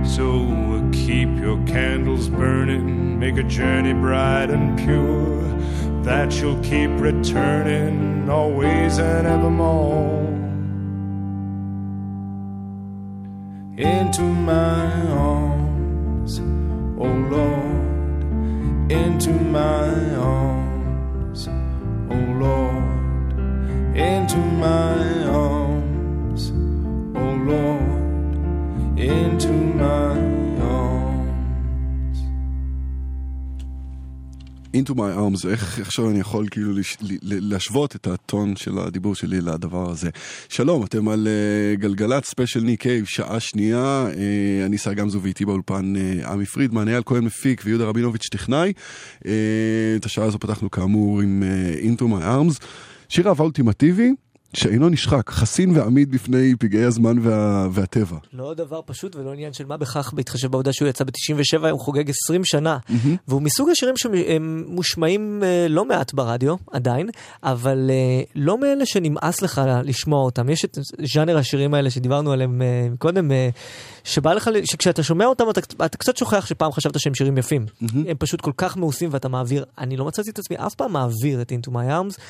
So 0.08 0.88
keep 0.92 1.28
your 1.38 1.62
candles 1.66 2.28
burning, 2.28 3.18
make 3.18 3.36
a 3.36 3.42
journey 3.42 3.92
bright 3.92 4.50
and 4.50 4.78
pure, 4.78 5.42
that 6.04 6.32
you'll 6.40 6.62
keep 6.62 6.90
returning 6.98 8.30
always 8.30 8.98
and 8.98 9.26
evermore. 9.26 10.24
Into 13.76 14.22
my 14.22 14.86
arms, 15.10 16.40
oh 16.98 17.12
Lord, 17.30 18.90
into 18.90 19.32
my 19.32 20.14
arms, 20.14 21.46
oh 21.48 22.14
Lord, 22.40 23.38
into 23.96 24.38
my 24.38 25.24
arms, 25.24 25.55
Into 34.76 34.94
my 34.94 35.16
arms, 35.16 35.48
איך 35.48 35.78
עכשיו 35.78 36.10
אני 36.10 36.20
יכול 36.20 36.48
כאילו 36.50 36.72
לש, 36.72 36.96
להשוות 37.22 37.96
את 37.96 38.06
הטון 38.06 38.56
של 38.56 38.78
הדיבור 38.78 39.14
שלי 39.14 39.40
לדבר 39.40 39.90
הזה. 39.90 40.10
שלום, 40.48 40.84
אתם 40.84 41.08
על 41.08 41.28
אה, 41.76 41.80
גלגלצ 41.80 42.24
ספיישל 42.24 42.60
ניק 42.60 42.80
קייב, 42.80 43.04
שעה 43.04 43.40
שנייה, 43.40 44.06
אה, 44.12 44.66
אני 44.66 44.78
סער 44.78 44.92
גמזו 44.92 45.22
ואיתי 45.22 45.44
באולפן 45.44 45.94
אה, 45.96 46.28
עמי 46.28 46.46
פרידמן, 46.46 46.88
אייל 46.88 47.02
כהן 47.06 47.24
מפיק 47.24 47.62
ויהודה 47.64 47.84
רבינוביץ' 47.84 48.28
טכנאי. 48.32 48.72
אה, 49.18 49.26
את 49.96 50.04
השעה 50.04 50.24
הזו 50.24 50.38
פתחנו 50.38 50.70
כאמור 50.70 51.20
עם 51.20 51.42
אה, 51.42 51.84
Into 51.84 52.02
my 52.02 52.22
arms. 52.22 52.64
שיר 53.08 53.28
אהבה 53.28 53.44
אולטימטיבי. 53.44 54.14
שאינו 54.56 54.88
נשחק, 54.88 55.30
חסין 55.30 55.78
ועמיד 55.78 56.10
בפני 56.10 56.54
פגעי 56.58 56.84
הזמן 56.84 57.16
וה, 57.22 57.68
והטבע. 57.70 58.16
לא 58.32 58.54
דבר 58.54 58.80
פשוט 58.86 59.16
ולא 59.16 59.32
עניין 59.32 59.52
של 59.52 59.66
מה 59.66 59.76
בכך, 59.76 60.12
בהתחשב 60.12 60.50
בעובדה 60.50 60.72
שהוא 60.72 60.88
יצא 60.88 61.04
ב-97, 61.04 61.68
הוא 61.70 61.80
חוגג 61.80 62.10
20 62.10 62.44
שנה. 62.44 62.78
והוא 63.28 63.42
מסוג 63.42 63.70
השירים 63.70 63.94
שמושמעים 63.96 65.42
אה, 65.42 65.66
לא 65.68 65.84
מעט 65.84 66.14
ברדיו, 66.14 66.54
עדיין, 66.70 67.10
אבל 67.42 67.90
אה, 67.90 68.22
לא 68.34 68.60
מאלה 68.60 68.86
שנמאס 68.86 69.42
לך 69.42 69.60
לשמוע 69.84 70.22
אותם. 70.22 70.48
יש 70.48 70.64
את 70.64 70.78
ז'אנר 71.14 71.36
השירים 71.36 71.74
האלה 71.74 71.90
שדיברנו 71.90 72.32
עליהם 72.32 72.62
אה, 72.62 72.88
קודם, 72.98 73.30
שבא 74.04 74.32
לך, 74.32 74.50
שכשאתה 74.64 75.02
שומע 75.02 75.26
אותם 75.26 75.50
אתה, 75.50 75.60
אתה 75.86 75.98
קצת 75.98 76.16
שוכח 76.16 76.46
שפעם 76.46 76.72
חשבת 76.72 77.00
שהם 77.00 77.14
שירים 77.14 77.38
יפים. 77.38 77.66
הם 77.80 78.16
פשוט 78.18 78.40
כל 78.40 78.52
כך 78.56 78.76
מעושים 78.76 79.08
ואתה 79.12 79.28
מעביר, 79.28 79.64
אני 79.78 79.96
לא 79.96 80.04
מצאתי 80.04 80.30
את 80.30 80.38
עצמי 80.38 80.56
אף 80.56 80.74
פעם 80.74 80.92
מעביר 80.92 81.42
את 81.42 81.52
Into 81.52 81.70
My 81.70 81.74
Arms, 81.74 82.20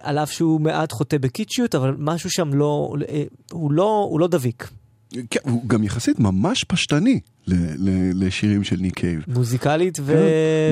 על 0.00 0.18
אף 0.18 0.32
שהוא 0.32 0.60
מעט 0.60 0.92
חוטא 0.92 1.16
בקיצ'יות, 1.34 1.74
אבל 1.74 1.94
משהו 1.98 2.30
שם 2.30 2.54
לא, 2.54 2.94
אה, 3.08 3.22
הוא 3.52 3.72
לא, 3.72 4.06
הוא 4.10 4.20
לא 4.20 4.26
דביק. 4.28 4.68
כן, 5.30 5.40
הוא 5.42 5.68
גם 5.68 5.84
יחסית 5.84 6.18
ממש 6.18 6.64
פשטני 6.64 7.20
ל- 7.46 7.54
ל- 7.88 8.26
לשירים 8.26 8.64
של 8.64 8.76
ניק 8.76 8.94
קייב. 8.94 9.22
מוזיקלית 9.28 9.98
ו... 10.02 10.12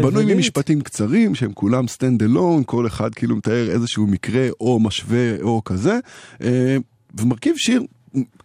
כן, 0.02 0.09
בנוי. 0.09 0.34
ממשפטים 0.34 0.80
קצרים 0.80 1.34
שהם 1.34 1.52
כולם 1.52 1.88
stand 1.88 2.22
alone, 2.22 2.62
כל 2.66 2.86
אחד 2.86 3.14
כאילו 3.14 3.36
מתאר 3.36 3.70
איזשהו 3.70 4.06
מקרה 4.06 4.48
או 4.61 4.80
משווה 4.80 5.40
או 5.42 5.62
כזה, 5.64 5.98
אה, 6.42 6.76
ומרכיב 7.20 7.54
שיר 7.56 7.82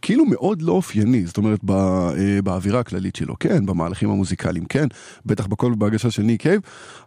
כאילו 0.02 0.26
מאוד 0.26 0.62
לא 0.62 0.72
אופייני, 0.72 1.26
זאת 1.26 1.38
אומרת 1.38 1.60
ב- 1.64 1.72
אה, 1.72 2.42
באווירה 2.44 2.80
הכללית 2.80 3.16
שלו, 3.16 3.36
כן, 3.40 3.66
במהלכים 3.66 4.10
המוזיקליים, 4.10 4.66
כן, 4.66 4.88
בטח 5.26 5.48
בכל 5.48 5.74
בהגשה 5.78 6.12
של 6.12 6.24
ניק 6.24 6.42
קייב, 6.42 6.62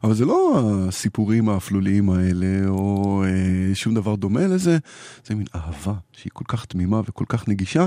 אבל 0.04 0.14
זה 0.14 0.24
לא 0.24 0.60
הסיפורים 0.88 1.48
האפלוליים 1.48 2.10
האלה 2.10 2.68
או 2.68 3.22
אה, 3.24 3.74
שום 3.74 3.94
דבר 3.94 4.14
דומה 4.14 4.46
לזה, 4.46 4.78
זה 5.26 5.34
מין 5.34 5.46
אהבה 5.54 5.94
שהיא 6.12 6.30
כל 6.34 6.44
כך 6.48 6.64
תמימה 6.64 7.00
וכל 7.08 7.24
כך 7.28 7.48
נגישה, 7.48 7.86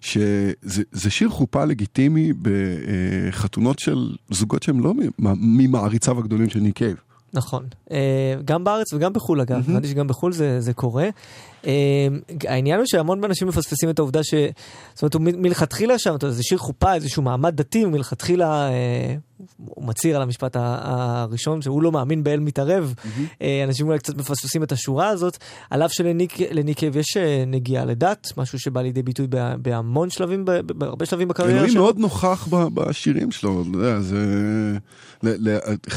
שזה 0.00 0.82
זה 0.92 1.10
שיר 1.10 1.28
חופה 1.28 1.64
לגיטימי 1.64 2.32
בחתונות 2.42 3.78
של 3.78 4.16
זוגות 4.30 4.62
שהם 4.62 4.80
לא 4.80 4.94
ממעריציו 5.18 6.18
הגדולים 6.18 6.50
של 6.50 6.60
ניק 6.60 6.76
קייב. 6.76 6.96
נכון. 7.32 7.64
אה, 7.90 8.34
גם 8.44 8.64
בארץ 8.64 8.92
וגם 8.92 9.12
בחו"ל 9.12 9.40
אגב, 9.40 9.70
הבנתי 9.70 9.88
שגם 9.88 10.06
בחו"ל 10.06 10.32
זה, 10.32 10.60
זה 10.60 10.72
קורה. 10.72 11.08
אה, 11.66 12.08
העניין 12.48 12.78
הוא 12.78 12.86
שהמון 12.86 13.24
אנשים 13.24 13.48
מפספסים 13.48 13.90
את 13.90 13.98
העובדה 13.98 14.22
ש... 14.22 14.34
זאת 14.94 15.02
אומרת, 15.02 15.14
הוא 15.14 15.22
מלכתחילה 15.22 15.98
שם, 15.98 16.14
זה 16.28 16.42
שיר 16.42 16.58
חופה, 16.58 16.94
איזשהו 16.94 17.22
מעמד 17.22 17.56
דתי, 17.56 17.84
מלכתחילה 17.84 18.68
אה, 18.68 19.14
הוא 19.56 19.84
מצהיר 19.84 20.16
על 20.16 20.22
המשפט 20.22 20.56
הראשון, 20.60 21.62
שהוא 21.62 21.82
לא 21.82 21.92
מאמין 21.92 22.24
באל 22.24 22.40
מתערב. 22.40 22.94
אה, 23.42 23.64
אנשים 23.64 23.86
אולי 23.86 23.98
קצת 23.98 24.16
מפספסים 24.16 24.62
את 24.62 24.72
השורה 24.72 25.08
הזאת, 25.08 25.36
על 25.70 25.82
אף 25.82 25.92
שלניק 25.92 26.40
לניק 26.40 26.78
קייב 26.78 26.96
יש 26.96 27.16
אה, 27.16 27.44
נגיעה 27.46 27.84
לדת, 27.84 28.32
משהו 28.36 28.58
שבא 28.58 28.82
לידי 28.82 29.02
ביטוי 29.02 29.26
בה- 29.26 29.56
בהמון 29.56 30.10
שלבים, 30.10 30.44
בהרבה 30.44 31.06
שלבים 31.06 31.28
בקריירה 31.28 31.54
אלוהים 31.54 31.72
שלו. 31.72 31.82
מאוד 31.82 31.98
נוכח 31.98 32.48
בשירים 32.50 33.30
שלו, 33.30 33.62
אתה 33.62 33.78
יודע, 33.78 34.00
זה... 34.00 34.18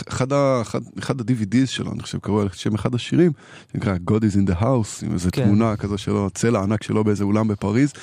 אחד 0.09 0.31
ה-DVDs 0.31 1.65
שלו, 1.65 1.91
אני 1.91 2.01
חושב, 2.03 2.17
קראו 2.19 2.41
על 2.41 2.49
שם 2.53 2.75
אחד 2.75 2.95
השירים, 2.95 3.31
שנקרא 3.71 3.95
God 4.09 4.13
is 4.13 4.35
in 4.35 4.51
the 4.51 4.61
house, 4.61 5.05
עם 5.05 5.13
איזו 5.13 5.29
כן. 5.31 5.49
תמונה 5.55 5.75
כזו 5.75 5.97
שלו, 5.97 6.29
צלע 6.29 6.63
ענק 6.63 6.83
שלו 6.83 7.03
באיזה 7.03 7.23
אולם 7.23 7.47
בפריז. 7.47 7.93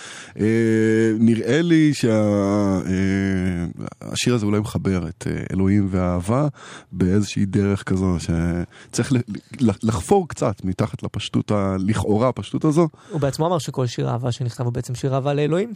אה, 0.40 0.44
נראה 1.18 1.62
לי 1.62 1.94
שהשיר 1.94 2.14
הזה 4.34 4.46
אולי 4.46 4.61
מחבר 4.61 5.09
את 5.09 5.26
אה, 5.30 5.42
אלוהים 5.53 5.88
והאהבה 5.90 6.48
באיזושהי 6.92 7.46
דרך 7.46 7.82
כזו, 7.82 8.16
שצריך 8.18 9.12
לחפור 9.61 10.28
קצת 10.28 10.64
מתחת 10.64 11.03
לפשטות, 11.03 11.51
הלכאורה 11.51 12.28
הפשטות 12.28 12.64
הזו. 12.64 12.88
הוא 13.11 13.20
בעצמו 13.20 13.46
אמר 13.46 13.59
שכל 13.59 13.86
שיר 13.86 14.11
אהבה 14.11 14.32
שנכתב 14.32 14.64
הוא 14.64 14.72
בעצם 14.72 14.94
שיר 14.94 15.14
אהבה 15.14 15.34
לאלוהים. 15.34 15.72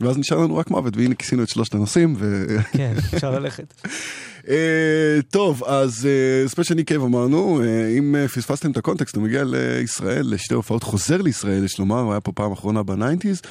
ואז 0.00 0.18
נשאר 0.18 0.38
לנו 0.38 0.56
רק 0.56 0.70
מוות, 0.70 0.96
והנה 0.96 1.14
כיסינו 1.14 1.42
את 1.42 1.48
שלושת 1.48 1.74
הנושאים. 1.74 2.14
ו... 2.18 2.46
כן, 2.72 2.94
אפשר 3.14 3.30
ללכת. 3.30 3.74
אה, 4.48 5.18
טוב, 5.30 5.64
אז 5.64 6.08
ספיישל 6.46 6.74
ניק 6.74 6.88
קייב 6.88 7.02
אמרנו, 7.02 7.62
אה, 7.62 7.88
אם 7.98 8.16
אה, 8.16 8.28
פספסתם 8.28 8.70
את 8.70 8.76
הקונטקסט, 8.76 9.16
הוא 9.16 9.24
מגיע 9.24 9.44
לישראל 9.46 10.26
לשתי 10.34 10.54
הופעות, 10.54 10.82
חוזר 10.82 11.22
לישראל, 11.22 11.64
יש 11.64 11.78
לומר, 11.78 12.00
הוא 12.00 12.12
היה 12.12 12.20
פה 12.20 12.32
פעם 12.32 12.52
אחרונה 12.52 12.82
ב 12.82 12.88
nineties, 12.88 13.42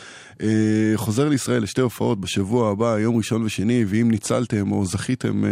אה, 0.42 0.48
חוזר 0.96 1.30
לישראל 1.30 1.64
לשתי 1.64 1.82
הופעות 1.82 2.22
בשבוע 2.22 2.72
הבא, 2.72 3.00
יום 3.00 3.18
ראשון 3.18 3.44
ושני, 3.44 3.86
ואם 3.88 4.12
ניצלתם 4.12 4.72
או 4.72 4.86
זכיתם 4.86 5.46
אה, 5.46 5.50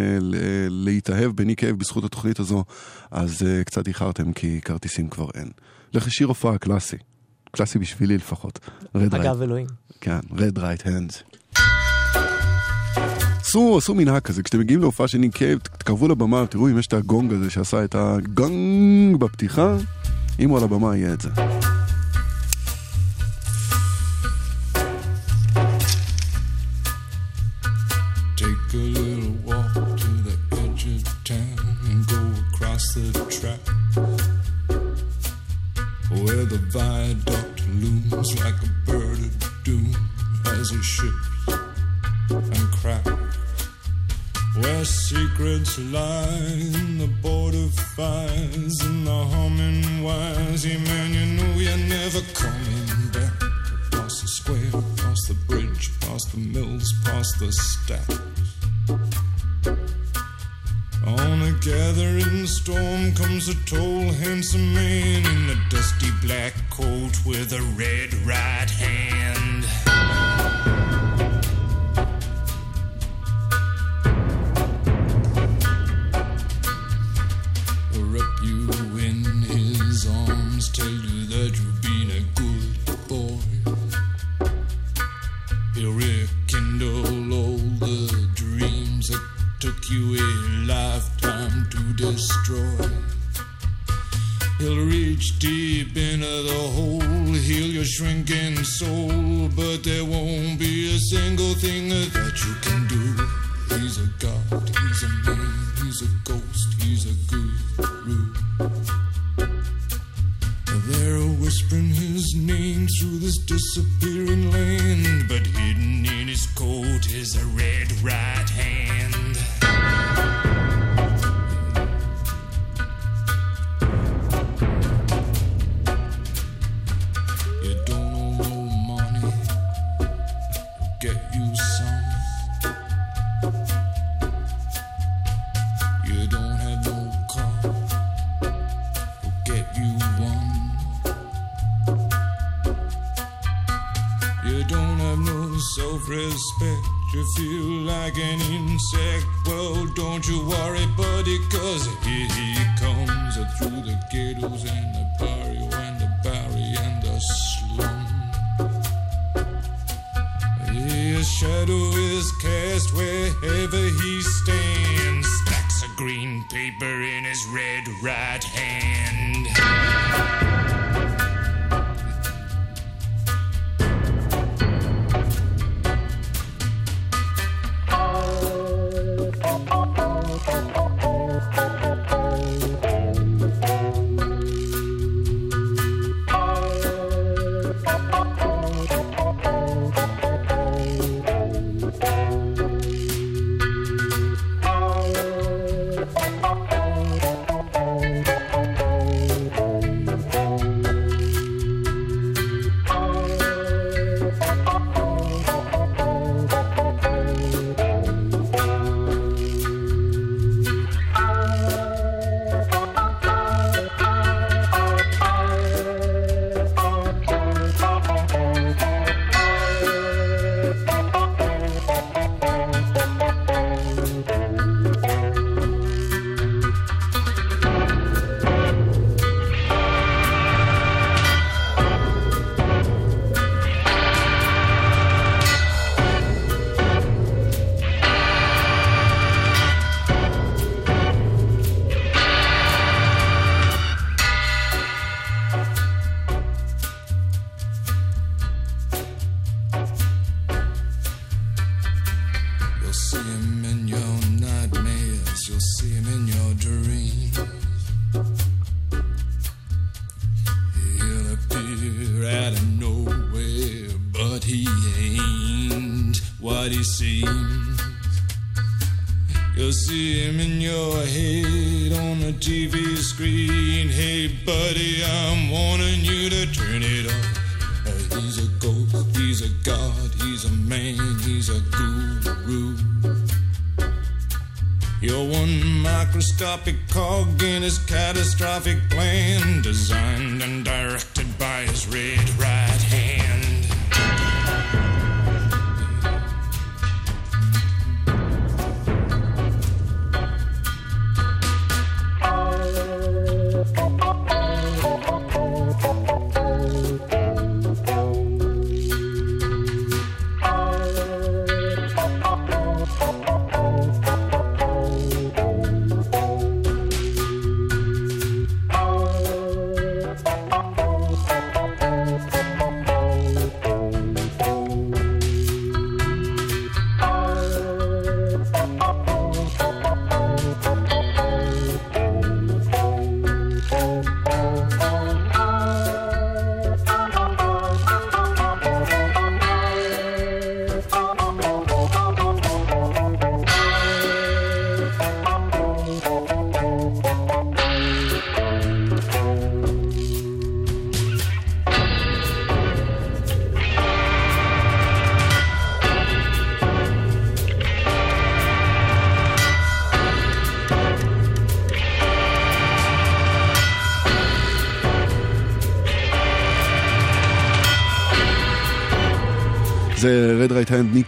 להתאהב 0.69 1.31
בניק 1.31 1.59
קייב 1.59 1.79
בזכות 1.79 2.03
התוכנית 2.03 2.39
הזו, 2.39 2.63
אז 3.11 3.43
אה, 3.45 3.63
קצת 3.63 3.87
איחרתם, 3.87 4.33
כי 4.33 4.61
כרטיסים 4.61 5.09
כבר 5.09 5.27
אין. 5.35 5.49
נלך 5.93 6.07
לשיר 6.07 6.27
הופעה 6.27 6.57
קלאסי, 6.57 6.97
קלאסי 7.55 7.79
בשבילי 7.79 8.17
לפחות. 8.17 8.59
Red 8.83 9.13
Right. 9.13 9.15
אגב 9.15 9.41
אלוהים. 9.41 9.67
כן, 10.01 10.19
Red 10.31 10.57
Right 10.57 10.83
Hand. 10.85 11.35
עשו, 13.39 13.77
עשו 13.77 13.95
מנהג 13.95 14.21
כזה, 14.21 14.43
כשאתם 14.43 14.59
מגיעים 14.59 14.81
להופעה 14.81 15.07
של 15.07 15.17
ניק 15.17 15.35
קייב, 15.35 15.59
תקרבו 15.59 16.07
לבמה, 16.07 16.45
תראו 16.49 16.67
אם 16.67 16.79
יש 16.79 16.87
את 16.87 16.93
הגונג 16.93 17.33
הזה 17.33 17.49
שעשה 17.49 17.83
את 17.83 17.95
הגונג 17.95 19.15
בפתיחה, 19.19 19.75
אם 20.39 20.49
הוא 20.49 20.57
על 20.57 20.63
הבמה 20.63 20.97
יהיה 20.97 21.13
את 21.13 21.21
זה. 21.21 21.29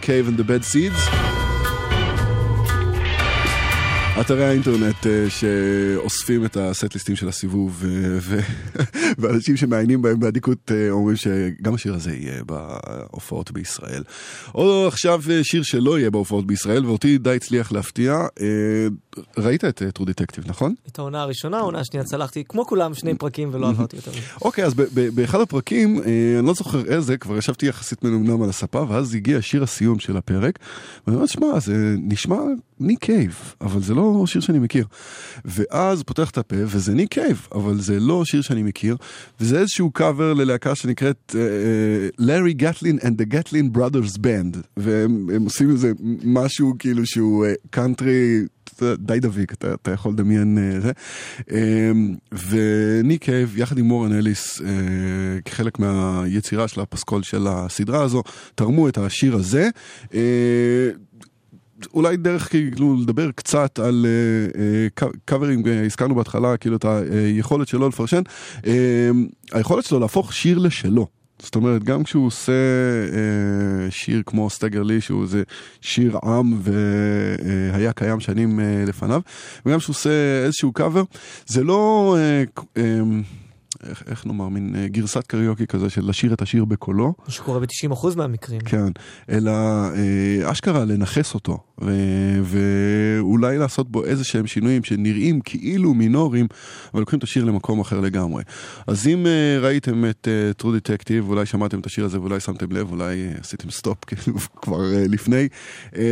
Cave 0.08 0.26
and 0.26 0.38
the 0.38 0.44
Bad 0.44 0.64
Seeds. 0.64 1.28
אתרי 4.20 4.44
האינטרנט 4.44 5.06
אה, 5.06 5.26
שאוספים 5.30 6.44
את 6.44 6.56
הסט-ליסטים 6.56 7.16
של 7.16 7.28
הסיבוב, 7.28 7.84
ו- 8.20 8.38
ואנשים 9.18 9.56
שמעיינים 9.56 10.02
בהם 10.02 10.20
באדיקות 10.20 10.72
אה, 10.74 10.90
אומרים 10.90 11.16
שגם 11.16 11.74
השיר 11.74 11.94
הזה 11.94 12.14
יהיה 12.14 12.44
בהופעות 12.44 13.50
בישראל. 13.50 14.02
או 14.54 14.88
עכשיו 14.88 15.22
אה, 15.30 15.44
שיר 15.44 15.62
שלא 15.62 15.98
יהיה 15.98 16.10
בהופעות 16.10 16.46
בישראל, 16.46 16.86
ואותי 16.86 17.18
די 17.18 17.36
הצליח 17.36 17.72
להפתיע. 17.72 18.26
אה, 19.38 19.44
ראית 19.44 19.64
את 19.64 19.82
טרו 19.94 20.06
דטקטיב, 20.06 20.44
נכון? 20.46 20.74
את 20.88 20.98
העונה 20.98 21.22
הראשונה, 21.22 21.58
העונה 21.58 21.80
השנייה 21.80 22.04
צלחתי, 22.04 22.44
כמו 22.48 22.66
כולם, 22.66 22.94
שני 22.94 23.14
פרקים 23.14 23.48
ולא 23.52 23.68
עברתי 23.68 23.96
יותר 23.96 24.10
מזה. 24.10 24.20
אוקיי, 24.42 24.64
אז 24.64 24.74
באחד 25.14 25.40
הפרקים, 25.40 25.98
אה, 25.98 26.38
אני 26.38 26.46
לא 26.46 26.54
זוכר 26.54 26.84
איזה, 26.84 27.16
כבר 27.16 27.36
ישבתי 27.36 27.66
יחסית 27.66 28.04
מנומנם 28.04 28.42
על 28.42 28.48
הספה, 28.48 28.84
ואז 28.88 29.14
הגיע 29.14 29.42
שיר 29.42 29.62
הסיום 29.62 29.98
של 29.98 30.16
הפרק, 30.16 30.58
ואני 31.06 31.16
אומר, 31.16 31.26
שמע, 31.26 31.60
זה 31.60 31.94
נשמע 31.98 32.36
ניק 32.80 33.04
קייב, 33.04 33.54
אבל 33.60 33.82
זה 33.82 33.94
לא 33.94 34.24
שיר 34.26 34.40
שאני 34.40 34.58
מכיר. 34.58 34.86
ואז 35.44 36.02
פותח 36.02 36.30
את 36.30 36.38
הפה, 36.38 36.56
וזה 36.60 36.94
ניק 36.94 37.14
קייב, 37.14 37.48
אבל 37.52 37.80
זה 37.80 38.00
לא 38.00 38.24
שיר 38.24 38.42
שאני 38.42 38.62
מכיר, 38.62 38.96
וזה 39.40 39.58
איזשהו 39.58 39.90
קאבר 39.90 40.34
ללהקה 40.34 40.74
שנקראת 40.74 41.34
Larry 42.18 42.52
Gatlin 42.52 42.98
and 42.98 43.20
the 43.20 43.24
Gatlin 43.24 43.70
Brothers 43.74 44.16
Band, 44.16 44.58
והם 44.76 45.30
הם 45.34 45.44
עושים 45.44 45.70
איזה 45.70 45.92
משהו 46.24 46.74
כאילו 46.78 47.06
שהוא 47.06 47.46
קאנטרי. 47.70 48.42
די 48.98 49.20
דביק, 49.20 49.52
אתה, 49.52 49.74
אתה 49.74 49.90
יכול 49.90 50.12
לדמיין 50.12 50.58
אה, 50.58 50.80
זה. 50.80 50.92
אה, 51.52 51.90
וניק 52.48 53.24
קייב, 53.24 53.58
יחד 53.58 53.78
עם 53.78 53.92
וורן 53.92 54.12
אליס, 54.12 54.60
אה, 54.60 54.66
כחלק 55.44 55.78
מהיצירה 55.78 56.68
של 56.68 56.80
הפסקול 56.80 57.22
של 57.22 57.46
הסדרה 57.46 58.02
הזו, 58.02 58.22
תרמו 58.54 58.88
את 58.88 58.98
השיר 58.98 59.36
הזה. 59.36 59.68
אה, 60.14 60.90
אולי 61.94 62.16
דרך 62.16 62.50
כאילו 62.50 62.96
לדבר 63.02 63.30
קצת 63.30 63.78
על 63.78 64.06
אה, 64.06 65.02
אה, 65.02 65.06
קאברים, 65.24 65.62
אה, 65.64 65.68
הזכרנו 65.86 66.14
בהתחלה 66.14 66.56
כאילו 66.56 66.76
את 66.76 66.84
היכולת 66.84 67.68
שלו 67.68 67.88
לפרשן, 67.88 68.22
אה, 68.56 68.66
היכולת 69.52 69.84
שלו 69.84 70.00
להפוך 70.00 70.32
שיר 70.32 70.58
לשלו. 70.58 71.17
זאת 71.42 71.54
אומרת, 71.54 71.84
גם 71.84 72.04
כשהוא 72.04 72.26
עושה 72.26 72.52
אה, 73.12 73.90
שיר 73.90 74.22
כמו 74.26 74.50
Stagger 74.50 74.82
Lee, 74.82 75.00
שהוא 75.00 75.22
איזה 75.22 75.42
שיר 75.80 76.18
עם 76.22 76.60
והיה 76.62 77.92
קיים 77.92 78.20
שנים 78.20 78.60
אה, 78.60 78.84
לפניו, 78.86 79.20
וגם 79.66 79.78
כשהוא 79.78 79.94
עושה 79.94 80.10
איזשהו 80.44 80.72
קאבר, 80.72 81.02
זה 81.46 81.64
לא... 81.64 82.16
אה, 82.18 82.44
אה, 82.76 83.00
איך, 83.86 84.02
איך 84.06 84.26
נאמר, 84.26 84.48
מין 84.48 84.74
אה, 84.76 84.88
גרסת 84.88 85.26
קריוקי 85.26 85.66
כזה 85.66 85.90
של 85.90 86.08
לשיר 86.08 86.32
את 86.32 86.42
השיר 86.42 86.64
בקולו. 86.64 87.14
מה 87.26 87.32
שקורה 87.32 87.60
ב-90% 87.60 88.06
מהמקרים. 88.16 88.60
כן, 88.60 88.92
אלא 89.30 89.50
אה, 89.50 90.52
אשכרה 90.52 90.84
לנכס 90.84 91.34
אותו, 91.34 91.58
ו, 91.82 91.90
ואולי 92.42 93.58
לעשות 93.58 93.90
בו 93.90 94.04
איזה 94.04 94.24
שהם 94.24 94.46
שינויים 94.46 94.84
שנראים 94.84 95.40
כאילו 95.40 95.94
מינוריים, 95.94 96.46
אבל 96.94 97.00
לוקחים 97.00 97.18
את 97.18 97.24
השיר 97.24 97.44
למקום 97.44 97.80
אחר 97.80 98.00
לגמרי. 98.00 98.42
אז 98.86 99.08
אם 99.08 99.26
אה, 99.26 99.58
ראיתם 99.60 100.04
את 100.04 100.28
אה, 100.28 100.62
True 100.62 100.66
Detective, 100.66 101.28
אולי 101.28 101.46
שמעתם 101.46 101.80
את 101.80 101.86
השיר 101.86 102.04
הזה 102.04 102.20
ואולי 102.20 102.40
שמתם 102.40 102.72
לב, 102.72 102.90
אולי 102.90 103.26
אה, 103.26 103.32
עשיתם 103.40 103.70
סטופ 103.70 104.04
כאילו 104.06 104.38
כבר 104.38 104.94
אה, 104.94 105.04
לפני. 105.08 105.48
אה, 105.96 106.02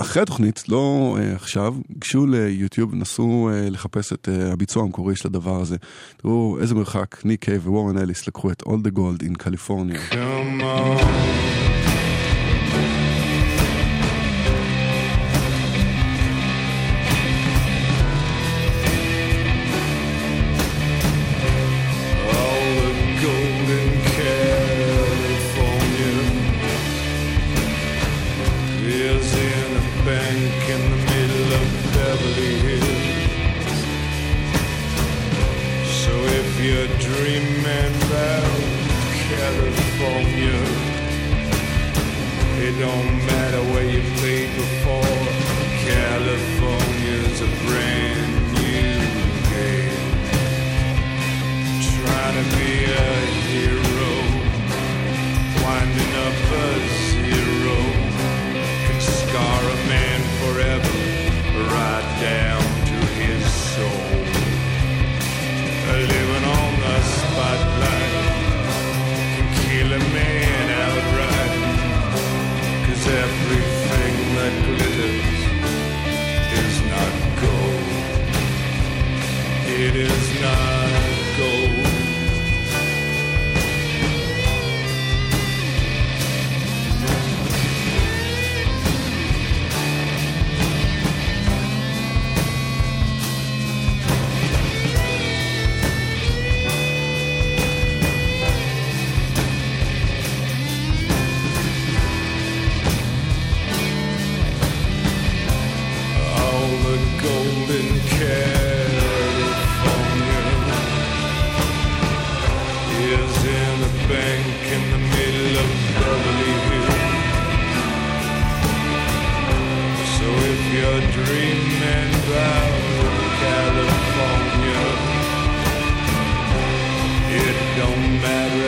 אחרי 0.00 0.22
התוכנית, 0.22 0.64
לא 0.68 1.16
uh, 1.18 1.36
עכשיו, 1.36 1.74
גשו 1.98 2.26
ליוטיוב, 2.26 2.94
נסו 2.94 3.50
uh, 3.50 3.70
לחפש 3.70 4.12
את 4.12 4.28
uh, 4.28 4.52
הביצוע 4.52 4.82
המקורי 4.82 5.16
של 5.16 5.28
הדבר 5.28 5.60
הזה. 5.60 5.76
תראו 6.16 6.58
איזה 6.60 6.74
מרחק 6.74 7.16
ניק 7.24 7.44
קייב 7.44 7.68
ווורן 7.68 7.98
אליס 7.98 8.28
לקחו 8.28 8.50
את 8.50 8.62
All 8.62 8.86
the 8.86 8.98
Gold 8.98 9.22
in 9.22 9.42
California. 9.42 10.14
Come 10.14 10.62
on. 10.62 11.67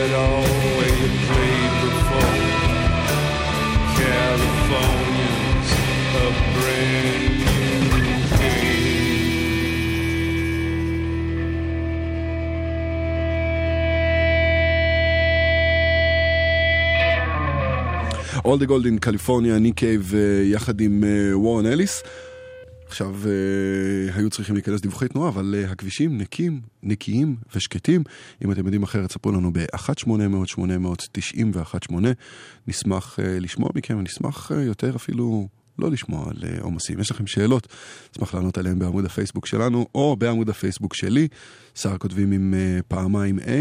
at 0.06 0.12
all 0.24 0.48
where 0.76 0.94
you 1.00 1.08
played 1.28 1.74
before. 1.84 2.36
California's 4.00 5.70
a 6.24 6.26
brand 6.54 7.34
new 7.44 8.16
game. 8.40 8.66
All 18.44 18.56
the 18.56 18.66
Gold 18.66 18.86
in 18.86 18.98
California, 18.98 19.58
ניק 19.60 19.74
קייב 19.74 20.12
אה, 20.14 20.42
יחד 20.44 20.80
עם 20.80 21.04
אה, 21.04 21.38
וורן 21.38 21.66
אליס. 21.66 22.02
עכשיו 22.91 23.15
אה, 23.25 24.15
היו 24.15 24.29
צריכים 24.29 24.55
להיכנס 24.55 24.81
דיווחי 24.81 25.07
תנועה, 25.07 25.29
אבל 25.29 25.55
אה, 25.57 25.71
הכבישים 25.71 26.17
נקים, 26.17 26.61
נקיים 26.83 27.35
ושקטים. 27.55 28.03
אם 28.45 28.51
אתם 28.51 28.65
יודעים 28.65 28.83
אחרת, 28.83 29.11
ספרו 29.11 29.31
לנו 29.31 29.53
ב-1-800-891-8. 29.53 31.93
נשמח 32.67 33.19
אה, 33.19 33.39
לשמוע 33.39 33.69
מכם, 33.75 34.01
נשמח 34.01 34.51
יותר 34.65 34.95
אפילו 34.95 35.47
לא 35.79 35.91
לשמוע 35.91 36.29
על 36.29 36.37
עומסים. 36.61 36.99
יש 36.99 37.11
לכם 37.11 37.27
שאלות, 37.27 37.67
נשמח 38.15 38.33
לענות 38.33 38.57
עליהן 38.57 38.79
בעמוד 38.79 39.05
הפייסבוק 39.05 39.45
שלנו, 39.45 39.87
או 39.95 40.15
בעמוד 40.15 40.49
הפייסבוק 40.49 40.93
שלי, 40.93 41.27
שר 41.75 41.97
כותבים 41.97 42.31
עם 42.31 42.53
פעמיים 42.87 43.39
A. 43.39 43.51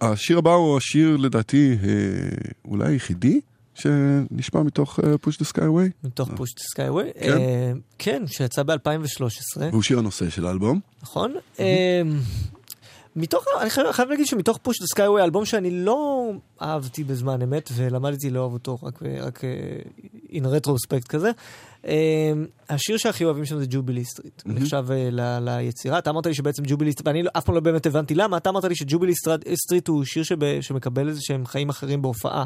השיר 0.00 0.38
הבא 0.38 0.52
הוא 0.52 0.76
השיר 0.76 1.16
לדעתי 1.16 1.76
אולי 2.64 2.92
היחידי 2.92 3.40
שנשמע 3.74 4.62
מתוך 4.62 5.00
אה, 5.00 5.14
Push 5.14 5.34
the 5.34 5.46
Skyway, 5.56 5.90
מתוך 6.04 6.28
פוש 6.36 6.54
דה 6.54 6.62
סקייווי. 6.70 7.10
כן. 7.20 7.38
כן, 7.98 8.22
שיצא 8.26 8.62
ב-2013, 8.62 9.60
והוא 9.72 9.82
שיר 9.82 9.98
הנושא 9.98 10.30
של 10.30 10.46
האלבום. 10.46 10.80
נכון? 11.02 11.34
אה, 11.60 12.02
מתוך, 13.16 13.44
אני 13.60 13.70
חייב, 13.70 13.92
חייב 13.92 14.08
להגיד 14.08 14.26
שמתוך 14.26 14.58
Push 14.62 14.80
the 14.80 14.86
Sky 14.86 14.99
Away, 14.99 15.22
אלבום 15.22 15.44
שאני 15.44 15.70
לא 15.84 16.30
אהבתי 16.62 17.04
בזמן 17.04 17.42
אמת, 17.42 17.70
ולמדתי 17.76 18.30
לאהוב 18.30 18.52
אותו 18.52 18.78
רק, 18.82 19.00
רק 19.20 19.44
אה, 19.44 19.50
in 20.30 20.42
retrospect 20.44 21.06
כזה. 21.08 21.30
אה, 21.86 22.32
השיר 22.68 22.96
שהכי 22.96 23.24
אוהבים 23.24 23.44
שם 23.44 23.58
זה 23.58 23.64
Jubilee 23.70 24.04
Street, 24.04 24.42
הוא 24.46 24.52
נחשב 24.54 24.84
אה, 24.90 25.08
ליצירה. 25.40 25.98
אתה 25.98 26.10
אמרת 26.10 26.26
לי 26.26 26.34
שבעצם 26.34 26.62
Jubilee 26.66 26.92
Street, 26.92 27.06
ואני 27.06 27.22
לא- 27.22 27.30
אף 27.38 27.44
פעם 27.44 27.54
לא 27.54 27.60
באמת 27.60 27.86
הבנתי 27.86 28.14
למה, 28.14 28.36
אתה 28.36 28.50
אמרת 28.50 28.64
לי 28.64 28.74
ש 28.74 28.82
Jubilee 28.82 29.12
Street- 29.14 29.88
הוא 29.88 30.04
שיר 30.04 30.22
שמקבל 30.60 31.08
איזה 31.08 31.20
שהם 31.22 31.46
חיים 31.46 31.68
אחרים 31.68 32.02
בהופעה. 32.02 32.44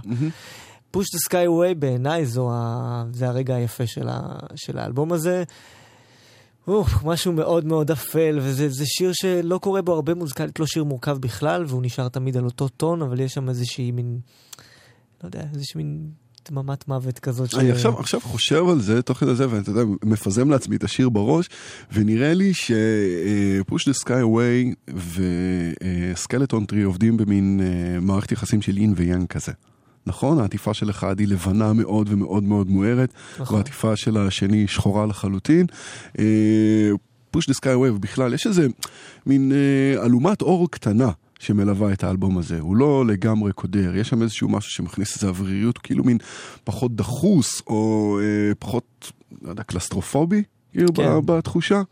Push 0.95 1.07
the 1.13 1.19
Sky 1.19 1.49
Away 1.49 1.75
בעיניי 1.75 2.27
זו 2.27 2.51
ה- 2.53 3.05
זה 3.13 3.29
הרגע 3.29 3.55
היפה 3.55 3.87
של, 3.87 4.09
ה, 4.09 4.21
של 4.55 4.79
האלבום 4.79 5.13
הזה. 5.13 5.45
אוף, 6.69 7.05
משהו 7.05 7.33
מאוד 7.33 7.65
מאוד 7.65 7.91
אפל, 7.91 8.39
וזה 8.43 8.69
זה 8.69 8.85
שיר 8.87 9.11
שלא 9.13 9.59
קורה 9.59 9.83
בו 9.83 9.93
הרבה 9.95 10.15
מוזיקלית, 10.15 10.61
לא 10.61 10.67
שיר 10.67 10.85
מורכב 10.85 11.19
בכלל, 11.19 11.65
והוא 11.69 11.83
נשאר 11.83 12.09
תמיד 12.09 12.37
על 12.37 12.45
אותו 12.45 12.69
טון, 12.69 13.03
אבל 13.03 13.21
יש 13.21 13.35
שם 13.35 13.49
איזושהי 13.49 13.91
מין, 13.91 14.19
לא 15.23 15.29
יודע, 15.29 15.43
איזושהי 15.55 15.79
מין 15.83 16.07
דממת 16.51 16.89
מוות 16.89 17.19
כזאת. 17.19 17.55
אני 17.55 17.71
עכשיו, 17.71 17.99
עכשיו 17.99 18.21
חושב 18.21 18.69
על 18.69 18.81
זה 18.81 19.03
תוך 19.03 19.19
כדי 19.19 19.35
זה, 19.35 19.51
ואתה 19.51 19.71
יודע, 19.71 19.83
מפזם 20.05 20.51
לעצמי 20.51 20.77
את 20.77 20.85
השיר 20.85 21.09
בראש, 21.09 21.49
ונראה 21.93 22.35
לי 22.35 22.53
ש 22.55 22.99
Push 22.99 23.89
the 23.89 23.95
Sky 23.95 24.23
Away 24.23 24.75
ו 26.15 26.20
Skeleton 26.20 26.65
Tree 26.65 26.83
עובדים 26.83 27.17
במין 27.17 27.61
אה, 27.63 28.01
מערכת 28.01 28.33
יחסים 28.33 28.63
של 28.63 28.77
יין 28.77 28.93
ויאנג 28.97 29.27
כזה. 29.27 29.53
נכון? 30.07 30.39
העטיפה 30.39 30.75
של 30.75 30.91
אחד 30.91 31.21
היא 31.21 31.29
לבנה 31.29 31.73
מאוד 31.73 32.09
ומאוד 32.11 32.45
מאוד 32.45 32.71
מוארת, 32.71 33.13
נכון. 33.41 33.55
והעטיפה 33.55 33.97
של 33.97 34.17
השני 34.17 34.67
שחורה 34.67 35.07
לחלוטין. 35.07 35.67
Push 37.35 37.47
the 37.47 37.55
Sky 37.55 37.75
Away 37.75 37.99
בכלל, 37.99 38.35
יש 38.35 38.47
איזה 38.47 38.67
מין 39.27 39.53
אה, 39.53 40.05
אלומת 40.05 40.43
אור 40.43 40.71
קטנה 40.71 41.11
שמלווה 41.39 41.93
את 41.93 42.05
האלבום 42.05 42.39
הזה. 42.39 42.61
הוא 42.61 42.77
לא 42.77 43.07
לגמרי 43.07 43.53
קודר, 43.53 43.97
יש 43.97 44.09
שם 44.09 44.23
איזשהו 44.23 44.49
משהו 44.49 44.71
שמכניס 44.71 45.17
איזו 45.17 45.29
אווריריות, 45.29 45.79
כאילו 45.79 46.05
מין 46.05 46.19
פחות 46.65 46.97
דחוס, 46.97 47.63
או 47.67 48.19
אה, 48.23 48.55
פחות, 48.59 49.13
לא 49.43 49.51
יודע, 49.51 49.63
קלסטרופובי, 49.63 50.43
כאילו, 50.73 50.95
כן. 50.95 51.27
בתחושה. 51.27 51.83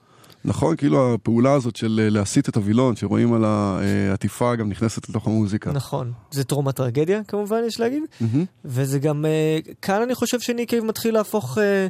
נכון? 0.45 0.77
כאילו 0.77 1.15
הפעולה 1.15 1.53
הזאת 1.53 1.77
של 1.77 2.01
אה, 2.05 2.11
להסיט 2.11 2.49
את 2.49 2.57
הווילון, 2.57 2.97
שרואים 2.97 3.33
על 3.33 3.45
העטיפה, 3.45 4.57
גם 4.57 4.69
נכנסת 4.69 5.09
לתוך 5.09 5.27
המוזיקה. 5.27 5.73
נכון. 5.73 6.13
זה 6.31 6.45
טרום 6.45 6.69
הטרגדיה, 6.69 7.21
כמובן, 7.29 7.61
יש 7.67 7.81
להגיד. 7.81 8.03
מהמם. 8.21 8.45
וזה 8.65 8.99
גם, 8.99 9.25
אה, 9.27 9.59
כאן 9.83 10.03
אני 10.03 10.15
חושב 10.15 10.41
שניק 10.41 10.69
קייב 10.69 10.85
מתחיל 10.85 11.15
להפוך 11.15 11.59
אה, 11.59 11.87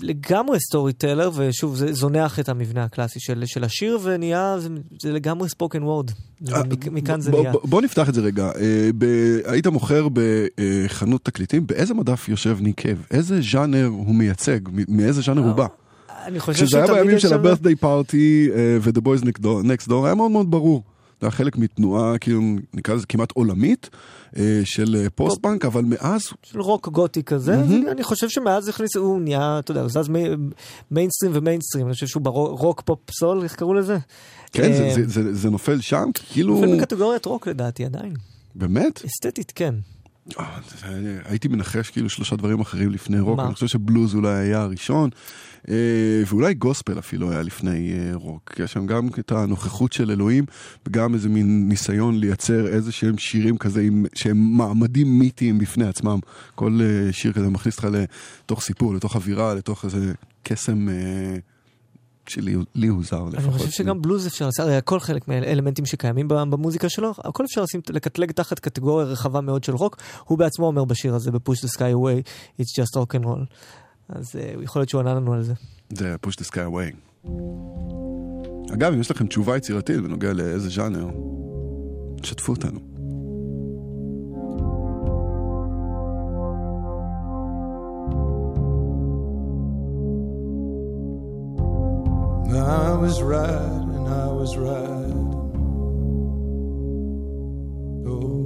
לגמרי 0.00 0.60
storyteller, 0.60 1.30
ושוב, 1.36 1.76
זה 1.76 1.92
זונח 1.92 2.38
את 2.38 2.48
המבנה 2.48 2.84
הקלאסי 2.84 3.20
של, 3.20 3.42
של 3.46 3.64
השיר, 3.64 3.98
ונהיה, 4.02 4.54
זה, 4.58 4.68
זה 5.02 5.12
לגמרי 5.12 5.48
spoken 5.48 5.82
word. 5.82 6.10
אה, 6.52 6.62
מכאן 6.90 7.20
זה 7.20 7.30
נהיה. 7.30 7.52
בוא- 7.64 7.82
נפתח 7.82 8.08
את 8.08 8.14
זה 8.14 8.20
רגע. 8.20 8.44
אה, 8.60 8.90
ב- 8.98 9.38
היית 9.44 9.66
מוכר 9.66 10.08
בחנות 10.14 11.24
תקליטים, 11.24 11.66
באיזה 11.66 11.94
מדף 11.94 12.28
יושב 12.28 12.58
ניק? 12.60 12.82
איזה 13.10 13.40
ז'אנר 13.52 13.86
הוא 13.86 14.14
מייצג? 14.14 14.58
מאיזה 14.88 15.20
ז'אנר 15.22 15.42
הוא 15.42 15.52
בא? 15.52 15.66
כשזה 16.38 16.82
היה 16.82 16.94
בימים 16.94 17.18
של 17.18 17.28
ו-the 18.80 19.00
boys 19.00 19.22
next 19.24 19.40
door- 19.42 19.64
next 19.64 19.88
door, 19.88 20.04
היה 20.04 20.14
מאוד 20.14 20.30
מאוד 20.30 20.50
ברור. 20.50 20.82
זה 21.20 21.26
היה 21.26 21.30
חלק 21.30 21.56
מתנועה, 21.56 22.18
כאילו, 22.18 22.40
נקרא 22.74 22.94
לזה 22.94 23.06
כמעט 23.06 23.30
עולמית, 23.32 23.90
אה, 24.36 24.60
של 24.64 24.96
אה, 24.96 25.10
פוסט-פאנק, 25.10 25.64
אבל 25.64 25.84
מאז, 25.84 26.22
של 26.42 26.60
רוק 26.60 26.88
גותי 26.88 27.22
כזה, 27.22 27.54
אני 27.92 28.02
חושב 28.02 28.28
שמאז 28.28 28.68
הכניס, 28.68 28.96
הוא 28.96 29.20
נהיה, 29.20 29.58
אתה 29.58 29.70
יודע, 29.70 29.80
הוא 29.80 29.88
זז 29.90 30.08
מי- 30.08 30.28
מיינסטרים 30.90 31.32
ומיינסטרים, 31.34 31.86
אני 31.86 31.94
חושב 31.94 32.06
שהוא 32.06 32.22
ברוק 32.22 32.80
פופ 32.80 32.98
סול, 33.10 33.42
איך 33.42 33.54
קראו 33.56 33.74
לזה? 33.74 33.98
כן, 34.52 34.72
זה- 34.72 34.84
אה, 34.84 34.94
זה- 34.94 35.08
זה- 35.08 35.34
זה 35.34 35.50
נופל 35.50 35.80
שם, 35.80 36.10
כאילו, 36.32 36.54
נופל 36.60 36.76
בקטגוריית 36.76 37.24
רוק 37.26 37.48
לדעתי 37.48 37.84
עדיין. 37.84 38.12
באמת? 38.54 39.02
אסתטית, 39.06 39.52
כן. 39.54 39.74
הייתי 41.24 41.48
מנחש 41.48 41.90
כאילו 41.90 42.08
שלושה 42.10 42.36
דברים 42.36 42.60
אחרים 42.60 42.90
לפני 42.90 43.20
רוק, 43.20 43.36
מה? 43.36 43.46
אני 43.46 43.54
חושב 43.54 43.66
שבלוז 43.66 44.14
אולי 44.14 44.28
היה 44.34 44.60
הראשון, 44.60 45.10
ואולי 46.26 46.54
גוספל 46.54 46.98
אפילו 46.98 47.30
היה 47.30 47.42
לפני 47.42 47.92
אה, 47.92 48.10
רוק. 48.14 48.60
יש 48.64 48.72
שם 48.72 48.86
גם 48.86 49.08
את 49.18 49.32
הנוכחות 49.32 49.92
של 49.92 50.10
אלוהים, 50.10 50.44
וגם 50.86 51.14
איזה 51.14 51.28
מין 51.28 51.68
ניסיון 51.68 52.20
לייצר 52.20 52.66
איזה 52.66 52.92
שהם 52.92 53.18
שירים 53.18 53.58
כזה 53.58 53.80
עם, 53.80 54.06
שהם 54.14 54.36
מעמדים 54.36 55.18
מיתיים 55.18 55.58
בפני 55.58 55.86
עצמם. 55.86 56.18
כל 56.54 56.80
אה, 56.82 57.12
שיר 57.12 57.32
כזה 57.32 57.48
מכניס 57.48 57.76
אותך 57.76 57.88
לתוך 58.44 58.62
סיפור, 58.62 58.94
לתוך 58.94 59.16
אווירה, 59.16 59.54
לתוך 59.54 59.84
איזה 59.84 60.12
קסם 60.42 60.88
אה, 60.88 61.36
שלי 62.26 62.56
לי 62.74 62.86
הוא 62.86 63.04
זר 63.04 63.24
לפחות. 63.24 63.34
אני 63.34 63.52
חושב 63.52 63.70
שגם 63.70 64.02
בלוז 64.02 64.26
אפשר 64.26 64.46
לעשות, 64.46 64.64
הרי 64.64 64.76
הכל 64.76 65.00
חלק 65.00 65.28
מהאלמנטים 65.28 65.86
שקיימים 65.86 66.28
במוזיקה 66.28 66.88
שלו, 66.88 67.12
הכל 67.18 67.44
אפשר 67.44 67.62
לשים, 67.62 67.80
לקטלג 67.90 68.32
תחת 68.32 68.58
קטגוריה 68.58 69.06
רחבה 69.06 69.40
מאוד 69.40 69.64
של 69.64 69.74
רוק. 69.74 69.96
הוא 70.24 70.38
בעצמו 70.38 70.66
אומר 70.66 70.84
בשיר 70.84 71.14
הזה, 71.14 71.30
ב-Push 71.30 71.64
the 71.64 71.68
Sky 71.76 71.94
Away, 71.94 72.30
It's 72.60 72.72
just 72.74 72.96
rock 72.96 73.14
and 73.14 73.24
roll. 73.24 73.44
אז 74.12 74.36
אה, 74.36 74.54
יכול 74.62 74.80
להיות 74.80 74.88
שהוא 74.88 75.00
ענה 75.00 75.14
לנו 75.14 75.32
על 75.32 75.42
זה. 75.42 75.54
זה 75.92 76.16
push 76.26 76.30
the 76.30 76.44
sky 76.44 76.66
away. 76.70 77.28
אגב, 78.74 78.92
אם 78.92 79.00
יש 79.00 79.10
לכם 79.10 79.26
תשובה 79.26 79.56
יצירתית 79.56 80.00
בנוגע 80.00 80.32
לאיזה 80.32 80.68
ז'אנר, 80.68 81.08
שתפו 82.22 82.52
אותנו. 82.52 82.80
I 92.52 92.94
was 92.94 93.22
right 93.22 93.84
and 93.96 94.06
I 94.08 94.28
was 94.40 94.56
right. 94.56 95.30
Oh, 98.12 98.42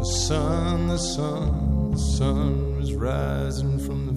the 0.00 0.08
sun, 0.26 0.88
the 0.88 0.98
sun, 0.98 1.79
the 1.90 1.98
sun 1.98 2.76
was 2.76 2.94
rising 2.94 3.78
from 3.78 4.06
the 4.06 4.09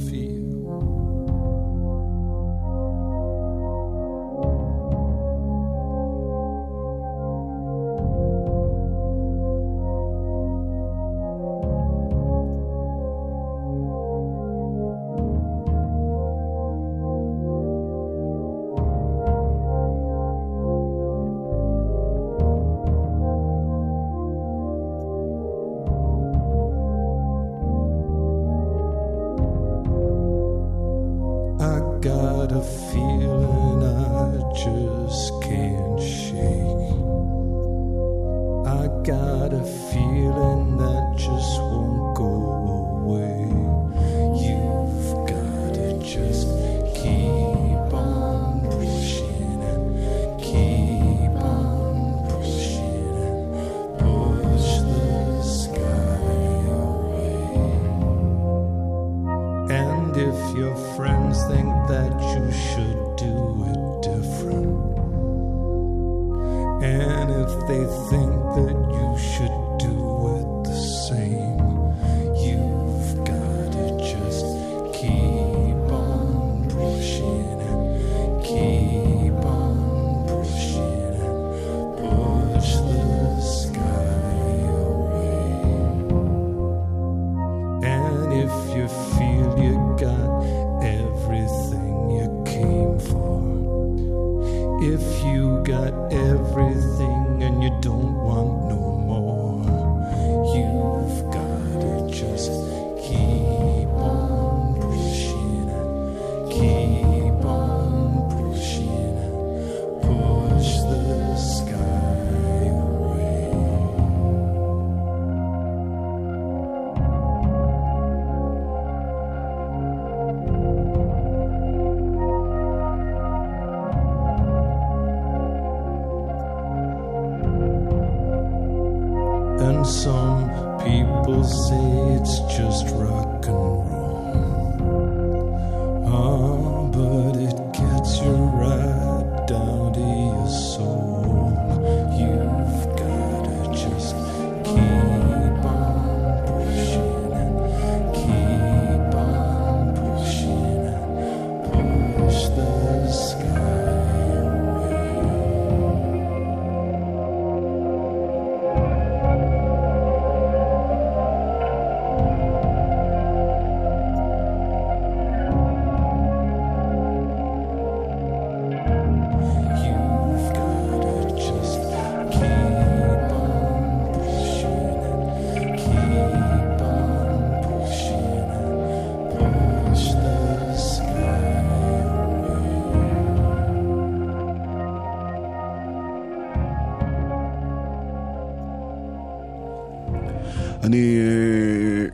אני 190.94 191.18
אה, 191.18 192.06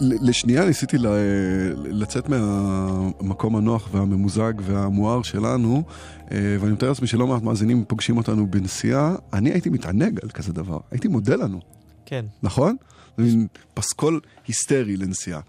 לשנייה 0.00 0.64
ניסיתי 0.64 0.96
לצאת 1.84 2.28
מהמקום 2.28 3.56
הנוח 3.56 3.88
והממוזג 3.92 4.52
והמואר 4.60 5.22
שלנו, 5.22 5.82
אה, 6.30 6.56
ואני 6.60 6.72
מתאר 6.72 6.88
לעצמי 6.88 7.06
שלא 7.06 7.26
מעט 7.26 7.42
מאזינים 7.42 7.84
פוגשים 7.84 8.16
אותנו 8.16 8.46
בנסיעה. 8.46 9.14
אני 9.32 9.50
הייתי 9.50 9.70
מתענג 9.70 10.18
על 10.22 10.30
כזה 10.30 10.52
דבר, 10.52 10.78
הייתי 10.90 11.08
מודה 11.08 11.36
לנו, 11.36 11.60
כן. 12.06 12.24
נכון? 12.42 12.76
זה 13.18 13.24
מין 13.24 13.46
פסקול 13.74 14.20
היסטרי 14.46 14.96
לנסיעה. 14.96 15.40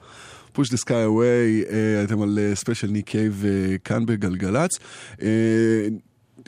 push 0.55 0.69
the 0.69 0.77
sky 0.77 1.05
away, 1.07 1.71
אה, 1.71 2.03
אתם 2.03 2.21
על 2.21 2.39
ספיישל 2.53 2.87
ניק 2.87 3.09
קייב 3.09 3.43
אה, 3.45 3.77
כאן 3.77 4.05
בגלגלצ. 4.05 4.71
אה, 5.21 5.87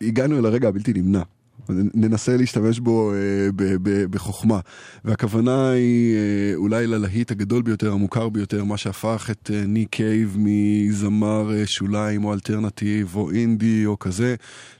הגענו 0.01 0.39
אל 0.39 0.45
הרגע 0.45 0.67
הבלתי 0.67 0.93
נמנע. 0.93 1.21
ננסה 1.69 2.37
להשתמש 2.37 2.79
בו 2.79 3.11
אה, 3.13 3.17
ב- 3.55 3.75
ב- 3.89 4.05
בחוכמה. 4.11 4.59
והכוונה 5.05 5.69
היא 5.69 6.15
אה, 6.15 6.55
אולי 6.55 6.87
ללהיט 6.87 7.31
הגדול 7.31 7.61
ביותר, 7.61 7.91
המוכר 7.91 8.29
ביותר, 8.29 8.63
מה 8.63 8.77
שהפך 8.77 9.29
את 9.31 9.51
אה, 9.53 9.63
ניק 9.65 9.89
קייב 9.89 10.37
מזמר 10.39 11.51
אה, 11.53 11.63
שוליים 11.65 12.25
או 12.25 12.33
אלטרנטיב 12.33 13.15
או 13.15 13.31
אינדי 13.31 13.85
או 13.85 13.99
כזה, 13.99 14.35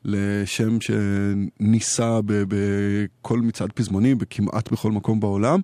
לשם 0.05 0.77
שנישא 0.81 2.19
בכל 2.25 3.39
מצעד 3.39 3.71
פזמונים, 3.71 4.17
בכמעט 4.17 4.71
בכל 4.71 4.91
מקום 4.91 5.19
בעולם. 5.19 5.59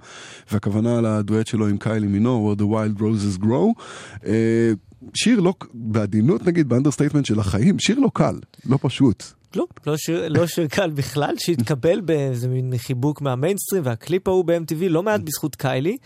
והכוונה 0.51 1.01
לדואט 1.01 1.47
שלו 1.47 1.67
עם 1.67 1.77
קיילי 1.77 2.07
מינו, 2.07 2.53
Where 2.53 2.61
the 2.61 2.65
Wild 2.65 3.01
Roses 3.01 3.43
Grow. 3.43 3.81
אה, 4.25 4.71
שיר 5.13 5.39
לא, 5.39 5.53
בעדינות 5.73 6.47
נגיד, 6.47 6.69
ב 6.69 6.73
understatement 6.73 7.25
של 7.25 7.39
החיים, 7.39 7.79
שיר 7.79 7.99
לא 7.99 8.09
קל, 8.13 8.39
לא 8.65 8.79
פשוט. 8.81 9.36
לא, 9.55 9.65
לא 9.87 9.97
שיר, 9.97 10.27
לא 10.27 10.47
שיר 10.47 10.67
קל 10.67 10.89
בכלל, 10.89 11.33
שהתקבל 11.37 12.01
באיזה 12.01 12.47
מין 12.47 12.77
חיבוק 12.77 13.21
מהמיינסטרים, 13.21 13.83
והקליפ 13.85 14.27
ההוא 14.27 14.45
ב-MTV, 14.45 14.89
לא 14.89 15.03
מעט 15.03 15.21
בזכות 15.21 15.55
קיילי. 15.55 15.97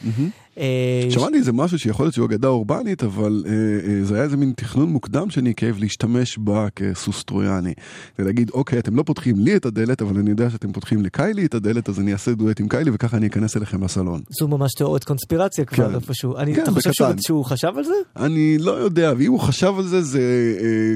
אה, 0.57 1.07
שמעתי 1.09 1.35
איזה 1.35 1.51
משהו 1.51 1.79
שיכול 1.79 2.05
להיות 2.05 2.13
שהוא 2.15 2.25
אגדה 2.25 2.47
אורבנית, 2.47 3.03
אבל 3.03 3.43
אה, 3.47 3.51
אה, 3.51 4.03
זה 4.03 4.15
היה 4.15 4.23
איזה 4.23 4.37
מין 4.37 4.53
תכנון 4.55 4.89
מוקדם 4.89 5.27
ניק 5.41 5.57
קייב 5.57 5.79
להשתמש 5.79 6.37
בה 6.37 6.67
כסוס 6.75 7.23
טרויאני. 7.23 7.73
ולהגיד, 8.19 8.49
אוקיי, 8.53 8.79
אתם 8.79 8.95
לא 8.95 9.03
פותחים 9.03 9.39
לי 9.39 9.55
את 9.55 9.65
הדלת, 9.65 10.01
אבל 10.01 10.17
אני 10.19 10.29
יודע 10.29 10.49
שאתם 10.49 10.71
פותחים 10.71 11.01
לקיילי 11.01 11.45
את 11.45 11.53
הדלת, 11.55 11.89
אז 11.89 11.99
אני 11.99 12.13
אעשה 12.13 12.33
דואט 12.33 12.59
עם 12.59 12.67
קיילי 12.67 12.91
וככה 12.93 13.17
אני 13.17 13.27
אכנס 13.27 13.57
אליכם 13.57 13.83
לסלון. 13.83 14.21
זו 14.39 14.47
ממש 14.47 14.71
תיאוריית 14.77 15.03
קונספירציה 15.03 15.65
כבר 15.65 15.89
כן. 15.89 15.95
איפשהו. 15.95 16.33
כן, 16.55 16.63
אתה 16.63 16.71
חושב 16.71 16.91
שהוא- 16.93 17.07
בקטן. 17.09 17.43
חשב 17.43 17.71
על 17.77 17.83
זה? 17.83 17.93
אני 18.15 18.57
לא 18.57 18.71
יודע, 18.71 19.13
ואם 19.17 19.31
הוא 19.31 19.39
חשב 19.39 19.73
על 19.77 19.83
זה, 19.83 20.01
זה 20.01 20.21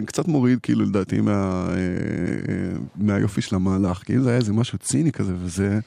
קצת 0.05 0.27
מוריד 0.27 0.59
כאילו 0.63 0.85
לדעתי 0.85 1.21
מה, 1.21 1.67
מהיופי 2.95 3.41
של 3.41 3.55
המהלך. 3.55 4.01
אם 4.09 4.23
זה 4.23 4.29
היה 4.29 4.37
איזה 4.39 4.53
משהו 4.53 4.77
ציני 4.77 5.11
כזה, 5.11 5.33
וזה... 5.43 5.79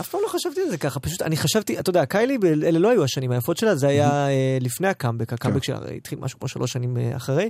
אף 0.00 0.08
פעם 0.08 0.20
לא 0.24 0.28
חשבתי 0.28 0.60
על 0.60 0.70
זה 0.70 0.78
ככה, 0.78 1.00
פשוט 1.00 1.22
אני 1.22 1.36
חשבתי, 1.36 1.78
אתה 1.78 1.90
יודע, 1.90 2.06
קיילי, 2.06 2.38
אלה 2.44 2.78
לא 2.78 2.90
היו 2.90 3.04
השנים 3.04 3.30
היפות 3.30 3.56
שלה, 3.56 3.76
זה 3.76 3.88
היה 3.88 4.28
אה, 4.28 4.58
לפני 4.60 4.88
הקאמבק, 4.88 5.32
הקאמבק 5.32 5.64
שלה 5.64 5.76
הרי 5.76 5.96
התחיל 5.96 6.18
משהו 6.18 6.38
כמו 6.38 6.48
שלוש 6.48 6.72
שנים 6.72 6.96
אה, 6.96 7.16
אחרי. 7.16 7.48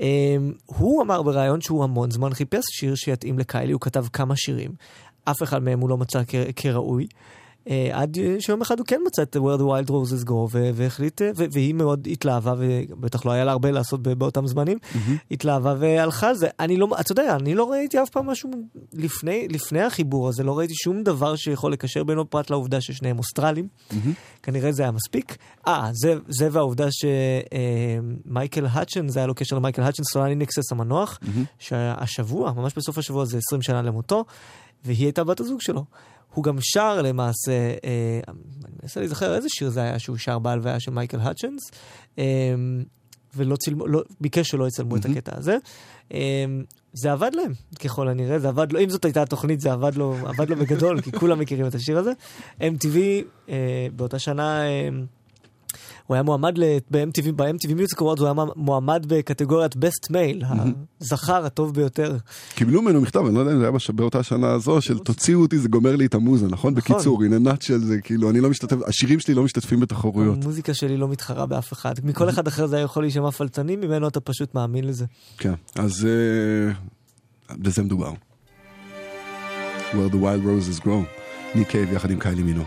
אה, 0.00 0.36
הוא 0.66 1.02
אמר 1.02 1.22
בריאיון 1.22 1.60
שהוא 1.60 1.84
המון 1.84 2.10
זמן 2.10 2.34
חיפש 2.34 2.64
שיר 2.70 2.94
שיתאים 2.94 3.38
לקיילי, 3.38 3.72
הוא 3.72 3.80
כתב 3.80 4.06
כמה 4.12 4.36
שירים, 4.36 4.70
אף 5.24 5.42
אחד 5.42 5.62
מהם 5.62 5.80
הוא 5.80 5.88
לא 5.88 5.96
מצא 5.96 6.22
כראוי. 6.56 7.06
אה, 7.70 7.90
עד 7.92 8.18
שיום 8.38 8.60
אחד 8.60 8.78
הוא 8.78 8.86
כן 8.86 9.00
מצא 9.06 9.22
את 9.22 9.36
Where 9.36 9.60
the 9.60 9.62
Wild 9.62 9.90
Roses 9.90 10.28
Go 10.28 10.32
והחליט, 10.74 11.22
אה, 11.22 11.30
והיא 11.34 11.74
מאוד 11.74 12.08
התלהבה, 12.10 12.54
ובטח 12.58 13.26
לא 13.26 13.30
היה 13.30 13.44
לה 13.44 13.52
הרבה 13.52 13.70
לעשות 13.70 14.02
באותם 14.02 14.46
זמנים, 14.46 14.78
התלהבה 15.30 15.74
והלכה 15.78 16.28
על 16.28 16.34
זה. 16.34 16.48
אני 16.60 16.76
לא, 16.76 16.88
אתה 17.00 17.12
יודע, 17.12 17.36
אני 17.36 17.54
לא 17.54 17.70
ראיתי 17.70 18.02
אף 18.02 18.10
פעם 18.10 18.26
משהו 18.26 18.50
לפני, 18.92 19.48
לפני 19.48 19.82
החיבור 19.82 20.28
הזה, 20.28 20.42
לא 20.42 20.58
ראיתי 20.58 20.74
שום 20.74 21.02
דבר 21.02 21.36
שיכול 21.36 21.72
לקשר 21.72 22.04
בינו 22.04 22.30
פרט 22.30 22.50
לעובדה 22.50 22.80
ששניהם 22.80 23.18
אוסטרלים. 23.18 23.68
כנראה 24.42 24.72
זה 24.72 24.82
היה 24.82 24.92
מספיק. 24.92 25.36
אה, 25.66 25.90
זה, 25.92 26.14
זה 26.28 26.48
והעובדה 26.52 26.86
שמייקל 26.90 28.66
האצ'ן, 28.70 29.08
זה 29.08 29.18
היה 29.18 29.26
לו 29.26 29.34
קשר 29.34 29.56
למייקל 29.56 29.82
האצ'ן, 29.82 30.02
סולני 30.04 30.34
נקסס 30.34 30.72
המנוח, 30.72 31.18
שהשבוע, 31.58 32.52
ממש 32.52 32.72
בסוף 32.76 32.98
השבוע, 32.98 33.24
זה 33.24 33.38
20 33.38 33.62
שנה 33.62 33.82
למותו, 33.82 34.24
והיא 34.84 35.04
הייתה 35.04 35.24
בת 35.24 35.40
הזוג 35.40 35.60
שלו. 35.60 35.84
הוא 36.36 36.44
גם 36.44 36.56
שר 36.60 37.02
למעשה, 37.02 37.52
אה, 37.84 38.20
אני 38.28 38.72
מנסה 38.82 39.00
להיזכר 39.00 39.34
איזה 39.34 39.48
שיר 39.50 39.70
זה 39.70 39.80
היה 39.80 39.98
שהוא 39.98 40.16
שר 40.16 40.38
בהלוויה 40.38 40.80
של 40.80 40.90
מייקל 40.90 41.20
האצ'נס, 41.20 41.70
אה, 42.18 42.24
ולא 43.36 43.56
צילמו, 43.56 43.86
לא, 43.86 44.02
ביקש 44.20 44.48
שלא 44.48 44.68
יצלמו 44.68 44.96
את 44.96 45.04
הקטע 45.04 45.32
הזה. 45.36 45.56
אה, 46.14 46.44
זה 46.92 47.12
עבד 47.12 47.30
להם, 47.34 47.52
ככל 47.84 48.08
הנראה, 48.08 48.38
זה 48.38 48.48
עבד 48.48 48.72
לו, 48.72 48.80
אם 48.80 48.88
זאת 48.88 49.04
הייתה 49.04 49.22
התוכנית, 49.22 49.60
זה 49.60 49.72
עבד 49.72 49.94
לו, 49.94 50.16
עבד 50.26 50.50
לו 50.50 50.56
בגדול, 50.56 51.00
כי 51.00 51.12
כולם 51.12 51.38
מכירים 51.38 51.66
את 51.66 51.74
השיר 51.74 51.98
הזה. 51.98 52.12
MTV, 52.60 52.96
אה, 53.48 53.86
באותה 53.96 54.18
שנה, 54.18 54.62
אה, 54.62 54.88
הוא 56.06 56.14
היה 56.14 56.22
מועמד 56.22 56.54
ב-MTV, 56.90 57.32
ב-MTV 57.36 57.68
Music 57.70 57.98
Awards, 57.98 58.02
הוא 58.20 58.24
היה 58.24 58.32
מועמד 58.56 59.04
בקטגוריית 59.08 59.74
Best 59.74 60.10
Male, 60.12 60.44
הזכר 61.00 61.46
הטוב 61.46 61.74
ביותר. 61.74 62.16
קיבלו 62.54 62.82
ממנו 62.82 63.00
מכתב, 63.00 63.20
אני 63.26 63.34
לא 63.34 63.40
יודע 63.40 63.52
אם 63.52 63.58
זה 63.58 63.62
היה 63.64 63.70
בש- 63.72 63.90
באותה 63.90 64.22
שנה 64.22 64.52
הזו, 64.52 64.80
של 64.80 64.98
תוציאו 64.98 65.40
אותי, 65.40 65.58
זה 65.58 65.68
גומר 65.68 65.96
לי 65.96 66.06
את 66.06 66.14
המוזה, 66.14 66.46
נכון? 66.46 66.74
בקיצור, 66.74 67.20
in 67.22 67.46
a 67.46 67.48
nutshell 67.48 67.78
זה 67.78 68.00
כאילו, 68.00 68.30
אני 68.30 68.40
לא 68.40 68.50
משתתף, 68.50 68.76
השירים 68.86 69.20
שלי 69.20 69.34
לא 69.34 69.42
משתתפים 69.42 69.80
בתחרויות. 69.80 70.38
המוזיקה 70.42 70.74
שלי 70.74 70.96
לא 70.96 71.08
מתחרה 71.08 71.46
באף 71.46 71.72
אחד. 71.72 71.94
מכל 72.04 72.28
אחד 72.28 72.46
אחר 72.46 72.66
זה 72.66 72.76
היה 72.76 72.84
יכול 72.84 73.02
להישמע 73.02 73.30
פלצני, 73.30 73.76
ממנו 73.76 74.08
אתה 74.08 74.20
פשוט 74.20 74.54
מאמין 74.54 74.84
לזה. 74.84 75.04
כן, 75.38 75.54
אז 75.74 76.06
אה, 76.06 76.72
בזה 77.58 77.82
מדובר. 77.82 78.12
Where 79.92 80.10
the 80.12 80.16
wild 80.16 80.44
roses 80.46 80.84
grow, 80.84 80.88
ניק 81.54 81.68
קייב 81.68 81.92
יחד 81.92 82.10
עם 82.10 82.18
קיילי 82.18 82.42
מינו. 82.42 82.62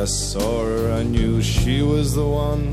I 0.00 0.04
saw 0.04 0.64
her, 0.64 0.92
I 0.92 1.02
knew 1.02 1.42
she 1.42 1.82
was 1.82 2.14
the 2.14 2.26
one. 2.26 2.72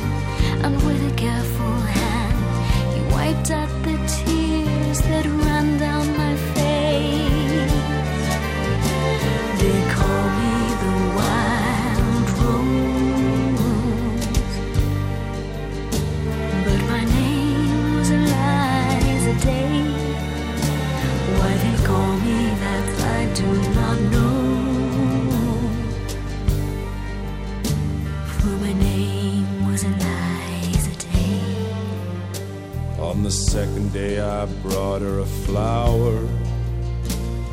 day, 33.93 34.21
I 34.21 34.45
brought 34.63 35.01
her 35.01 35.19
a 35.19 35.25
flower. 35.25 36.27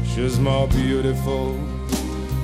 She's 0.06 0.38
more 0.38 0.68
beautiful 0.68 1.54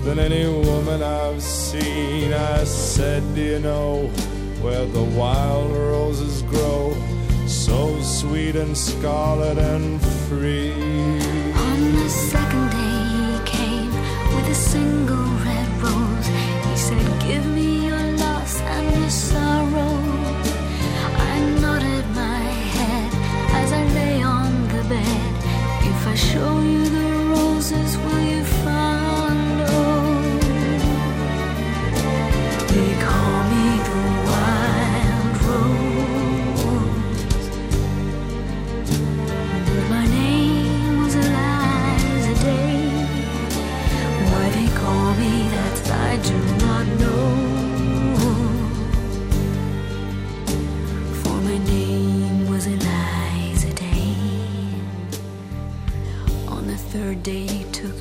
than 0.02 0.18
any 0.18 0.46
woman 0.46 1.02
I've 1.02 1.42
seen. 1.42 2.32
I 2.32 2.64
said, 2.64 3.22
Do 3.34 3.40
you 3.40 3.58
know 3.60 4.08
where 4.60 4.84
the 4.86 5.02
wild 5.02 5.70
roses 5.70 6.42
grow? 6.42 6.96
So 7.46 8.00
sweet 8.02 8.56
and 8.56 8.76
scarlet 8.76 9.58
and 9.58 10.00
free. 10.28 10.72
On 10.72 11.94
the 11.94 12.08
second 12.08 12.70
day 12.70 13.02
he 13.16 13.38
came 13.44 13.92
with 14.34 14.48
a 14.48 14.54
single 14.54 15.26
red 15.46 15.68
rose. 15.82 16.26
He 16.68 16.76
said, 16.76 17.22
Give 17.28 17.46
me 17.46 17.86
your 17.86 18.02
loss 18.18 18.60
and 18.60 19.00
your 19.00 19.10
sorrow. 19.10 19.43
Show 26.34 26.58
you 26.62 26.84
the 26.88 27.08
roses, 27.30 27.96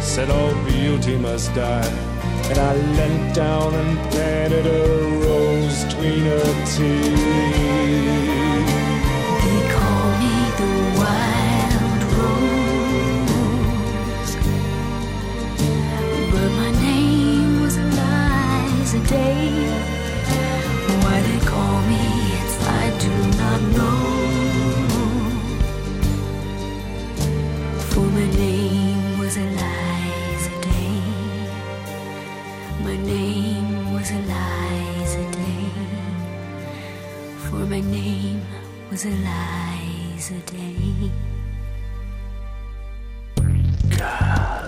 Said 0.00 0.30
all 0.30 0.54
beauty 0.64 1.16
must 1.16 1.54
die. 1.54 1.86
And 2.50 2.58
I 2.58 2.74
leant 2.96 3.34
down 3.34 3.74
and 3.74 3.98
planted 4.10 4.66
a 4.66 4.86
rose 5.24 5.84
between 5.84 6.24
her 6.24 6.52
teeth. 6.72 7.18
They 9.44 9.60
call 9.74 10.04
me 10.22 10.34
the 10.60 10.72
wild 10.98 12.02
rose, 12.16 12.76
but 16.32 16.50
my 16.62 16.70
name 16.86 17.60
was 17.62 17.76
Eliza 17.76 19.00
Day. 19.06 19.50
Why 21.02 21.16
they 21.20 21.40
call 21.46 21.82
me 21.82 22.18
I 22.68 22.90
do 22.98 23.12
not 23.38 23.60
know. 23.76 24.17
Was 38.98 39.04
Eliza 39.04 40.34
Day. 40.50 41.10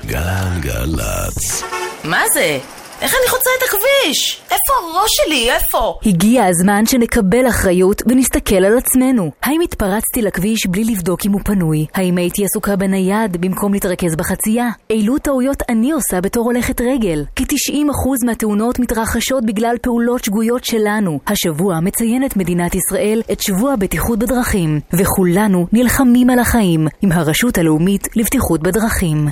גלגלצ. 0.07 1.63
מה 2.05 2.23
זה? 2.35 2.59
איך 3.01 3.15
אני 3.15 3.31
חוצה 3.31 3.51
את 3.59 3.63
הכביש? 3.69 4.41
איפה 4.45 4.73
הראש 4.83 5.11
שלי? 5.13 5.51
איפה? 5.51 5.99
הגיע 6.07 6.45
הזמן 6.45 6.87
שנקבל 6.87 7.49
אחריות 7.49 8.03
ונסתכל 8.07 8.55
על 8.55 8.79
עצמנו. 8.79 9.31
האם 9.43 9.61
התפרצתי 9.61 10.23
לכביש 10.23 10.67
בלי 10.67 10.85
לבדוק 10.85 11.27
אם 11.27 11.33
הוא 11.33 11.41
פנוי? 11.45 11.87
האם 11.95 12.19
הייתי 12.19 12.45
עסוקה 12.45 12.77
בנייד 12.77 13.37
במקום 13.37 13.73
להתרכז 13.73 14.17
בחצייה? 14.17 14.69
אילו 14.91 15.19
טעויות 15.19 15.63
אני 15.69 15.93
עושה 15.93 16.21
בתור 16.21 16.45
הולכת 16.45 16.81
רגל? 16.81 17.25
כ-90% 17.37 18.27
מהתאונות 18.27 18.79
מתרחשות 18.79 19.47
בגלל 19.47 19.77
פעולות 19.83 20.25
שגויות 20.25 20.65
שלנו. 20.65 21.19
השבוע 21.27 21.81
מציינת 21.81 22.37
מדינת 22.37 22.75
ישראל 22.75 23.23
את 23.33 23.41
שבוע 23.41 23.73
הבטיחות 23.73 24.19
בדרכים, 24.19 24.81
וכולנו 24.93 25.67
נלחמים 25.73 26.31
על 26.31 26.39
החיים 26.39 26.89
עם 27.03 27.13
הרשות 27.13 27.59
הלאומית 27.59 28.09
לבטיחות 28.17 28.63
בדרכים. 28.63 29.29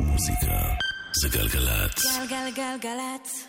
מוזיקה 0.00 0.83
זה 1.14 1.28
גלגלצ. 1.28 2.06
גלגלגלגלצ. 2.30 3.46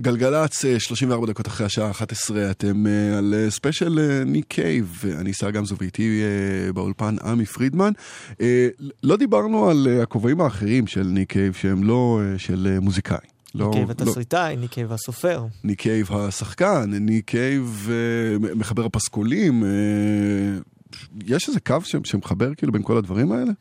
גלגלצ, 0.00 0.64
אה, 0.64 0.80
34 0.80 1.26
דקות 1.26 1.46
אחרי 1.46 1.66
השעה 1.66 1.90
11, 1.90 2.50
אתם 2.50 2.86
אה, 2.86 3.18
על 3.18 3.34
אה, 3.36 3.50
ספיישל 3.50 3.98
אה, 3.98 4.24
ניק 4.24 4.44
קייב, 4.48 5.02
אני 5.18 5.32
סער 5.32 5.50
גמזו 5.50 5.76
ואיתי 5.78 6.22
אה, 6.22 6.72
באולפן 6.72 7.16
עמי 7.24 7.46
פרידמן. 7.46 7.92
אה, 8.40 8.68
לא 9.02 9.16
דיברנו 9.16 9.68
על 9.70 9.86
אה, 9.90 10.02
הכובעים 10.02 10.40
האחרים 10.40 10.86
של 10.86 11.02
ניק 11.02 11.32
קייב 11.32 11.52
שהם 11.54 11.84
לא 11.84 12.20
אה, 12.22 12.38
של 12.38 12.68
אה, 12.74 12.80
מוזיקאי. 12.80 13.18
לא, 13.54 13.64
ניק 13.66 13.74
קייב 13.74 13.88
לא, 13.88 13.92
התסריטאי, 13.92 14.56
ניק 14.56 14.70
קייב 14.70 14.92
הסופר. 14.92 15.44
ניק 15.64 15.80
קייב 15.80 16.12
השחקן, 16.12 16.90
ניק 16.90 17.24
קייב 17.30 17.88
אה, 17.90 18.54
מחבר 18.54 18.84
הפסקולים. 18.84 19.64
אה, 19.64 19.68
יש 21.26 21.48
איזה 21.48 21.60
קו 21.60 21.76
ש- 21.84 21.96
שמחבר 22.04 22.54
כאילו 22.54 22.72
בין 22.72 22.82
כל 22.82 22.96
הדברים 22.96 23.32
האלה? 23.32 23.52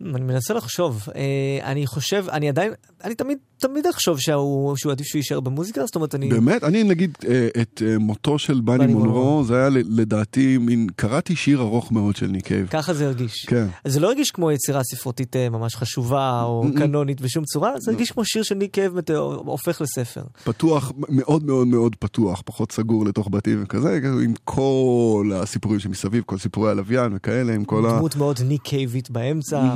אני 0.00 0.24
מנסה 0.24 0.54
לחשוב, 0.54 1.08
אה, 1.16 1.70
אני 1.70 1.86
חושב, 1.86 2.24
אני 2.32 2.48
עדיין, 2.48 2.72
אני 3.04 3.14
תמיד, 3.14 3.38
תמיד 3.58 3.86
אחשוב 3.86 4.20
שהוא, 4.20 4.76
שהוא 4.76 4.92
עדיף 4.92 5.06
שהוא 5.06 5.18
יישאר 5.18 5.40
במוזיקה, 5.40 5.86
זאת 5.86 5.94
אומרת, 5.94 6.14
אני... 6.14 6.28
באמת? 6.28 6.64
אני 6.64 6.84
נגיד 6.84 7.18
אה, 7.28 7.48
את 7.62 7.82
אה, 7.86 7.98
מותו 7.98 8.38
של 8.38 8.60
באני 8.60 8.86
מונרו. 8.86 9.44
זה 9.44 9.56
היה 9.56 9.68
לדעתי 9.70 10.58
מין, 10.58 10.86
קראתי 10.96 11.36
שיר 11.36 11.60
ארוך 11.60 11.92
מאוד 11.92 12.16
של 12.16 12.26
ניק 12.26 12.46
קייב. 12.46 12.66
ככה 12.66 12.94
זה 12.94 13.06
הרגיש. 13.06 13.44
כן. 13.46 13.66
אז 13.84 13.92
זה 13.92 14.00
לא 14.00 14.08
הרגיש 14.08 14.30
כמו 14.30 14.52
יצירה 14.52 14.80
ספרותית 14.84 15.36
ממש 15.36 15.76
חשובה 15.76 16.42
או. 16.42 16.64
קנונית 16.76 17.20
בשום 17.20 17.44
צורה, 17.44 17.72
זה 17.80 17.90
הרגיש 17.90 18.10
כמו 18.10 18.24
שיר 18.24 18.42
של 18.42 18.54
ניק 18.54 18.74
קייב 18.74 18.92
הופך 19.36 19.80
לספר. 19.80 20.22
פתוח, 20.44 20.92
מאוד 21.08 21.44
מאוד 21.44 21.66
מאוד 21.66 21.96
פתוח, 21.96 22.42
פחות 22.44 22.72
סגור 22.72 23.04
לתוך 23.04 23.28
בתים 23.30 23.62
וכזה, 23.62 24.00
כאילו, 24.00 24.20
עם 24.20 24.34
כל 24.44 25.30
הסיפורים 25.34 25.80
שמסביב, 25.80 26.22
כל 26.26 26.38
סיפורי 26.38 26.70
הלוויין 26.70 27.12
וכאלה, 27.16 27.54
עם 27.54 27.64
כל 27.64 27.86
ה... 27.86 27.98
דמות 27.98 28.16
מאוד 28.16 28.40
ניק 28.42 28.62
קייבית 28.62 29.10
באמצע. 29.10 29.74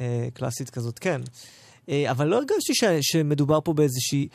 אה, 0.00 0.28
קלאסית 0.34 0.70
כזאת, 0.70 0.98
כן. 0.98 1.20
אה, 1.88 2.10
אבל 2.10 2.26
לא 2.26 2.36
הרגשתי 2.36 2.74
ש, 2.74 2.84
שמדובר 3.00 3.58
פה 3.64 3.72
באיזושהי, 3.72 4.28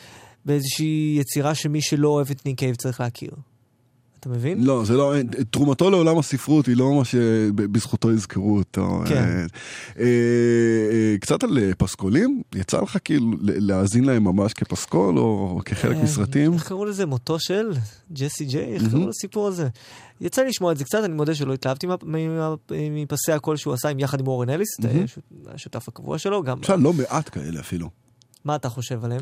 באיזושהי 0.46 1.18
יצירה 1.20 1.56
שמי 1.56 1.82
שלא 1.82 2.08
אוהב 2.08 2.30
את 2.32 2.46
ניק 2.46 2.60
קייב 2.60 2.76
צריך 2.76 3.00
להכיר. 3.00 3.32
אתה 4.20 4.30
מבין? 4.30 4.64
לא, 4.64 4.84
זה 4.86 4.94
לא, 4.94 5.14
תרומתו 5.52 5.90
לעולם 5.90 6.18
הספרות 6.18 6.66
היא 6.66 6.78
לא 6.78 6.94
מה 6.98 7.06
שבזכותו 7.06 8.12
יזכרו 8.12 8.58
אותו. 8.58 9.02
כן. 9.08 9.16
אה, 9.16 9.46
אה, 10.00 10.06
אה, 10.92 11.16
קצת 11.20 11.44
על 11.44 11.58
אה, 11.58 11.72
פסקולים, 11.78 12.42
יצא 12.56 12.82
לך 12.82 12.98
כאילו 13.04 13.26
להאזין 13.42 14.04
להם 14.04 14.24
ממש 14.24 14.54
כפסקול 14.54 15.20
או 15.20 15.60
כחלק 15.66 15.98
אה, 15.98 16.04
מסרטים? 16.04 16.54
איך 16.54 16.68
קראו 16.68 16.86
לזה? 16.86 17.06
מותו 17.06 17.40
של 17.40 17.70
ג'סי 18.14 18.46
ג'יימס? 18.46 18.74
איך. 18.74 18.84
קראו 18.92 19.08
לסיפור 19.08 19.48
הזה? 19.48 19.68
יצא 20.22 20.42
לי 20.42 20.50
לשמוע 20.50 20.72
את 20.72 20.78
זה 20.78 20.84
קצת, 20.84 21.00
אני 21.04 21.14
מודה 21.14 21.36
שלא 21.36 21.54
התלהבתי 21.54 21.88
מפסי 22.72 23.32
הקול 23.32 23.58
שהוא 23.58 23.74
עשה 23.74 23.90
עם- 23.90 24.00
יחד 24.00 24.20
עם 24.20 24.28
אורן 24.28 24.50
אליס. 24.50 24.68
הש- 25.04 25.20
השותף 25.48 25.88
הקבוע 25.88 26.18
שלו, 26.18 26.44
גם... 26.44 26.60
אפשר 26.60 26.76
לא 26.76 26.94
מעט 26.94 27.30
כאלה 27.34 27.60
אפילו. 27.60 27.90
מה 28.46 28.56
אתה 28.56 28.70
חושב 28.70 29.06
עליהם? 29.06 29.22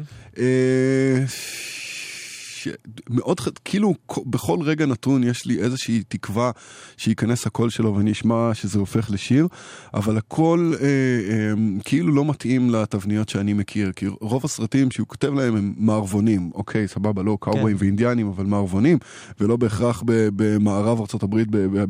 אה, 2.70 2.74
ש- 2.74 3.02
מאוד, 3.10 3.40
ח- 3.40 3.48
כאילו 3.66 3.94
בכל 4.26 4.58
רגע 4.62 4.86
נתון 4.86 5.24
יש 5.24 5.46
לי 5.46 5.60
איזושהי 5.60 6.04
תקווה 6.08 6.52
שייכנס 6.98 7.48
הקול 7.48 7.70
שלו 7.70 7.96
ואני 7.96 8.12
אשמע 8.12 8.54
שזה 8.54 8.80
הופך 8.80 9.12
לשיר, 9.12 9.48
אבל 9.94 10.18
הקול 10.18 10.76
אה, 10.82 10.86
אה, 10.86 11.54
כאילו 11.86 12.14
לא 12.16 12.26
מתאים 12.26 12.70
לתבניות 12.70 13.30
שאני 13.30 13.54
מכיר, 13.54 13.92
כי 13.92 14.08
רוב 14.08 14.46
הסרטים 14.46 14.92
שהוא 14.92 15.08
כותב 15.08 15.34
להם 15.34 15.56
הם 15.56 15.74
מערבונים, 15.78 16.52
אוקיי, 16.54 16.88
סבבה, 16.88 17.24
לא 17.24 17.38
קאובויים 17.42 17.78
כן. 17.78 17.84
ואינדיאנים, 17.84 18.28
אבל 18.28 18.46
מערבונים, 18.46 18.98
ולא 19.40 19.58
בהכרח 19.58 20.04
במערב 20.08 21.00
ארה"ב 21.00 21.42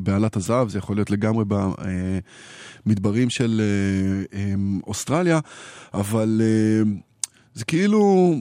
בעלת 0.04 0.36
הזהב, 0.36 0.70
זה 0.70 0.78
יכול 0.78 0.96
להיות 0.96 1.12
לגמרי 1.12 1.46
במדברים 2.86 3.30
של 3.30 3.62
אה, 3.64 4.40
אה, 4.40 4.54
אוסטרליה, 4.88 5.40
אבל... 5.94 6.42
אה, 6.44 6.92
זה 7.54 7.66
כאילו, 7.66 8.34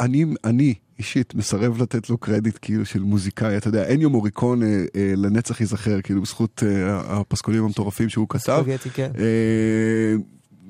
אני, 0.00 0.24
אני 0.44 0.74
אישית 0.98 1.34
מסרב 1.34 1.82
לתת 1.82 2.10
לו 2.10 2.18
קרדיט 2.18 2.58
כאילו 2.62 2.84
של 2.84 3.02
מוזיקאי, 3.02 3.56
אתה 3.56 3.68
יודע, 3.68 3.94
אניו 3.94 4.10
מוריקון 4.10 4.62
אה, 4.62 4.84
אה, 4.96 5.12
לנצח 5.16 5.60
ייזכר, 5.60 6.00
כאילו 6.00 6.22
בזכות 6.22 6.62
אה, 6.66 7.20
הפסקולים 7.20 7.64
המטורפים 7.64 8.08
שהוא 8.08 8.26
כתב. 8.28 8.64
כן. 8.94 9.10
אה, 9.18 10.14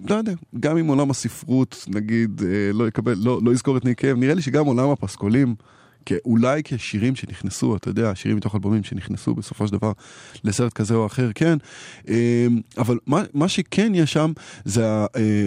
לא 0.08 0.14
יודע, 0.14 0.32
גם 0.60 0.76
אם 0.76 0.86
עולם 0.86 1.10
הספרות, 1.10 1.84
נגיד, 1.88 2.42
אה, 2.42 2.72
לא 2.72 2.88
יקבל, 2.88 3.14
לא, 3.18 3.40
לא 3.44 3.50
יזכור 3.50 3.76
את 3.76 3.84
ניק 3.84 3.98
קייב, 3.98 4.18
נראה 4.18 4.34
לי 4.34 4.42
שגם 4.42 4.66
עולם 4.66 4.88
הפסקולים, 4.88 5.54
אולי 6.24 6.62
כשירים 6.64 7.16
שנכנסו, 7.16 7.76
אתה 7.76 7.88
יודע, 7.88 8.14
שירים 8.14 8.36
מתוך 8.36 8.54
אלבומים 8.54 8.84
שנכנסו 8.84 9.34
בסופו 9.34 9.66
של 9.66 9.72
דבר 9.72 9.92
לסרט 10.44 10.72
כזה 10.72 10.94
או 10.94 11.06
אחר, 11.06 11.30
כן. 11.34 11.58
אה, 12.08 12.46
אבל 12.78 12.98
מה, 13.06 13.22
מה 13.34 13.48
שכן 13.48 13.92
יש 13.94 14.12
שם 14.12 14.32
זה 14.64 14.84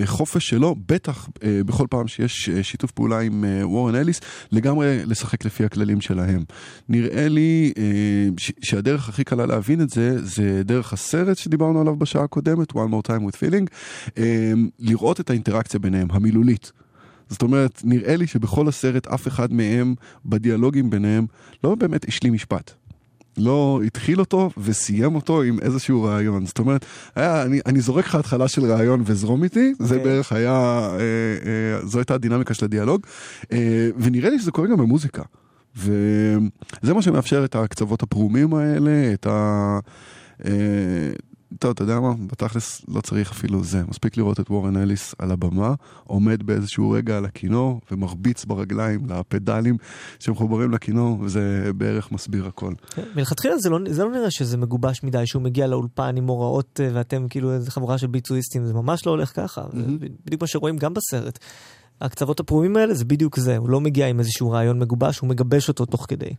החופש 0.03 0.49
שלו, 0.49 0.75
בטח 0.87 1.29
אה, 1.43 1.61
בכל 1.65 1.87
פעם 1.89 2.07
שיש 2.07 2.49
אה, 2.49 2.63
שיתוף 2.63 2.91
פעולה 2.91 3.19
עם 3.19 3.45
אה, 3.45 3.67
וורן 3.67 3.95
אליס, 3.95 4.21
לגמרי 4.51 5.05
לשחק 5.05 5.45
לפי 5.45 5.65
הכללים 5.65 6.01
שלהם. 6.01 6.43
נראה 6.89 7.27
לי 7.27 7.73
אה, 7.77 7.83
שהדרך 8.61 9.09
הכי 9.09 9.23
קלה 9.23 9.45
להבין 9.45 9.81
את 9.81 9.89
זה, 9.89 10.25
זה 10.25 10.61
דרך 10.63 10.93
הסרט 10.93 11.37
שדיברנו 11.37 11.81
עליו 11.81 11.95
בשעה 11.95 12.23
הקודמת, 12.23 12.71
One 12.71 12.75
More 12.75 13.07
Time 13.07 13.21
with 13.21 13.35
Feeling, 13.35 13.67
אה, 14.17 14.53
לראות 14.79 15.19
את 15.19 15.29
האינטראקציה 15.29 15.79
ביניהם, 15.79 16.07
המילולית. 16.11 16.71
זאת 17.29 17.41
אומרת, 17.41 17.81
נראה 17.83 18.15
לי 18.15 18.27
שבכל 18.27 18.67
הסרט 18.67 19.07
אף 19.07 19.27
אחד 19.27 19.53
מהם, 19.53 19.95
בדיאלוגים 20.25 20.89
ביניהם, 20.89 21.25
לא 21.63 21.75
באמת 21.75 22.07
השלים 22.07 22.33
משפט. 22.33 22.71
לא 23.37 23.81
התחיל 23.85 24.19
אותו 24.19 24.49
וסיים 24.57 25.15
אותו 25.15 25.41
עם 25.41 25.59
איזשהו 25.61 26.03
רעיון. 26.03 26.45
זאת 26.45 26.59
אומרת, 26.59 26.85
היה, 27.15 27.43
אני, 27.43 27.59
אני 27.65 27.81
זורק 27.81 28.05
לך 28.05 28.15
התחלה 28.15 28.47
של 28.47 28.65
רעיון 28.65 29.03
וזרום 29.05 29.43
איתי, 29.43 29.73
זה 29.79 29.97
כן. 29.97 30.03
בערך 30.03 30.31
היה, 30.31 30.51
אה, 30.51 30.99
אה, 30.99 31.85
זו 31.85 31.99
הייתה 31.99 32.13
הדינמיקה 32.13 32.53
של 32.53 32.65
הדיאלוג, 32.65 33.01
אה, 33.51 33.89
ונראה 33.97 34.29
לי 34.29 34.39
שזה 34.39 34.51
קורה 34.51 34.67
גם 34.67 34.77
במוזיקה. 34.77 35.23
וזה 35.77 36.93
מה 36.93 37.01
שמאפשר 37.01 37.45
את 37.45 37.55
הקצוות 37.55 38.03
הפרומים 38.03 38.53
האלה, 38.53 39.13
את 39.13 39.27
ה... 39.27 39.79
טוב, 41.59 41.71
אתה 41.71 41.83
יודע 41.83 41.99
מה? 41.99 42.13
בתכלס 42.27 42.81
לא 42.87 43.01
צריך 43.01 43.31
אפילו 43.31 43.63
זה. 43.63 43.83
מספיק 43.87 44.17
לראות 44.17 44.39
את 44.39 44.49
וורן 44.49 44.77
אליס 44.77 45.15
על 45.19 45.31
הבמה, 45.31 45.73
עומד 46.03 46.43
באיזשהו 46.43 46.91
רגע 46.91 47.17
על 47.17 47.25
הכינור 47.25 47.81
ומרביץ 47.91 48.45
ברגליים 48.45 49.05
לפדלים 49.09 49.77
שמחוברים 50.19 50.71
לכינור, 50.71 51.19
וזה 51.21 51.71
בערך 51.75 52.11
מסביר 52.11 52.47
הכל. 52.47 52.73
מלכתחילה 53.15 53.57
זה 53.57 53.69
לא, 53.69 53.79
זה 53.89 54.03
לא 54.03 54.11
נראה 54.11 54.31
שזה 54.31 54.57
מגובש 54.57 55.03
מדי, 55.03 55.25
שהוא 55.25 55.41
מגיע 55.41 55.67
לאולפן 55.67 56.17
עם 56.17 56.27
הוראות 56.27 56.79
אה, 56.83 56.89
ואתם 56.93 57.27
כאילו 57.29 57.53
איזה 57.53 57.71
חבורה 57.71 57.97
של 57.97 58.07
ביצועיסטים, 58.07 58.65
זה 58.65 58.73
ממש 58.73 59.05
לא 59.05 59.11
הולך 59.11 59.31
ככה. 59.35 59.61
זה 59.73 59.85
בדיוק 60.25 60.41
מה 60.41 60.47
שרואים 60.47 60.77
גם 60.77 60.93
בסרט. 60.93 61.39
הקצוות 62.01 62.39
הפרומים 62.39 62.77
האלה 62.77 62.93
זה 62.93 63.05
בדיוק 63.05 63.39
זה, 63.39 63.57
הוא 63.57 63.69
לא 63.69 63.81
מגיע 63.81 64.07
עם 64.07 64.19
איזשהו 64.19 64.51
רעיון 64.51 64.79
מגובש, 64.79 65.19
הוא 65.19 65.29
מגבש 65.29 65.67
אותו 65.67 65.85
תוך 65.85 66.05
כדי. 66.09 66.29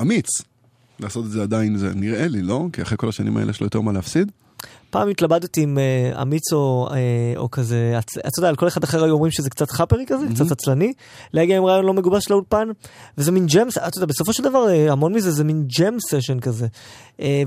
אמיץ. 0.00 0.26
לעשות 1.00 1.24
את 1.24 1.30
זה 1.30 1.42
עדיין, 1.42 1.76
זה 1.76 1.94
נראה 1.94 2.28
לי, 2.28 2.42
לא? 2.42 2.66
כי 2.72 2.82
אחרי 2.82 2.98
כל 2.98 3.08
השנים 3.08 3.36
האלה 3.36 3.50
יש 3.50 3.60
לו 3.60 3.66
יותר 3.66 3.80
מה 3.80 3.92
להפסיד. 3.92 4.32
פעם 4.90 5.08
התלבטתי 5.08 5.62
עם 5.62 5.78
אה, 5.78 6.22
אמיץ 6.22 6.52
או, 6.52 6.88
אה, 6.90 6.96
או 7.36 7.50
כזה, 7.50 7.98
אתה 7.98 8.38
יודע, 8.38 8.48
על 8.48 8.56
כל 8.56 8.68
אחד 8.68 8.84
אחר 8.84 9.04
היו 9.04 9.14
אומרים 9.14 9.32
שזה 9.32 9.50
קצת 9.50 9.70
חאפרי 9.70 10.04
כזה, 10.06 10.26
קצת 10.34 10.52
עצלני, 10.52 10.92
להגיע 11.32 11.56
עם 11.56 11.64
רעיון 11.64 11.84
לא 11.84 11.94
מגובש 11.94 12.30
לאולפן, 12.30 12.68
וזה 13.18 13.32
מין 13.32 13.46
ג'ם, 13.46 13.68
אתה 13.68 13.98
יודע, 13.98 14.06
בסופו 14.06 14.32
של 14.32 14.44
דבר 14.44 14.68
אה, 14.68 14.92
המון 14.92 15.14
מזה 15.14 15.30
זה 15.30 15.44
מין 15.44 15.64
ג'ם 15.78 15.96
סשן 16.10 16.40
כזה. 16.40 16.66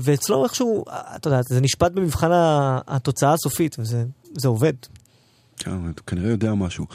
ואצלו 0.02 0.44
איכשהו, 0.44 0.84
אתה 1.16 1.28
יודע, 1.28 1.42
זה 1.42 1.60
נשפט 1.60 1.92
במבחן 1.92 2.30
התוצאה 2.86 3.32
הסופית, 3.32 3.76
וזה 3.78 4.04
זה 4.38 4.48
עובד. 4.48 4.72
כן, 5.56 5.70
הוא 5.70 5.88
כנראה 6.06 6.30
יודע 6.30 6.54
משהו. 6.54 6.86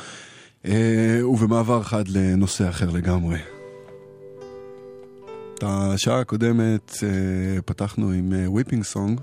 ובמעבר 1.33 1.83
חד 1.83 2.07
לנושא 2.07 2.69
אחר 2.69 2.89
לגמרי. 2.89 3.56
את 5.57 5.63
השעה 5.63 6.19
הקודמת 6.19 6.97
אה, 7.03 7.61
פתחנו 7.61 8.11
עם 8.11 8.33
Weeping 8.45 8.83
Song, 8.83 9.21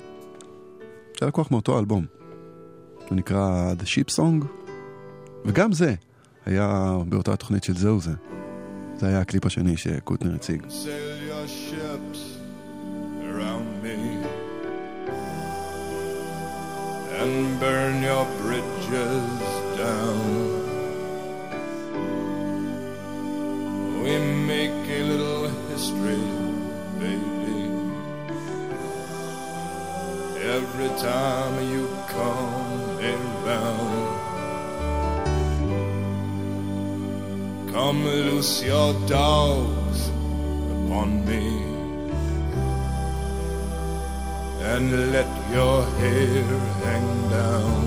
שהיה 1.16 1.28
לקוח 1.28 1.51
מאותו 1.51 1.78
אלבום. 1.78 2.06
הוא 3.09 3.16
נקרא 3.16 3.74
The 3.81 3.85
Ship 3.85 4.16
Song, 4.16 4.44
וגם 5.44 5.73
זה 5.73 5.94
היה 6.47 6.97
באותה 7.09 7.36
תוכנית 7.36 7.65
של 7.65 7.77
זהו 7.77 8.01
זה. 8.01 8.12
זה 8.97 9.06
היה 9.06 9.20
הקליפ 9.20 9.47
השני 9.47 9.77
שקוטנר 9.77 10.35
הציג. 10.35 10.66
And 17.20 17.61
burn 17.61 18.02
your 18.02 18.27
bridges 18.40 19.34
Every 30.77 30.99
time 30.99 31.71
you 31.71 31.89
come 32.09 32.99
around. 32.99 34.07
Come 37.71 38.05
loose 38.05 38.61
your 38.61 38.93
dogs 39.07 40.09
upon 40.09 41.25
me 41.27 41.47
and 44.73 45.13
let 45.13 45.31
your 45.53 45.85
hair 46.01 46.43
hang 46.83 47.09
down. 47.31 47.83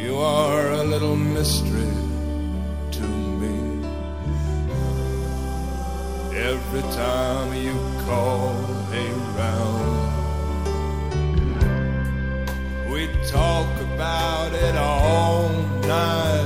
You 0.00 0.16
are 0.16 0.70
a 0.74 0.84
little 0.84 1.16
mystery 1.16 1.92
to 2.92 3.06
me. 3.40 3.56
Every 6.38 6.82
time 6.92 7.52
you 7.54 7.74
call 8.06 8.77
around, 9.06 10.12
we 12.90 13.08
talk 13.26 13.70
about 13.80 14.52
it 14.52 14.76
all 14.76 15.48
night 15.82 16.37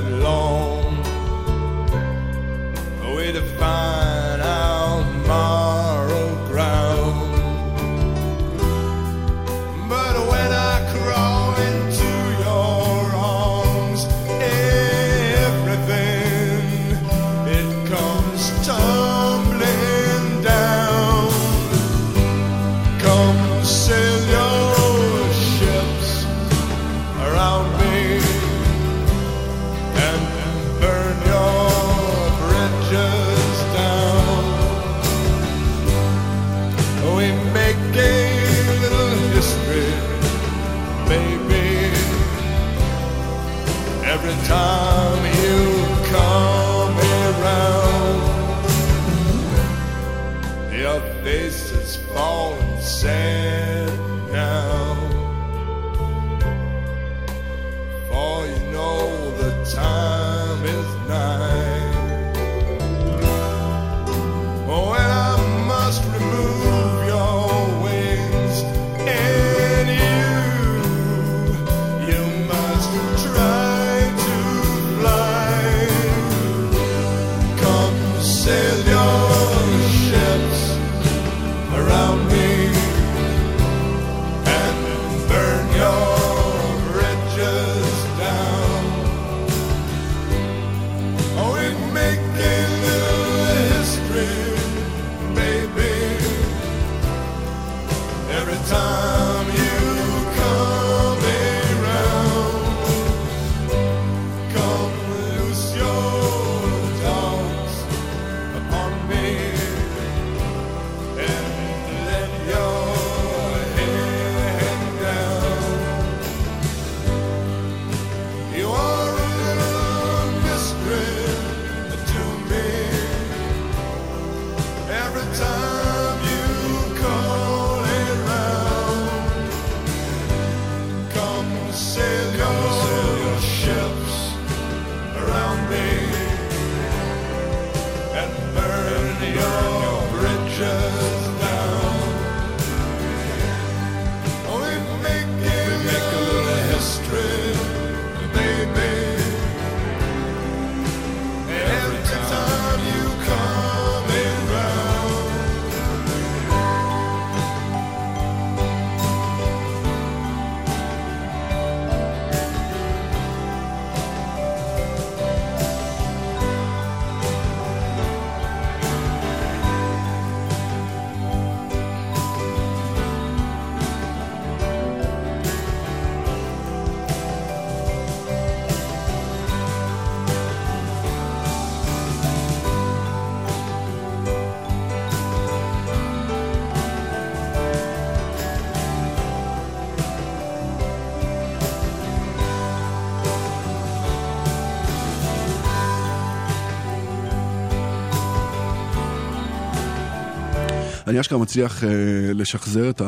אני 201.12 201.20
אשכרה 201.20 201.38
מצליח 201.38 201.84
אה, 201.84 201.88
לשחזר 202.34 202.90
את 202.90 203.02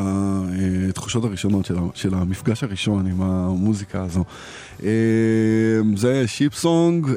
התחושות 0.89 1.25
הראשונות 1.25 1.65
של, 1.67 1.75
של 1.95 2.15
המפגש 2.15 2.63
הראשון 2.65 3.07
עם 3.07 3.23
המוזיקה 3.23 4.03
הזו. 4.03 4.25
אה, 4.83 4.89
זה 5.97 6.29
Ship 6.29 6.64
Song, 6.64 7.09
אה, 7.09 7.15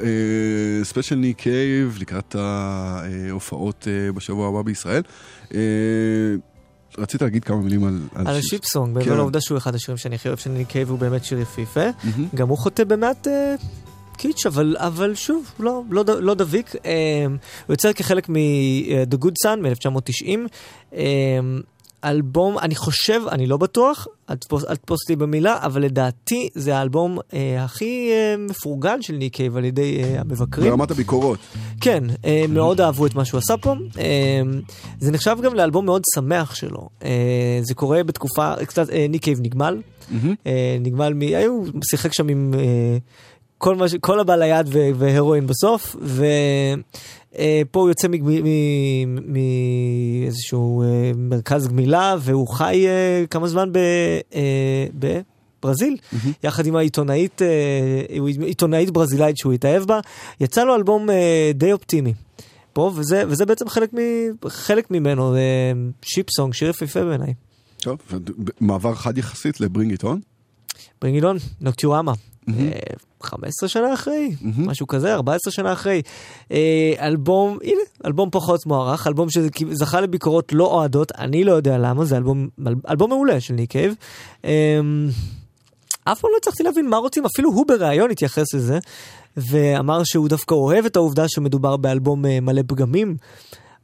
ספיישל 0.83 1.15
ניק 1.15 1.33
קייב, 1.33 1.97
לקראת 2.01 2.35
ההופעות 2.35 3.87
אה, 3.87 4.11
בשבוע 4.11 4.49
הבא 4.49 4.61
בישראל. 4.61 5.01
אה, 5.53 5.59
רצית 6.97 7.21
להגיד 7.21 7.43
כמה 7.43 7.57
מילים 7.61 7.83
על, 7.83 7.99
על 8.15 8.25
Ship- 8.25 8.29
ה 8.39 8.45
Ship 8.45 8.66
Song, 8.66 8.93
כן. 8.93 8.99
מעבר 8.99 9.15
לעובדה 9.15 9.41
שהוא 9.41 9.57
אחד 9.57 9.75
השירים 9.75 9.97
שאני 9.97 10.15
הכי 10.15 10.27
אוהב 10.27 10.39
של 10.39 10.49
ניק 10.49 10.67
קייב, 10.67 10.89
הוא 10.89 10.99
באמת 10.99 11.23
שיר 11.25 11.39
יפהפה. 11.39 11.85
גם 12.35 12.47
הוא 12.49 12.57
חוטא 12.57 12.83
במעט 12.83 13.27
אה, 13.27 13.55
קיץ', 14.17 14.45
אבל, 14.45 14.75
אבל 14.79 15.15
שוב, 15.15 15.51
לא, 15.59 15.83
לא, 15.89 16.03
לא 16.05 16.33
דביק. 16.33 16.75
אה, 16.85 17.25
הוא 17.27 17.73
יוצא 17.73 17.93
כחלק 17.93 18.29
מ- 18.29 18.65
The 18.65 19.17
Good 19.25 19.33
Son 19.45 19.59
מ-1990. 19.61 20.37
אה, 20.93 21.39
אלבום, 22.03 22.59
אני 22.59 22.75
חושב, 22.75 23.21
אני 23.31 23.47
לא 23.47 23.57
בטוח, 23.57 24.07
אל 24.29 24.35
תתפוס, 24.35 24.63
אל 24.63 24.75
אותי 24.89 25.15
במילה, 25.15 25.57
אבל 25.61 25.81
לדעתי 25.81 26.49
זה 26.55 26.77
האלבום 26.77 27.19
אה, 27.33 27.63
הכי 27.63 28.09
אה, 28.11 28.35
מפורגן 28.37 29.01
של 29.01 29.13
ניק 29.13 29.35
קייב 29.35 29.57
על 29.57 29.65
ידי 29.65 30.03
אה, 30.03 30.21
המבקרים. 30.21 30.69
ברמת 30.69 30.91
הביקורות. 30.91 31.39
כן, 31.81 32.03
אה, 32.25 32.45
מאוד 32.49 32.81
אהבו 32.81 33.05
את 33.05 33.15
מה 33.15 33.25
שהוא 33.25 33.37
עשה 33.37 33.57
פה. 33.57 33.75
אה, 33.99 34.41
זה 34.99 35.11
נחשב 35.11 35.37
גם 35.43 35.55
לאלבום 35.55 35.85
מאוד 35.85 36.01
שמח 36.15 36.55
שלו. 36.55 36.89
אה, 37.03 37.59
זה 37.61 37.73
קורה 37.73 38.03
בתקופה, 38.03 38.53
קצת, 38.65 38.89
אה, 38.89 39.05
ניק 39.09 39.23
קייב 39.23 39.39
נגמל. 39.41 39.81
אה, 40.45 40.77
נגמל 40.79 41.13
מ... 41.13 41.21
אה, 41.21 41.45
הוא 41.45 41.67
שיחק 41.89 42.13
שם 42.13 42.27
עם 42.27 42.53
אה, 42.57 42.97
כל, 43.57 43.75
מה 43.75 43.89
ש... 43.89 43.95
כל 43.95 44.19
הבא 44.19 44.35
ליד 44.35 44.67
ו... 44.71 44.89
והרואין 44.95 45.47
בסוף, 45.47 45.95
ופה 46.01 47.79
הוא 47.79 47.89
יוצא 47.89 48.07
מאיזשהו 49.27 50.83
אה, 50.83 51.11
מרכז 51.15 51.67
גמילה, 51.67 52.15
והוא 52.19 52.47
חי 52.47 52.87
אה, 52.87 53.25
כמה 53.29 53.47
זמן 53.47 53.71
ב... 53.71 53.77
אה, 54.35 54.85
ב... 54.99 55.21
ברזיל, 55.63 55.97
יחד 56.43 56.65
עם 56.65 56.75
העיתונאית, 56.75 57.41
אה, 57.41 57.47
עיתונאית 58.45 58.91
ברזילאית 58.91 59.37
שהוא 59.37 59.53
התאהב 59.53 59.83
בה, 59.83 59.99
יצא 60.39 60.63
לו 60.63 60.75
אלבום 60.75 61.09
אה, 61.09 61.51
די 61.53 61.73
אופטימי. 61.73 62.13
פה, 62.73 62.91
וזה, 62.95 63.23
וזה 63.27 63.45
בעצם 63.45 63.69
חלק, 63.69 63.93
מ, 63.93 63.97
חלק 64.47 64.91
ממנו, 64.91 65.35
אה, 65.35 65.39
שיפסונג, 66.01 66.53
שיר 66.53 66.69
יפהפה 66.69 67.03
בעיניי. 67.03 67.33
טוב, 67.77 67.97
מעבר 68.59 68.95
חד 68.95 69.17
יחסית 69.17 69.61
לברינג 69.61 69.91
איטון. 69.91 70.19
ברינגילון, 71.01 71.37
נוקטיורמה. 71.61 72.13
אה, 72.49 72.79
15 73.23 73.69
שנה 73.69 73.93
אחרי, 73.93 74.35
משהו 74.57 74.87
כזה, 74.87 75.13
14 75.13 75.51
שנה 75.51 75.73
אחרי. 75.73 76.01
אה, 76.51 76.93
אלבום, 76.99 77.57
הנה, 77.63 77.81
אלבום 78.05 78.29
פחות 78.31 78.65
מוערך, 78.65 79.07
אלבום 79.07 79.27
שזכה 79.29 80.01
לביקורות 80.01 80.53
לא 80.53 80.65
אוהדות, 80.65 81.11
אני 81.11 81.43
לא 81.43 81.51
יודע 81.51 81.77
למה, 81.77 82.05
זה 82.05 82.17
אלבום, 82.17 82.47
אלבום 82.89 83.09
מעולה 83.09 83.39
של 83.39 83.53
ניק 83.53 83.71
קייב. 83.71 83.93
אה, 84.45 84.79
אף 86.03 86.19
פעם 86.19 86.29
לא 86.33 86.37
הצלחתי 86.41 86.63
להבין 86.63 86.89
מה 86.89 86.97
רוצים, 86.97 87.25
אפילו 87.25 87.51
הוא 87.51 87.65
בריאיון 87.67 88.11
התייחס 88.11 88.53
לזה, 88.53 88.79
ואמר 89.37 90.01
שהוא 90.03 90.29
דווקא 90.29 90.55
אוהב 90.55 90.85
את 90.85 90.95
העובדה 90.95 91.25
שמדובר 91.27 91.77
באלבום 91.77 92.25
אה, 92.25 92.39
מלא 92.39 92.61
פגמים. 92.67 93.17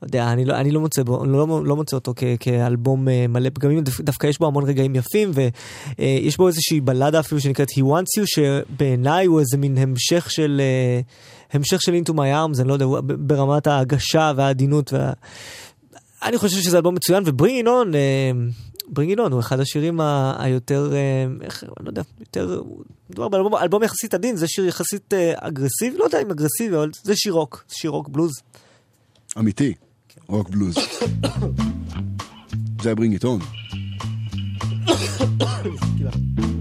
לא 0.03 0.07
יודע, 0.07 0.31
אני 0.31 0.45
לא, 0.45 0.55
אני 0.55 0.71
לא 0.71 0.79
מוצא 0.79 1.03
בו, 1.03 1.25
לא, 1.25 1.65
לא 1.65 1.75
מוצא 1.75 1.95
אותו 1.95 2.13
כ, 2.15 2.23
כאלבום 2.39 3.09
אה, 3.09 3.25
מלא 3.29 3.49
פגמים, 3.53 3.81
דו, 3.83 3.91
דווקא 3.99 4.27
יש 4.27 4.39
בו 4.39 4.47
המון 4.47 4.63
רגעים 4.63 4.95
יפים, 4.95 5.31
ויש 5.33 6.37
בו 6.37 6.47
איזושהי 6.47 6.81
בלדה 6.81 7.19
אפילו 7.19 7.41
שנקראת 7.41 7.69
He 7.69 7.81
Wants 7.81 8.21
You, 8.21 8.25
שבעיניי 8.25 9.25
הוא 9.25 9.39
איזה 9.39 9.57
מין 9.57 9.77
המשך 9.77 10.31
של, 10.31 10.61
אה, 10.63 11.01
המשך 11.53 11.81
של 11.81 11.93
Into 11.93 12.13
My 12.13 12.17
Arms, 12.17 12.59
אני 12.61 12.67
לא 12.67 12.73
יודע, 12.73 12.85
ברמת 13.03 13.67
ההגשה 13.67 14.31
והעדינות. 14.35 14.93
וה... 14.93 15.13
אני 16.23 16.37
חושב 16.37 16.61
שזה 16.61 16.77
אלבום 16.77 16.95
מצוין, 16.95 17.23
ו 17.25 17.30
Bring 17.30 17.57
It 17.57 17.71
On, 17.71 17.91
Bring 18.87 19.09
It 19.09 19.20
On 19.20 19.31
הוא 19.31 19.39
אחד 19.39 19.59
השירים 19.59 20.01
ה- 20.01 20.35
היותר, 20.39 20.89
אה, 20.93 21.25
איך, 21.45 21.63
לא 21.79 21.89
יודע, 21.89 22.01
יותר, 22.19 22.61
מדובר 23.09 23.27
באלבום 23.27 23.55
אלבום 23.55 23.83
יחסית 23.83 24.13
עדין, 24.13 24.35
זה 24.35 24.47
שיר 24.47 24.65
יחסית 24.65 25.13
אה, 25.13 25.33
אגרסיבי, 25.35 25.97
לא 25.97 26.03
יודע 26.03 26.21
אם 26.21 26.31
אגרסיבי, 26.31 26.75
אבל 26.75 26.89
זה 27.03 27.15
שיר 27.15 27.33
רוק, 27.33 27.63
שיר 27.67 27.91
רוק 27.91 28.09
בלוז. 28.09 28.31
אמיתי, 29.39 29.73
רוק 30.27 30.49
בלוז. 30.49 30.75
זה 32.81 32.91
ה 32.91 32.95
Bring 32.95 33.13
It 33.13 33.23
On. 33.23 33.39
This 34.85 36.52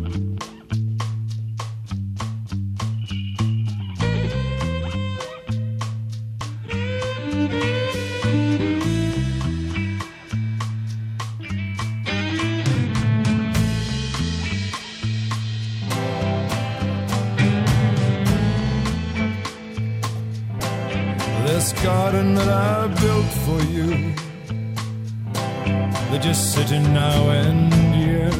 garden 21.82 22.34
that 22.36 22.48
I 22.48 22.86
built 22.86 23.30
for 23.44 23.60
you, 23.74 24.14
they're 26.10 26.20
just 26.20 26.54
sitting 26.54 26.84
now 26.94 27.30
and 27.30 27.72
year. 28.02 28.30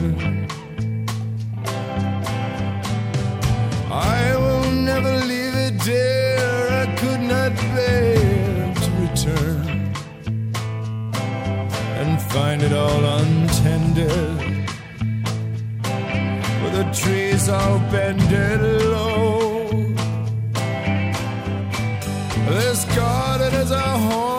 I 3.91 4.37
will 4.37 4.71
never 4.71 5.13
leave 5.31 5.57
it, 5.67 5.75
dear. 5.83 6.69
I 6.83 6.87
could 7.01 7.23
not 7.35 7.53
bear 7.75 8.75
to 8.85 8.91
return 9.07 9.93
and 12.01 12.23
find 12.23 12.63
it 12.63 12.73
all 12.73 13.05
untended, 13.21 14.39
with 16.63 16.75
the 16.79 16.87
trees 16.95 17.49
all 17.49 17.79
bended 17.91 18.61
low. 18.61 19.32
there's 23.63 23.71
a 23.71 23.81
hole 23.81 24.32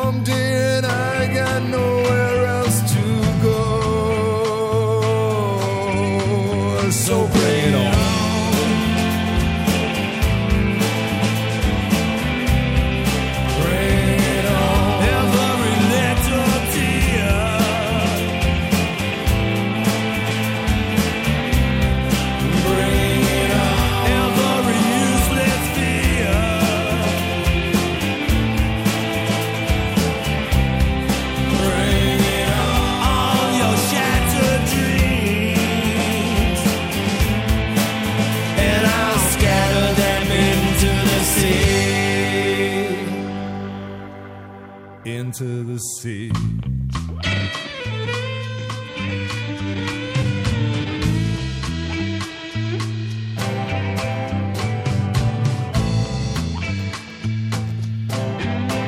into 45.33 45.63
the 45.63 45.79
sea. 45.79 46.29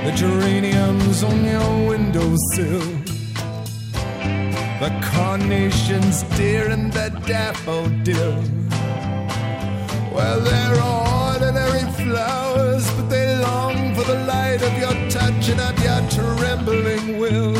The 0.04 0.12
geraniums 0.16 1.24
on 1.24 1.44
your 1.46 1.88
windowsill. 1.90 2.90
The 4.80 4.92
carnations, 5.02 6.22
dear, 6.38 6.70
and 6.70 6.94
the 6.94 7.10
daffodil. 7.26 8.44
Well, 10.14 10.40
they're 10.42 10.80
ordinary 11.34 11.92
flowers, 11.94 12.45
of 14.62 14.78
your 14.78 15.10
touch 15.10 15.50
and 15.50 15.62
of 15.62 15.78
your 15.84 16.02
trembling 16.10 17.18
will. 17.18 17.56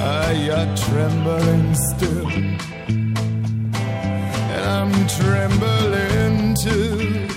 Ah, 0.00 0.30
you're 0.30 0.76
trembling 0.76 1.74
still. 1.74 2.28
And 4.54 4.64
I'm 4.76 4.92
trembling 5.08 6.54
too. 6.62 7.27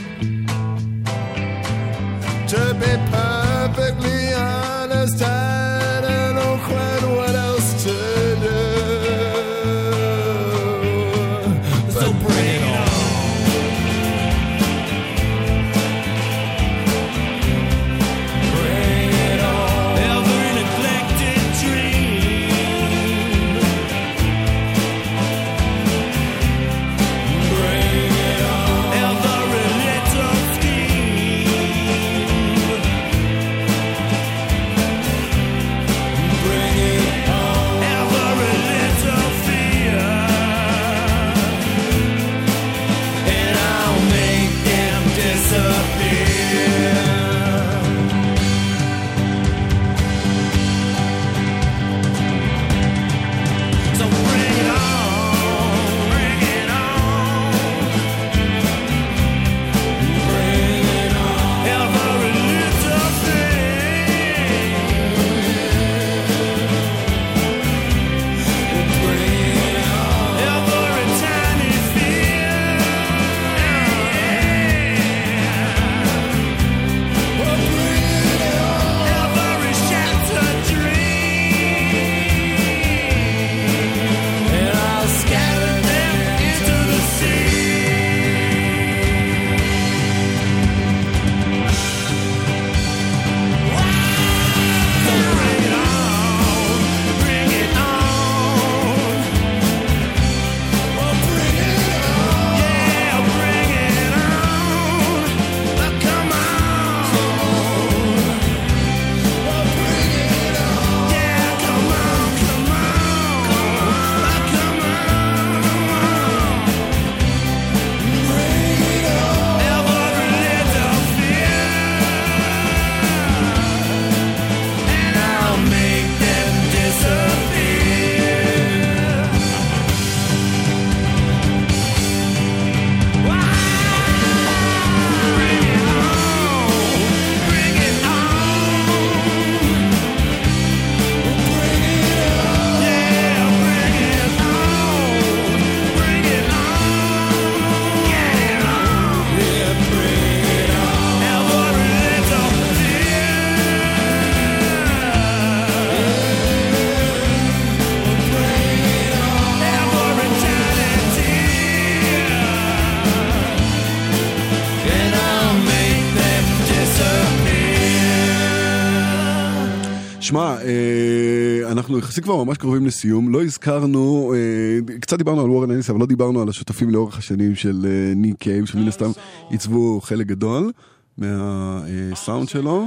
אנחנו 172.22 172.34
כבר 172.34 172.43
ממש 172.43 172.57
קרובים 172.57 172.85
לסיום, 172.85 173.30
לא 173.30 173.43
הזכרנו, 173.43 174.34
אה, 174.35 174.98
קצת 174.99 175.18
דיברנו 175.18 175.41
על 175.41 175.49
וורן 175.49 175.72
אליס, 175.72 175.89
אבל 175.89 175.99
לא 175.99 176.06
דיברנו 176.06 176.41
על 176.41 176.49
השותפים 176.49 176.89
לאורך 176.89 177.18
השנים 177.18 177.56
של 177.56 177.85
אה, 177.85 178.14
ניק 178.15 178.35
קייב, 178.39 178.65
שמן 178.65 178.88
הסתם 178.88 179.11
עיצבו 179.49 180.02
חלק 180.02 180.27
גדול 180.27 180.72
מהסאונד 181.18 182.49
שלו. 182.49 182.85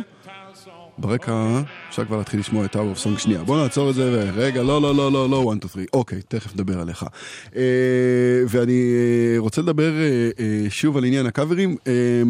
ברקע 0.99 1.61
אפשר 1.89 2.05
כבר 2.05 2.17
להתחיל 2.17 2.41
לשמוע 2.41 2.65
את 2.65 2.77
of 2.77 2.79
Song 2.79 3.19
שנייה. 3.19 3.45
בוא 3.45 3.63
נעצור 3.63 3.91
את 3.91 3.95
זה 3.95 4.11
ורגע, 4.13 4.63
לא, 4.63 4.83
לא, 4.83 4.95
לא, 4.95 5.13
לא, 5.13 5.31
לא, 5.31 5.53
1, 5.53 5.59
2, 5.59 5.71
3. 5.73 5.87
אוקיי, 5.93 6.21
תכף 6.29 6.55
נדבר 6.55 6.81
עליך. 6.81 7.07
אה, 7.57 7.63
ואני 8.49 8.73
אה, 8.73 9.39
רוצה 9.39 9.63
לדבר 9.63 9.93
אה, 9.93 10.31
אה, 10.39 10.71
שוב 10.71 10.97
על 10.97 11.05
עניין 11.05 11.27
הקאברים, 11.27 11.77
אה, 11.87 12.23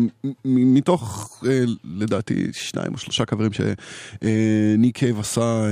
מתוך, 0.44 1.30
אה, 1.46 1.64
לדעתי, 1.84 2.46
שניים 2.52 2.92
או 2.92 2.98
שלושה 2.98 3.24
קאברים 3.24 3.50
שניק 3.52 4.96
קייב 4.96 5.20
עשה 5.20 5.66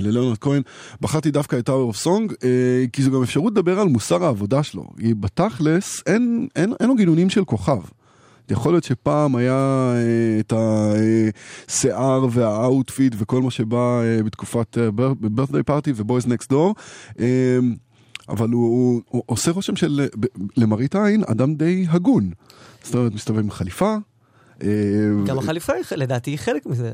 ללאונרד 0.00 0.38
כהן. 0.38 0.62
בחרתי 1.00 1.30
דווקא 1.30 1.58
את 1.58 1.68
Song, 1.68 2.34
אה, 2.44 2.84
כי 2.92 3.02
זו 3.02 3.10
גם 3.10 3.22
אפשרות 3.22 3.52
לדבר 3.52 3.80
על 3.80 3.88
מוסר 3.88 4.24
העבודה 4.24 4.62
שלו. 4.62 4.86
בתכלס, 5.20 6.02
אין, 6.06 6.48
אין, 6.56 6.72
אין 6.80 6.88
לו 6.88 6.94
גינונים 6.94 7.30
של 7.30 7.44
כוכב. 7.44 7.80
יכול 8.50 8.72
להיות 8.72 8.84
שפעם 8.84 9.36
היה 9.36 9.54
אה, 9.94 10.40
את 10.40 10.52
השיער 11.68 12.26
וה 12.30 12.51
outfit 12.51 13.14
וכל 13.18 13.42
מה 13.42 13.50
שבא 13.50 13.76
אה, 14.02 14.22
בתקופת 14.22 14.78
Birthday 15.36 15.70
Party 15.70 15.90
ו 15.96 16.02
Boys 16.02 16.26
Next 16.26 16.50
Door, 16.50 16.74
אבל 18.28 18.48
הוא, 18.50 18.68
הוא, 18.68 19.02
הוא 19.08 19.22
עושה 19.26 19.50
רושם 19.50 19.76
של, 19.76 20.06
למראית 20.56 20.94
עין, 20.94 21.22
אדם 21.26 21.54
די 21.54 21.86
הגון. 21.88 22.30
זאת 22.82 22.94
אומרת, 22.94 23.14
מסתובב 23.14 23.38
עם 23.38 23.50
חליפה. 23.50 23.96
אה, 24.62 24.68
גם 25.26 25.38
החליפה 25.38 25.72
היא, 25.72 25.84
לדעתי, 25.96 26.30
היא 26.30 26.38
חלק 26.38 26.66
מזה. 26.66 26.92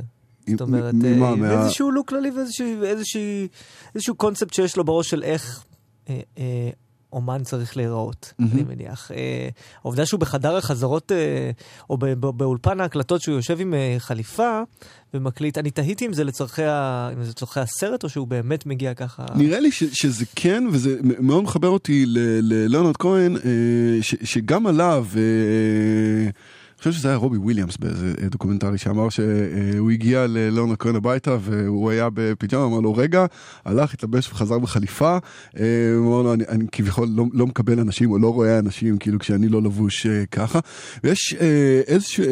זאת 0.50 0.60
אומרת, 0.60 0.94
ממה, 0.94 1.30
אה, 1.30 1.36
מה- 1.36 1.62
איזשהו 1.64 1.90
לוק 1.90 2.08
כללי 2.08 2.30
ואיזשהו 2.30 2.82
איזשהו- 2.84 3.46
איזשהו 3.94 4.14
קונספט 4.14 4.54
שיש 4.54 4.76
לו 4.76 4.84
בראש 4.84 5.10
של 5.10 5.22
איך 5.22 5.64
אה, 6.08 6.20
אה, 6.38 6.70
אומן 7.16 7.42
צריך 7.44 7.76
להיראות, 7.76 8.32
מהמם. 8.38 8.52
אני 8.52 8.62
מניח. 8.62 9.10
אה, 9.14 9.48
העובדה 9.82 10.06
שהוא 10.06 10.20
בחדר 10.20 10.56
החזרות, 10.56 11.12
אה, 11.12 11.50
או 11.90 11.96
באולפן 12.32 12.80
ההקלטות, 12.80 13.22
שהוא 13.22 13.34
יושב 13.36 13.60
עם 13.60 13.74
אה, 13.74 13.94
חליפה 13.98 14.60
ומקליט, 15.14 15.58
אני 15.58 15.70
תהיתי 15.70 16.06
אם 16.06 16.12
זה 16.12 16.24
לצורכי 16.24 16.64
ה- 16.64 17.10
אם 17.12 17.24
זה 17.24 17.30
לצורכי 17.30 17.60
הסרט, 17.60 18.04
או 18.04 18.08
שהוא 18.08 18.26
באמת 18.26 18.66
מגיע 18.66 18.94
ככה... 18.94 19.24
נראה 19.34 19.60
לי 19.60 19.72
ש, 19.72 19.84
שזה 19.92 20.24
כן, 20.34 20.64
וזה 20.72 20.96
מאוד 21.02 21.42
מחבר 21.44 21.68
אותי 21.68 22.04
ללאונרד 22.42 22.96
כהן, 22.96 23.36
אה, 23.36 23.40
ש, 24.02 24.14
שגם 24.24 24.66
עליו, 24.66 25.06
אה, 25.16 26.30
אני 26.76 26.78
חושב 26.78 26.92
שזה 26.92 27.08
היה 27.08 27.16
רובי 27.16 27.36
וויליאמס 27.36 27.76
באיזה 27.76 28.14
אה, 28.22 28.28
דוקומנטרי 28.28 28.78
שאמר 28.78 29.08
שהוא 29.08 29.90
הגיע 29.90 30.26
ללאונרד 30.26 30.76
כהן 30.76 30.96
הביתה 30.96 31.36
והוא 31.40 31.90
היה 31.90 32.08
בפיג'מה, 32.14 32.64
אמר 32.64 32.80
לו 32.80 32.94
רגע, 32.94 33.26
הלך, 33.64 33.94
התלבש 33.94 34.28
וחזר 34.28 34.58
בחליפה, 34.58 35.18
אה, 35.58 35.64
הוא 35.96 36.08
אמר 36.08 36.22
לו 36.22 36.34
אני, 36.34 36.44
אני 36.48 36.64
כביכול 36.72 37.08
לא, 37.10 37.24
לא 37.32 37.46
מקבל 37.46 37.80
אנשים 37.80 38.10
או 38.10 38.18
לא 38.18 38.32
רואה 38.32 38.58
אנשים 38.58 38.98
כאילו 38.98 39.18
כשאני 39.18 39.48
לא 39.48 39.62
לבוש 39.62 40.06
אה, 40.06 40.26
ככה. 40.26 40.60
ויש 41.04 41.34
איזשהו, 41.86 42.24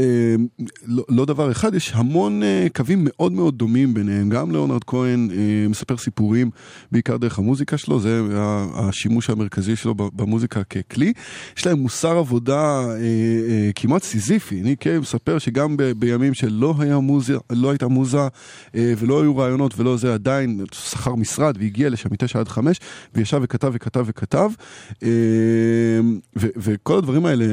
לא, 0.86 1.04
לא 1.08 1.24
דבר 1.24 1.50
אחד, 1.50 1.74
יש 1.74 1.92
המון 1.94 2.42
קווים 2.76 2.98
מאוד 3.04 3.32
מאוד 3.32 3.58
דומים 3.58 3.94
ביניהם, 3.94 4.28
גם 4.28 4.50
לאונרד 4.50 4.84
כהן 4.84 5.30
מספר 5.68 5.96
סיפורים 5.96 6.50
בעיקר 6.92 7.16
דרך 7.16 7.38
המוזיקה 7.38 7.78
שלו, 7.78 8.00
זה 8.00 8.22
השימוש 8.74 9.30
המרכזי 9.30 9.76
שלו 9.76 9.94
במוזיקה 9.94 10.64
ככלי. 10.64 11.12
יש 11.56 11.66
להם 11.66 11.78
מוסר 11.78 12.16
עבודה 12.18 12.84
אה, 12.90 12.94
אה, 12.94 13.70
סיזיפי, 14.34 14.62
ניק 14.62 14.80
קייב 14.80 15.02
מספר 15.02 15.38
שגם 15.38 15.76
ב- 15.76 15.82
בימים 15.92 16.34
שלא 16.34 16.74
היה 16.78 16.98
מוזה, 16.98 17.36
לא 17.52 17.70
הייתה 17.70 17.88
מוזה 17.88 18.18
אה, 18.74 18.92
ולא 18.98 19.22
היו 19.22 19.36
רעיונות 19.36 19.74
ולא 19.78 19.96
זה 19.96 20.14
עדיין, 20.14 20.64
שכר 20.72 21.14
משרד 21.14 21.56
והגיע 21.60 21.90
לשם 21.90 22.08
מתשע 22.12 22.40
עד 22.40 22.48
חמש 22.48 22.80
וישב 23.14 23.40
וכתב 23.42 23.70
וכתב 23.74 24.04
וכתב 24.06 24.50
אה, 25.02 25.08
ו- 26.36 26.48
וכל 26.56 26.98
הדברים 26.98 27.26
האלה 27.26 27.44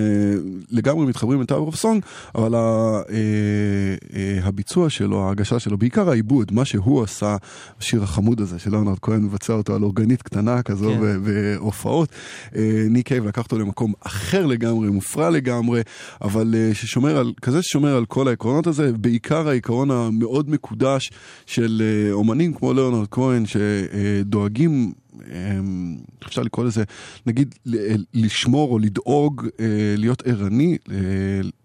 לגמרי 0.71 1.05
מתחברים 1.05 1.41
ל-Tower 1.41 1.73
of 1.73 1.77
Song, 1.77 2.01
אבל 2.35 2.55
ה- 2.55 3.01
אה, 3.09 4.39
הביצוע 4.43 4.89
שלו, 4.89 5.27
ההגשה 5.27 5.59
שלו, 5.59 5.77
בעיקר 5.77 6.09
העיבוד, 6.09 6.51
מה 6.53 6.65
שהוא 6.65 7.03
עשה, 7.03 7.35
השיר 7.79 8.03
החמוד 8.03 8.41
הזה 8.41 8.59
של 8.59 8.71
ליאונרד 8.71 8.99
כהן 9.01 9.21
מבצע 9.23 9.53
אותו 9.53 9.75
על 9.75 9.83
אורגנית 9.83 10.21
קטנה 10.21 10.61
כזו 10.61 10.91
כן. 10.93 11.21
בהופעות. 11.23 12.09
אה, 12.55 12.61
ניק 12.89 13.07
קייב 13.07 13.25
לקח 13.27 13.43
אותו 13.43 13.59
למקום 13.59 13.93
אחר 13.99 14.45
לגמרי, 14.45 14.89
מופרע 14.89 15.29
לגמרי, 15.29 15.81
אבל 16.21 16.55
ששומר 16.73 17.17
על, 17.17 17.33
כזה 17.41 17.61
ששומר 17.61 17.95
על 17.95 18.05
כל 18.05 18.27
העקרונות 18.27 18.67
הזה, 18.67 18.91
בעיקר 18.93 19.47
העיקרון 19.49 19.91
המאוד 19.91 20.49
מקודש 20.49 21.11
של 21.45 21.81
אה, 21.85 22.11
אומנים 22.11 22.53
כמו 22.53 22.73
ליאונרד 22.73 23.07
כהן, 23.11 23.43
שדואגים 23.45 24.91
אמ, 25.31 25.97
אפשר 26.27 26.41
לקרוא 26.41 26.65
לזה, 26.65 26.83
נגיד 27.25 27.55
ל- 27.65 27.95
לשמור 28.13 28.71
או 28.71 28.79
לדאוג, 28.79 29.47
אה, 29.59 29.65
להיות 29.97 30.21
ערני, 30.27 30.77
אה, 30.91 30.95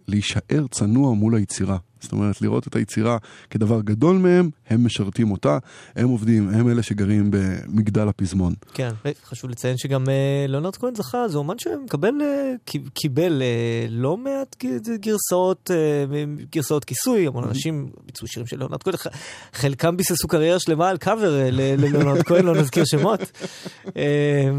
להישאר 0.08 0.66
צנוע 0.70 1.14
מול 1.14 1.34
היצירה. 1.34 1.76
זאת 2.00 2.12
אומרת, 2.12 2.42
לראות 2.42 2.66
את 2.66 2.76
היצירה 2.76 3.16
כדבר 3.50 3.80
גדול 3.80 4.16
מהם, 4.16 4.50
הם 4.68 4.86
משרתים 4.86 5.30
אותה, 5.30 5.58
הם 5.96 6.08
עובדים, 6.08 6.48
הם 6.48 6.68
אלה 6.68 6.82
שגרים 6.82 7.30
במגדל 7.30 8.08
הפזמון. 8.08 8.54
כן, 8.74 8.90
חשוב 9.24 9.50
לציין 9.50 9.76
שגם 9.76 10.08
אה, 10.08 10.44
ליאונרד 10.48 10.76
כהן 10.76 10.94
זכה, 10.94 11.28
זה 11.28 11.38
אומן 11.38 11.58
שמקבל, 11.58 12.14
אה, 12.22 12.54
קיבל 12.94 13.42
אה, 13.42 13.86
לא 13.90 14.16
מעט 14.16 14.56
גרסאות, 15.00 15.70
אה, 15.70 16.24
גרסאות 16.52 16.84
כיסוי, 16.84 17.26
המון 17.26 17.44
אנשים 17.44 17.90
ביצעו 18.06 18.26
שירים 18.26 18.46
של 18.46 18.56
ליאונרד 18.58 18.82
כהן, 18.82 18.94
חלקם 19.52 19.96
ביססו 19.96 20.28
קריירה 20.28 20.58
שלמה 20.58 20.88
על 20.88 20.96
קאבר 20.96 21.38
לליאונרד 21.50 22.22
כהן, 22.22 22.44
לא 22.44 22.54
נזכיר 22.54 22.84
שמות. 22.84 23.20
אה, 23.96 24.50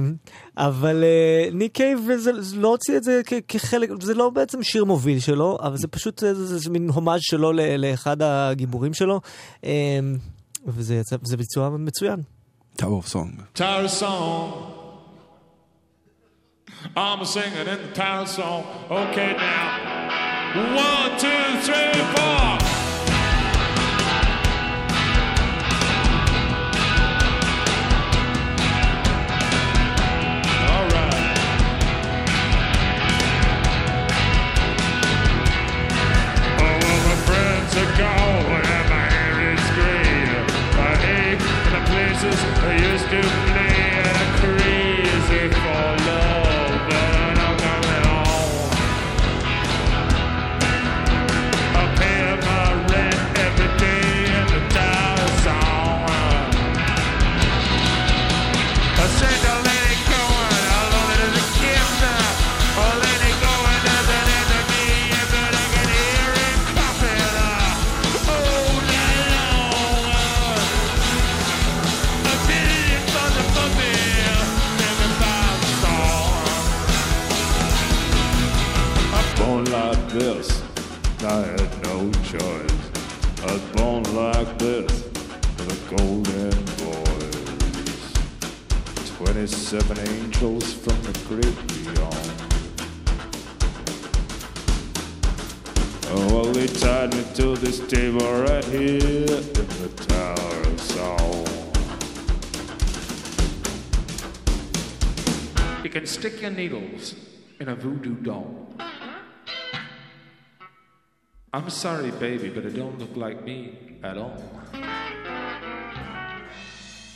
אבל 0.57 1.03
אה, 1.03 1.49
ניק 1.53 1.71
קייב 1.75 1.99
זה- 2.17 2.41
זה 2.41 2.55
לא 2.57 2.67
הוציא 2.67 2.97
את 2.97 3.03
זה 3.03 3.21
כ- 3.25 3.33
כחלק, 3.47 3.89
זה 4.01 4.13
לא 4.13 4.29
בעצם 4.29 4.63
שיר 4.63 4.85
מוביל 4.85 5.19
שלו, 5.19 5.57
אבל 5.61 5.77
זה 5.77 5.87
פשוט 5.87 6.23
אה, 6.23 6.33
זה, 6.33 6.57
זה 6.57 6.69
מין 6.69 6.89
הומאז' 6.89 7.19
שלו 7.23 7.51
ל- 7.53 7.75
לאחד 7.85 8.21
הגיבורים 8.21 8.93
שלו, 8.93 9.21
אה, 9.63 9.99
וזה 10.67 11.01
זה 11.23 11.37
ביצוע 11.37 11.69
מצוין. 11.69 12.19
Tower 12.81 13.03
of 13.03 13.07
Song. 13.13 13.59
Tower 13.59 13.87
song. 14.01 14.51
I'm 16.95 17.25
singing 17.25 17.67
in 17.73 17.79
the 17.85 17.91
tower 17.95 18.25
song. 18.37 18.63
Okay, 19.01 19.31
now. 19.37 19.67
One, 20.85 21.11
two, 21.23 21.45
three, 21.65 21.93
four. 22.15 22.76
Are 37.77 37.97
gone 37.97 38.65
and 38.65 38.89
my 38.89 39.05
hair 39.13 39.53
is 39.53 39.65
gray. 39.77 40.25
I 40.81 40.93
ache 41.19 41.47
in 41.65 41.71
the 41.75 41.83
places 41.91 42.37
I 42.65 42.73
used 42.73 43.07
to 43.13 43.56
27 89.37 89.99
angels 89.99 90.73
from 90.73 90.99
the 91.03 91.13
great 91.27 91.67
beyond. 91.67 92.31
Oh, 96.09 96.25
well, 96.33 96.51
they 96.51 96.65
tied 96.65 97.13
me 97.13 97.23
to 97.35 97.55
this 97.57 97.79
table 97.87 98.41
right 98.41 98.65
here 98.65 98.89
in 98.89 99.67
the 99.83 99.91
Tower 100.07 100.61
of 100.61 100.81
Song. 100.81 101.45
You 105.83 105.91
can 105.91 106.07
stick 106.07 106.41
your 106.41 106.49
needles 106.49 107.13
in 107.59 107.69
a 107.69 107.75
voodoo 107.75 108.15
doll. 108.15 108.73
I'm 111.53 111.69
sorry, 111.69 112.09
baby, 112.09 112.49
but 112.49 112.65
it 112.65 112.75
don't 112.75 112.97
look 112.97 113.15
like 113.15 113.43
me 113.43 113.99
at 114.01 114.17
all. 114.17 114.41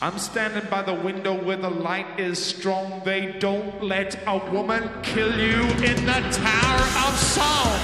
I'm 0.02 0.18
standing 0.18 0.68
by 0.68 0.82
the 0.82 0.94
window 0.94 1.40
where 1.44 1.56
the 1.56 1.70
light 1.70 2.18
is 2.18 2.44
strong. 2.44 3.02
They 3.04 3.38
don't 3.38 3.84
let 3.84 4.18
a 4.26 4.36
woman 4.50 4.90
kill 5.04 5.30
you 5.38 5.62
in 5.62 6.04
the 6.04 6.20
Tower 6.32 6.80
of 7.06 7.16
Song. 7.16 7.78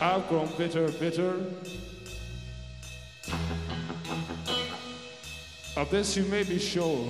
I've 0.00 0.26
grown 0.30 0.48
bitter, 0.56 0.90
bitter. 0.92 1.44
Of 5.76 5.90
this 5.90 6.16
you 6.16 6.24
may 6.24 6.44
be 6.44 6.58
sure. 6.58 7.06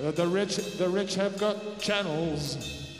That 0.00 0.14
the 0.14 0.28
rich, 0.28 0.58
the 0.78 0.88
rich 0.88 1.16
have 1.16 1.36
got 1.40 1.80
channels 1.80 2.94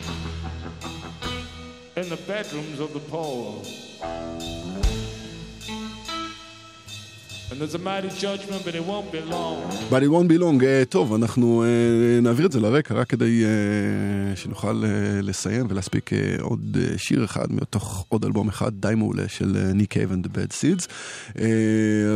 in 1.95 2.09
the 2.09 2.19
bedrooms 2.27 2.81
of 2.81 2.93
the 2.93 2.99
poor. 2.99 3.62
And 7.51 7.60
there's 7.60 7.74
a 7.74 7.78
mighty 7.78 8.09
judgment, 8.24 8.60
but 8.66 8.74
it 8.74 8.85
won't 8.90 9.09
be 9.12 9.20
long. 9.35 9.59
But 9.93 10.02
it 10.02 10.10
won't 10.14 10.28
be 10.28 10.39
long. 10.39 10.60
Uh, 10.62 10.85
טוב, 10.89 11.14
אנחנו 11.14 11.64
uh, 11.64 12.22
נעביר 12.22 12.47
את 12.47 12.52
זה 12.52 12.60
לרקע 12.60 12.94
רק 12.94 13.09
כדי 13.09 13.44
uh, 13.44 14.39
שנוכל 14.39 14.82
uh, 14.82 14.86
לסיים 15.22 15.66
ולהספיק 15.68 16.10
uh, 16.12 16.43
עוד 16.43 16.76
uh, 16.76 16.98
שיר 16.98 17.24
אחד 17.24 17.52
מתוך 17.52 18.05
עוד 18.09 18.24
אלבום 18.24 18.48
אחד 18.48 18.72
די 18.81 18.94
מעולה 18.97 19.28
של 19.28 19.70
ניק 19.74 19.90
קייב 19.90 20.12
and 20.12 20.26
the 20.26 20.31
Bad 20.31 20.52
Seeds. 20.52 20.86
Uh, 21.32 21.39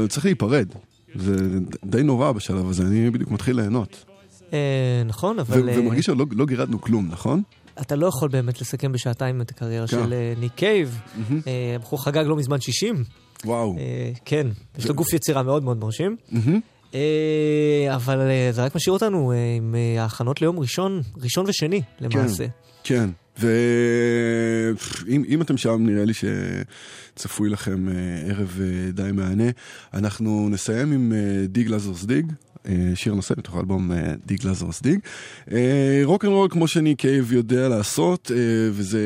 צריך 0.08 0.24
להיפרד. 0.24 0.66
זה 1.14 1.36
די 1.84 2.02
נורא 2.02 2.32
בשלב 2.32 2.68
הזה, 2.70 2.82
אני 2.82 3.10
בדיוק 3.10 3.30
מתחיל 3.30 3.56
ליהנות. 3.56 4.04
אה, 4.52 5.02
נכון, 5.06 5.38
אבל... 5.38 5.62
ו- 5.62 5.72
ומרגיש 5.78 6.06
שלא 6.06 6.26
לא 6.32 6.46
גירדנו 6.46 6.80
כלום, 6.80 7.08
נכון? 7.10 7.42
אתה 7.80 7.96
לא 7.96 8.06
יכול 8.06 8.28
באמת 8.28 8.60
לסכם 8.60 8.92
בשעתיים 8.92 9.40
את 9.40 9.50
הקריירה 9.50 9.86
כן. 9.86 9.96
של 9.96 10.12
אה, 10.12 10.32
ניק 10.40 10.52
קייב. 10.54 11.00
אה, 11.46 11.72
הבחור 11.76 12.04
חגג 12.04 12.24
לא 12.26 12.36
מזמן 12.36 12.60
60. 12.60 13.04
וואו. 13.44 13.76
אה, 13.78 14.10
כן, 14.24 14.46
יש 14.78 14.86
לו 14.86 14.94
גוף 14.94 15.12
יצירה 15.12 15.42
מאוד 15.42 15.62
מאוד 15.62 15.78
מרשים. 15.78 16.16
מהמם. 16.30 16.60
אה, 16.94 17.94
אבל 17.94 18.20
אה, 18.20 18.48
זה 18.52 18.64
רק 18.64 18.74
משאיר 18.74 18.92
אותנו 18.92 19.32
אה, 19.32 19.36
עם 19.56 19.74
אה, 19.74 20.02
ההכנות 20.02 20.40
ליום 20.40 20.58
ראשון, 20.58 21.02
ראשון 21.22 21.44
ושני 21.48 21.82
למעשה. 22.00 22.44
כן, 22.44 22.50
ואם 23.38 25.24
אם 25.28 25.42
אתם 25.42 25.56
שם, 25.56 25.86
נראה 25.86 26.04
לי 26.04 26.12
שצפוי 26.14 27.48
לכם 27.48 27.88
אה, 27.88 27.94
ערב 28.30 28.60
אה, 28.60 28.90
די 28.92 29.10
מהנה. 29.12 29.50
אנחנו 29.94 30.48
נסיים 30.50 30.92
עם 30.92 31.12
אה, 31.12 31.46
Dig 31.46 31.68
Lazarus 31.68 32.04
Dig. 32.04 32.32
שיר 32.94 33.14
נושא 33.14 33.34
מתוך 33.38 33.56
האלבום 33.56 33.90
Dig, 34.26 34.46
Lazarus, 34.46 34.82
Dig. 34.82 34.98
רוק 36.04 36.24
אנד 36.24 36.32
רול 36.32 36.48
כמו 36.50 36.68
שניק 36.68 36.94
קייב 36.94 37.32
יודע 37.32 37.68
לעשות, 37.68 38.30
וזה 38.72 39.00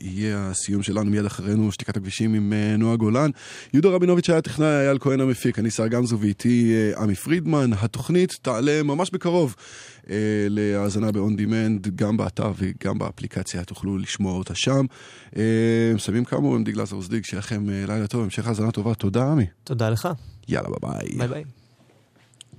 יהיה 0.00 0.48
הסיום 0.50 0.82
שלנו 0.82 1.10
מיד 1.10 1.24
אחרינו, 1.24 1.72
שתיקת 1.72 1.96
הכבישים 1.96 2.34
עם 2.34 2.52
נועה 2.78 2.96
גולן. 2.96 3.30
יהודה 3.74 3.88
רבינוביץ' 3.88 4.30
היה 4.30 4.40
טכנאי, 4.40 4.86
אייל 4.86 4.98
כהן 5.00 5.20
המפיק, 5.20 5.58
אני 5.58 5.70
סער 5.70 5.88
גמזו 5.88 6.18
ואיתי 6.18 6.74
עמי 6.98 7.14
פרידמן. 7.14 7.70
התוכנית 7.80 8.38
תעלה 8.42 8.82
ממש 8.82 9.10
בקרוב. 9.10 9.54
אה, 10.10 10.46
להאזנה 10.50 11.12
ב-on 11.12 11.40
demand, 11.40 11.88
גם 11.94 12.16
באתר 12.16 12.52
וגם 12.56 12.98
באפליקציה, 12.98 13.64
תוכלו 13.64 13.98
לשמוע 13.98 14.32
אותה 14.32 14.54
שם. 14.54 14.86
אה, 15.36 15.92
מסיימים 15.94 16.24
כאמור 16.24 16.54
עם 16.54 16.64
Dig, 16.64 16.76
Lazarus, 16.76 17.08
Dig, 17.08 17.24
שיהיה 17.24 17.38
לכם 17.38 17.70
אה, 17.70 17.84
לילה 17.86 18.06
טוב, 18.06 18.24
המשך 18.24 18.46
האזנה 18.46 18.70
טובה, 18.70 18.94
תודה 18.94 19.32
עמי. 19.32 19.46
תודה 19.64 19.90
לך. 19.90 20.08
יאללה 20.48 20.68
ביי 20.82 21.08
ביי. 21.08 21.18
ביי 21.18 21.28
ביי. 21.28 21.44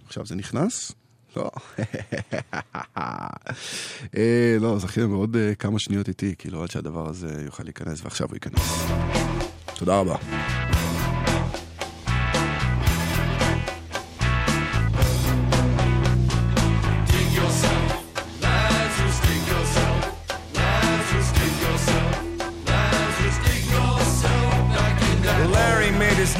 עכשיו 0.07 0.25
זה 0.25 0.35
נכנס? 0.35 0.91
לא. 1.37 1.51
אה, 4.17 4.57
לא, 4.59 4.79
זכיתם 4.79 5.09
בעוד 5.09 5.35
אה, 5.35 5.55
כמה 5.55 5.79
שניות 5.79 6.07
איתי, 6.07 6.35
כאילו 6.37 6.63
עד 6.63 6.71
שהדבר 6.71 7.09
הזה 7.09 7.41
יוכל 7.45 7.63
להיכנס, 7.63 8.03
ועכשיו 8.03 8.27
הוא 8.27 8.35
ייכנס. 8.35 8.85
תודה 9.75 9.99
רבה. 9.99 10.15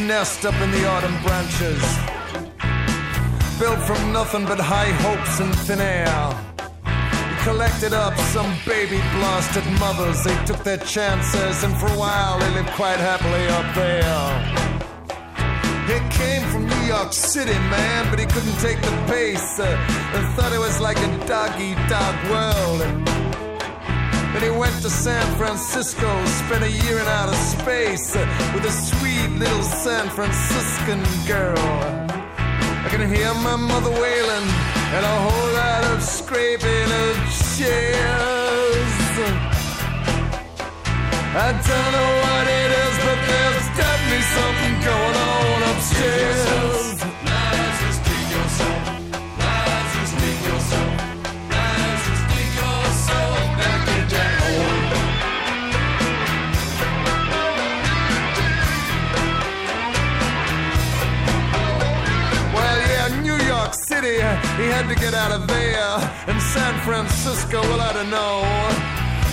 Nest 0.08 0.46
up 0.46 0.56
in 0.62 0.72
the 0.72 0.88
autumn 0.88 1.16
branches. 1.24 1.82
Built 3.60 3.80
from 3.80 4.14
nothing 4.14 4.46
but 4.46 4.60
high 4.60 4.92
hopes 5.04 5.40
and 5.40 5.54
thin 5.60 5.82
air. 5.82 6.08
He 7.30 7.36
collected 7.44 7.94
up 7.94 8.16
some 8.34 8.52
baby 8.66 8.98
blasted 9.16 9.66
mothers. 9.80 10.24
They 10.24 10.36
took 10.46 10.64
their 10.64 10.78
chances, 10.78 11.64
and 11.64 11.76
for 11.78 11.88
a 11.88 11.98
while 11.98 12.40
they 12.40 12.50
lived 12.52 12.72
quite 12.72 13.00
happily 13.00 13.46
up 13.60 13.68
there. 13.76 14.70
He 15.92 16.00
came 16.16 16.44
from 16.52 16.68
New 16.68 16.88
York 16.88 17.12
City, 17.12 17.58
man, 17.70 18.10
but 18.10 18.20
he 18.20 18.26
couldn't 18.26 18.60
take 18.60 18.80
the 18.82 18.96
pace 19.08 19.60
uh, 19.60 19.66
and 20.14 20.36
thought 20.36 20.54
it 20.54 20.60
was 20.60 20.80
like 20.80 20.98
a 20.98 21.28
dog 21.28 21.60
eat 21.60 21.80
dog 21.90 22.16
world. 22.30 23.19
Then 24.34 24.44
he 24.44 24.50
went 24.52 24.82
to 24.84 24.90
San 24.90 25.26
Francisco, 25.38 26.10
spent 26.26 26.64
a 26.64 26.72
year 26.72 27.00
in 27.00 27.08
outer 27.08 27.36
space 27.36 28.16
with 28.54 28.64
a 28.64 28.72
sweet 28.72 29.30
little 29.40 29.64
San 29.64 30.10
Franciscan 30.10 31.02
girl. 31.26 31.58
I 31.58 32.88
can 32.90 33.02
hear 33.14 33.34
my 33.34 33.56
mother 33.56 33.90
wailing 33.90 34.48
and 34.96 35.04
a 35.06 35.18
whole 35.26 35.54
lot 35.54 35.84
of 35.92 36.04
scraping 36.04 36.90
of 37.04 37.16
chairs. 37.58 38.94
I 41.32 41.52
don't 41.52 41.92
know 41.96 42.12
what 42.26 42.46
it 42.48 42.72
is, 42.86 42.96
but 43.06 43.20
there's 43.30 43.68
definitely 43.78 44.24
something 44.38 44.76
going 44.90 45.16
on 45.16 45.64
upstairs. 45.72 46.79
City, 64.02 64.16
he 64.16 64.68
had 64.72 64.88
to 64.88 64.96
get 64.96 65.14
out 65.14 65.32
of 65.32 65.46
there. 65.48 65.92
And 66.28 66.42
San 66.42 66.74
Francisco, 66.86 67.62
well, 67.62 67.82
I 67.82 67.92
don't 67.92 68.10
know. 68.10 68.44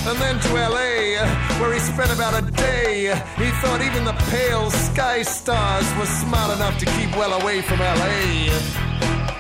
And 0.09 0.19
then 0.19 0.41
to 0.41 0.49
LA, 0.55 1.23
where 1.61 1.73
he 1.73 1.79
spent 1.79 2.13
about 2.13 2.35
a 2.43 2.51
day. 2.51 3.15
He 3.37 3.51
thought 3.61 3.81
even 3.81 4.05
the 4.05 4.17
pale 4.31 4.71
sky 4.71 5.23
stars 5.23 5.87
were 5.99 6.07
smart 6.07 6.57
enough 6.57 6.79
to 6.79 6.87
keep 6.97 7.15
well 7.17 7.41
away 7.41 7.63
from 7.63 7.79
LA. 7.79 9.36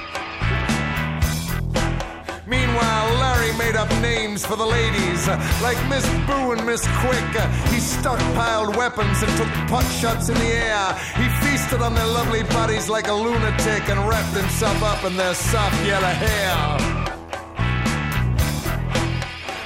Meanwhile, 2.46 3.14
Larry 3.18 3.52
made 3.58 3.74
up 3.74 3.90
names 4.00 4.46
for 4.46 4.54
the 4.54 4.64
ladies, 4.64 5.26
like 5.62 5.78
Miss 5.88 6.06
Boo 6.26 6.52
and 6.52 6.64
Miss 6.64 6.86
Quick. 7.02 7.32
He 7.74 7.80
stockpiled 7.82 8.76
weapons 8.76 9.20
and 9.20 9.36
took 9.36 9.48
pot 9.66 9.84
shots 9.90 10.28
in 10.28 10.36
the 10.36 10.52
air. 10.70 10.94
He 11.16 11.26
feasted 11.44 11.82
on 11.82 11.94
their 11.94 12.06
lovely 12.06 12.44
bodies 12.44 12.88
like 12.88 13.08
a 13.08 13.12
lunatic 13.12 13.88
and 13.88 13.98
wrapped 14.08 14.36
himself 14.36 14.80
up 14.84 15.02
in 15.04 15.16
their 15.16 15.34
soft 15.34 15.84
yellow 15.84 16.06
hair. 16.06 17.06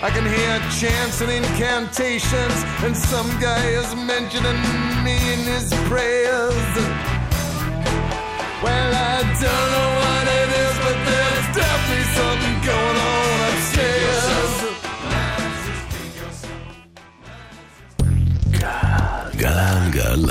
I 0.03 0.09
can 0.09 0.25
hear 0.25 0.59
chants 0.81 1.21
and 1.21 1.31
incantations, 1.31 2.65
and 2.83 2.97
some 2.97 3.29
guy 3.41 3.63
is 3.67 3.95
mentioning 3.95 4.61
me 5.05 5.17
in 5.35 5.41
his 5.41 5.69
prayers. 5.91 6.75
Well, 8.63 8.95
I 8.95 9.23
don't 9.39 9.71
know 9.73 10.00
going 12.67 12.99
on 13.13 13.41
upstairs. 13.51 14.55
גלן 19.37 19.91
גלן 19.91 20.31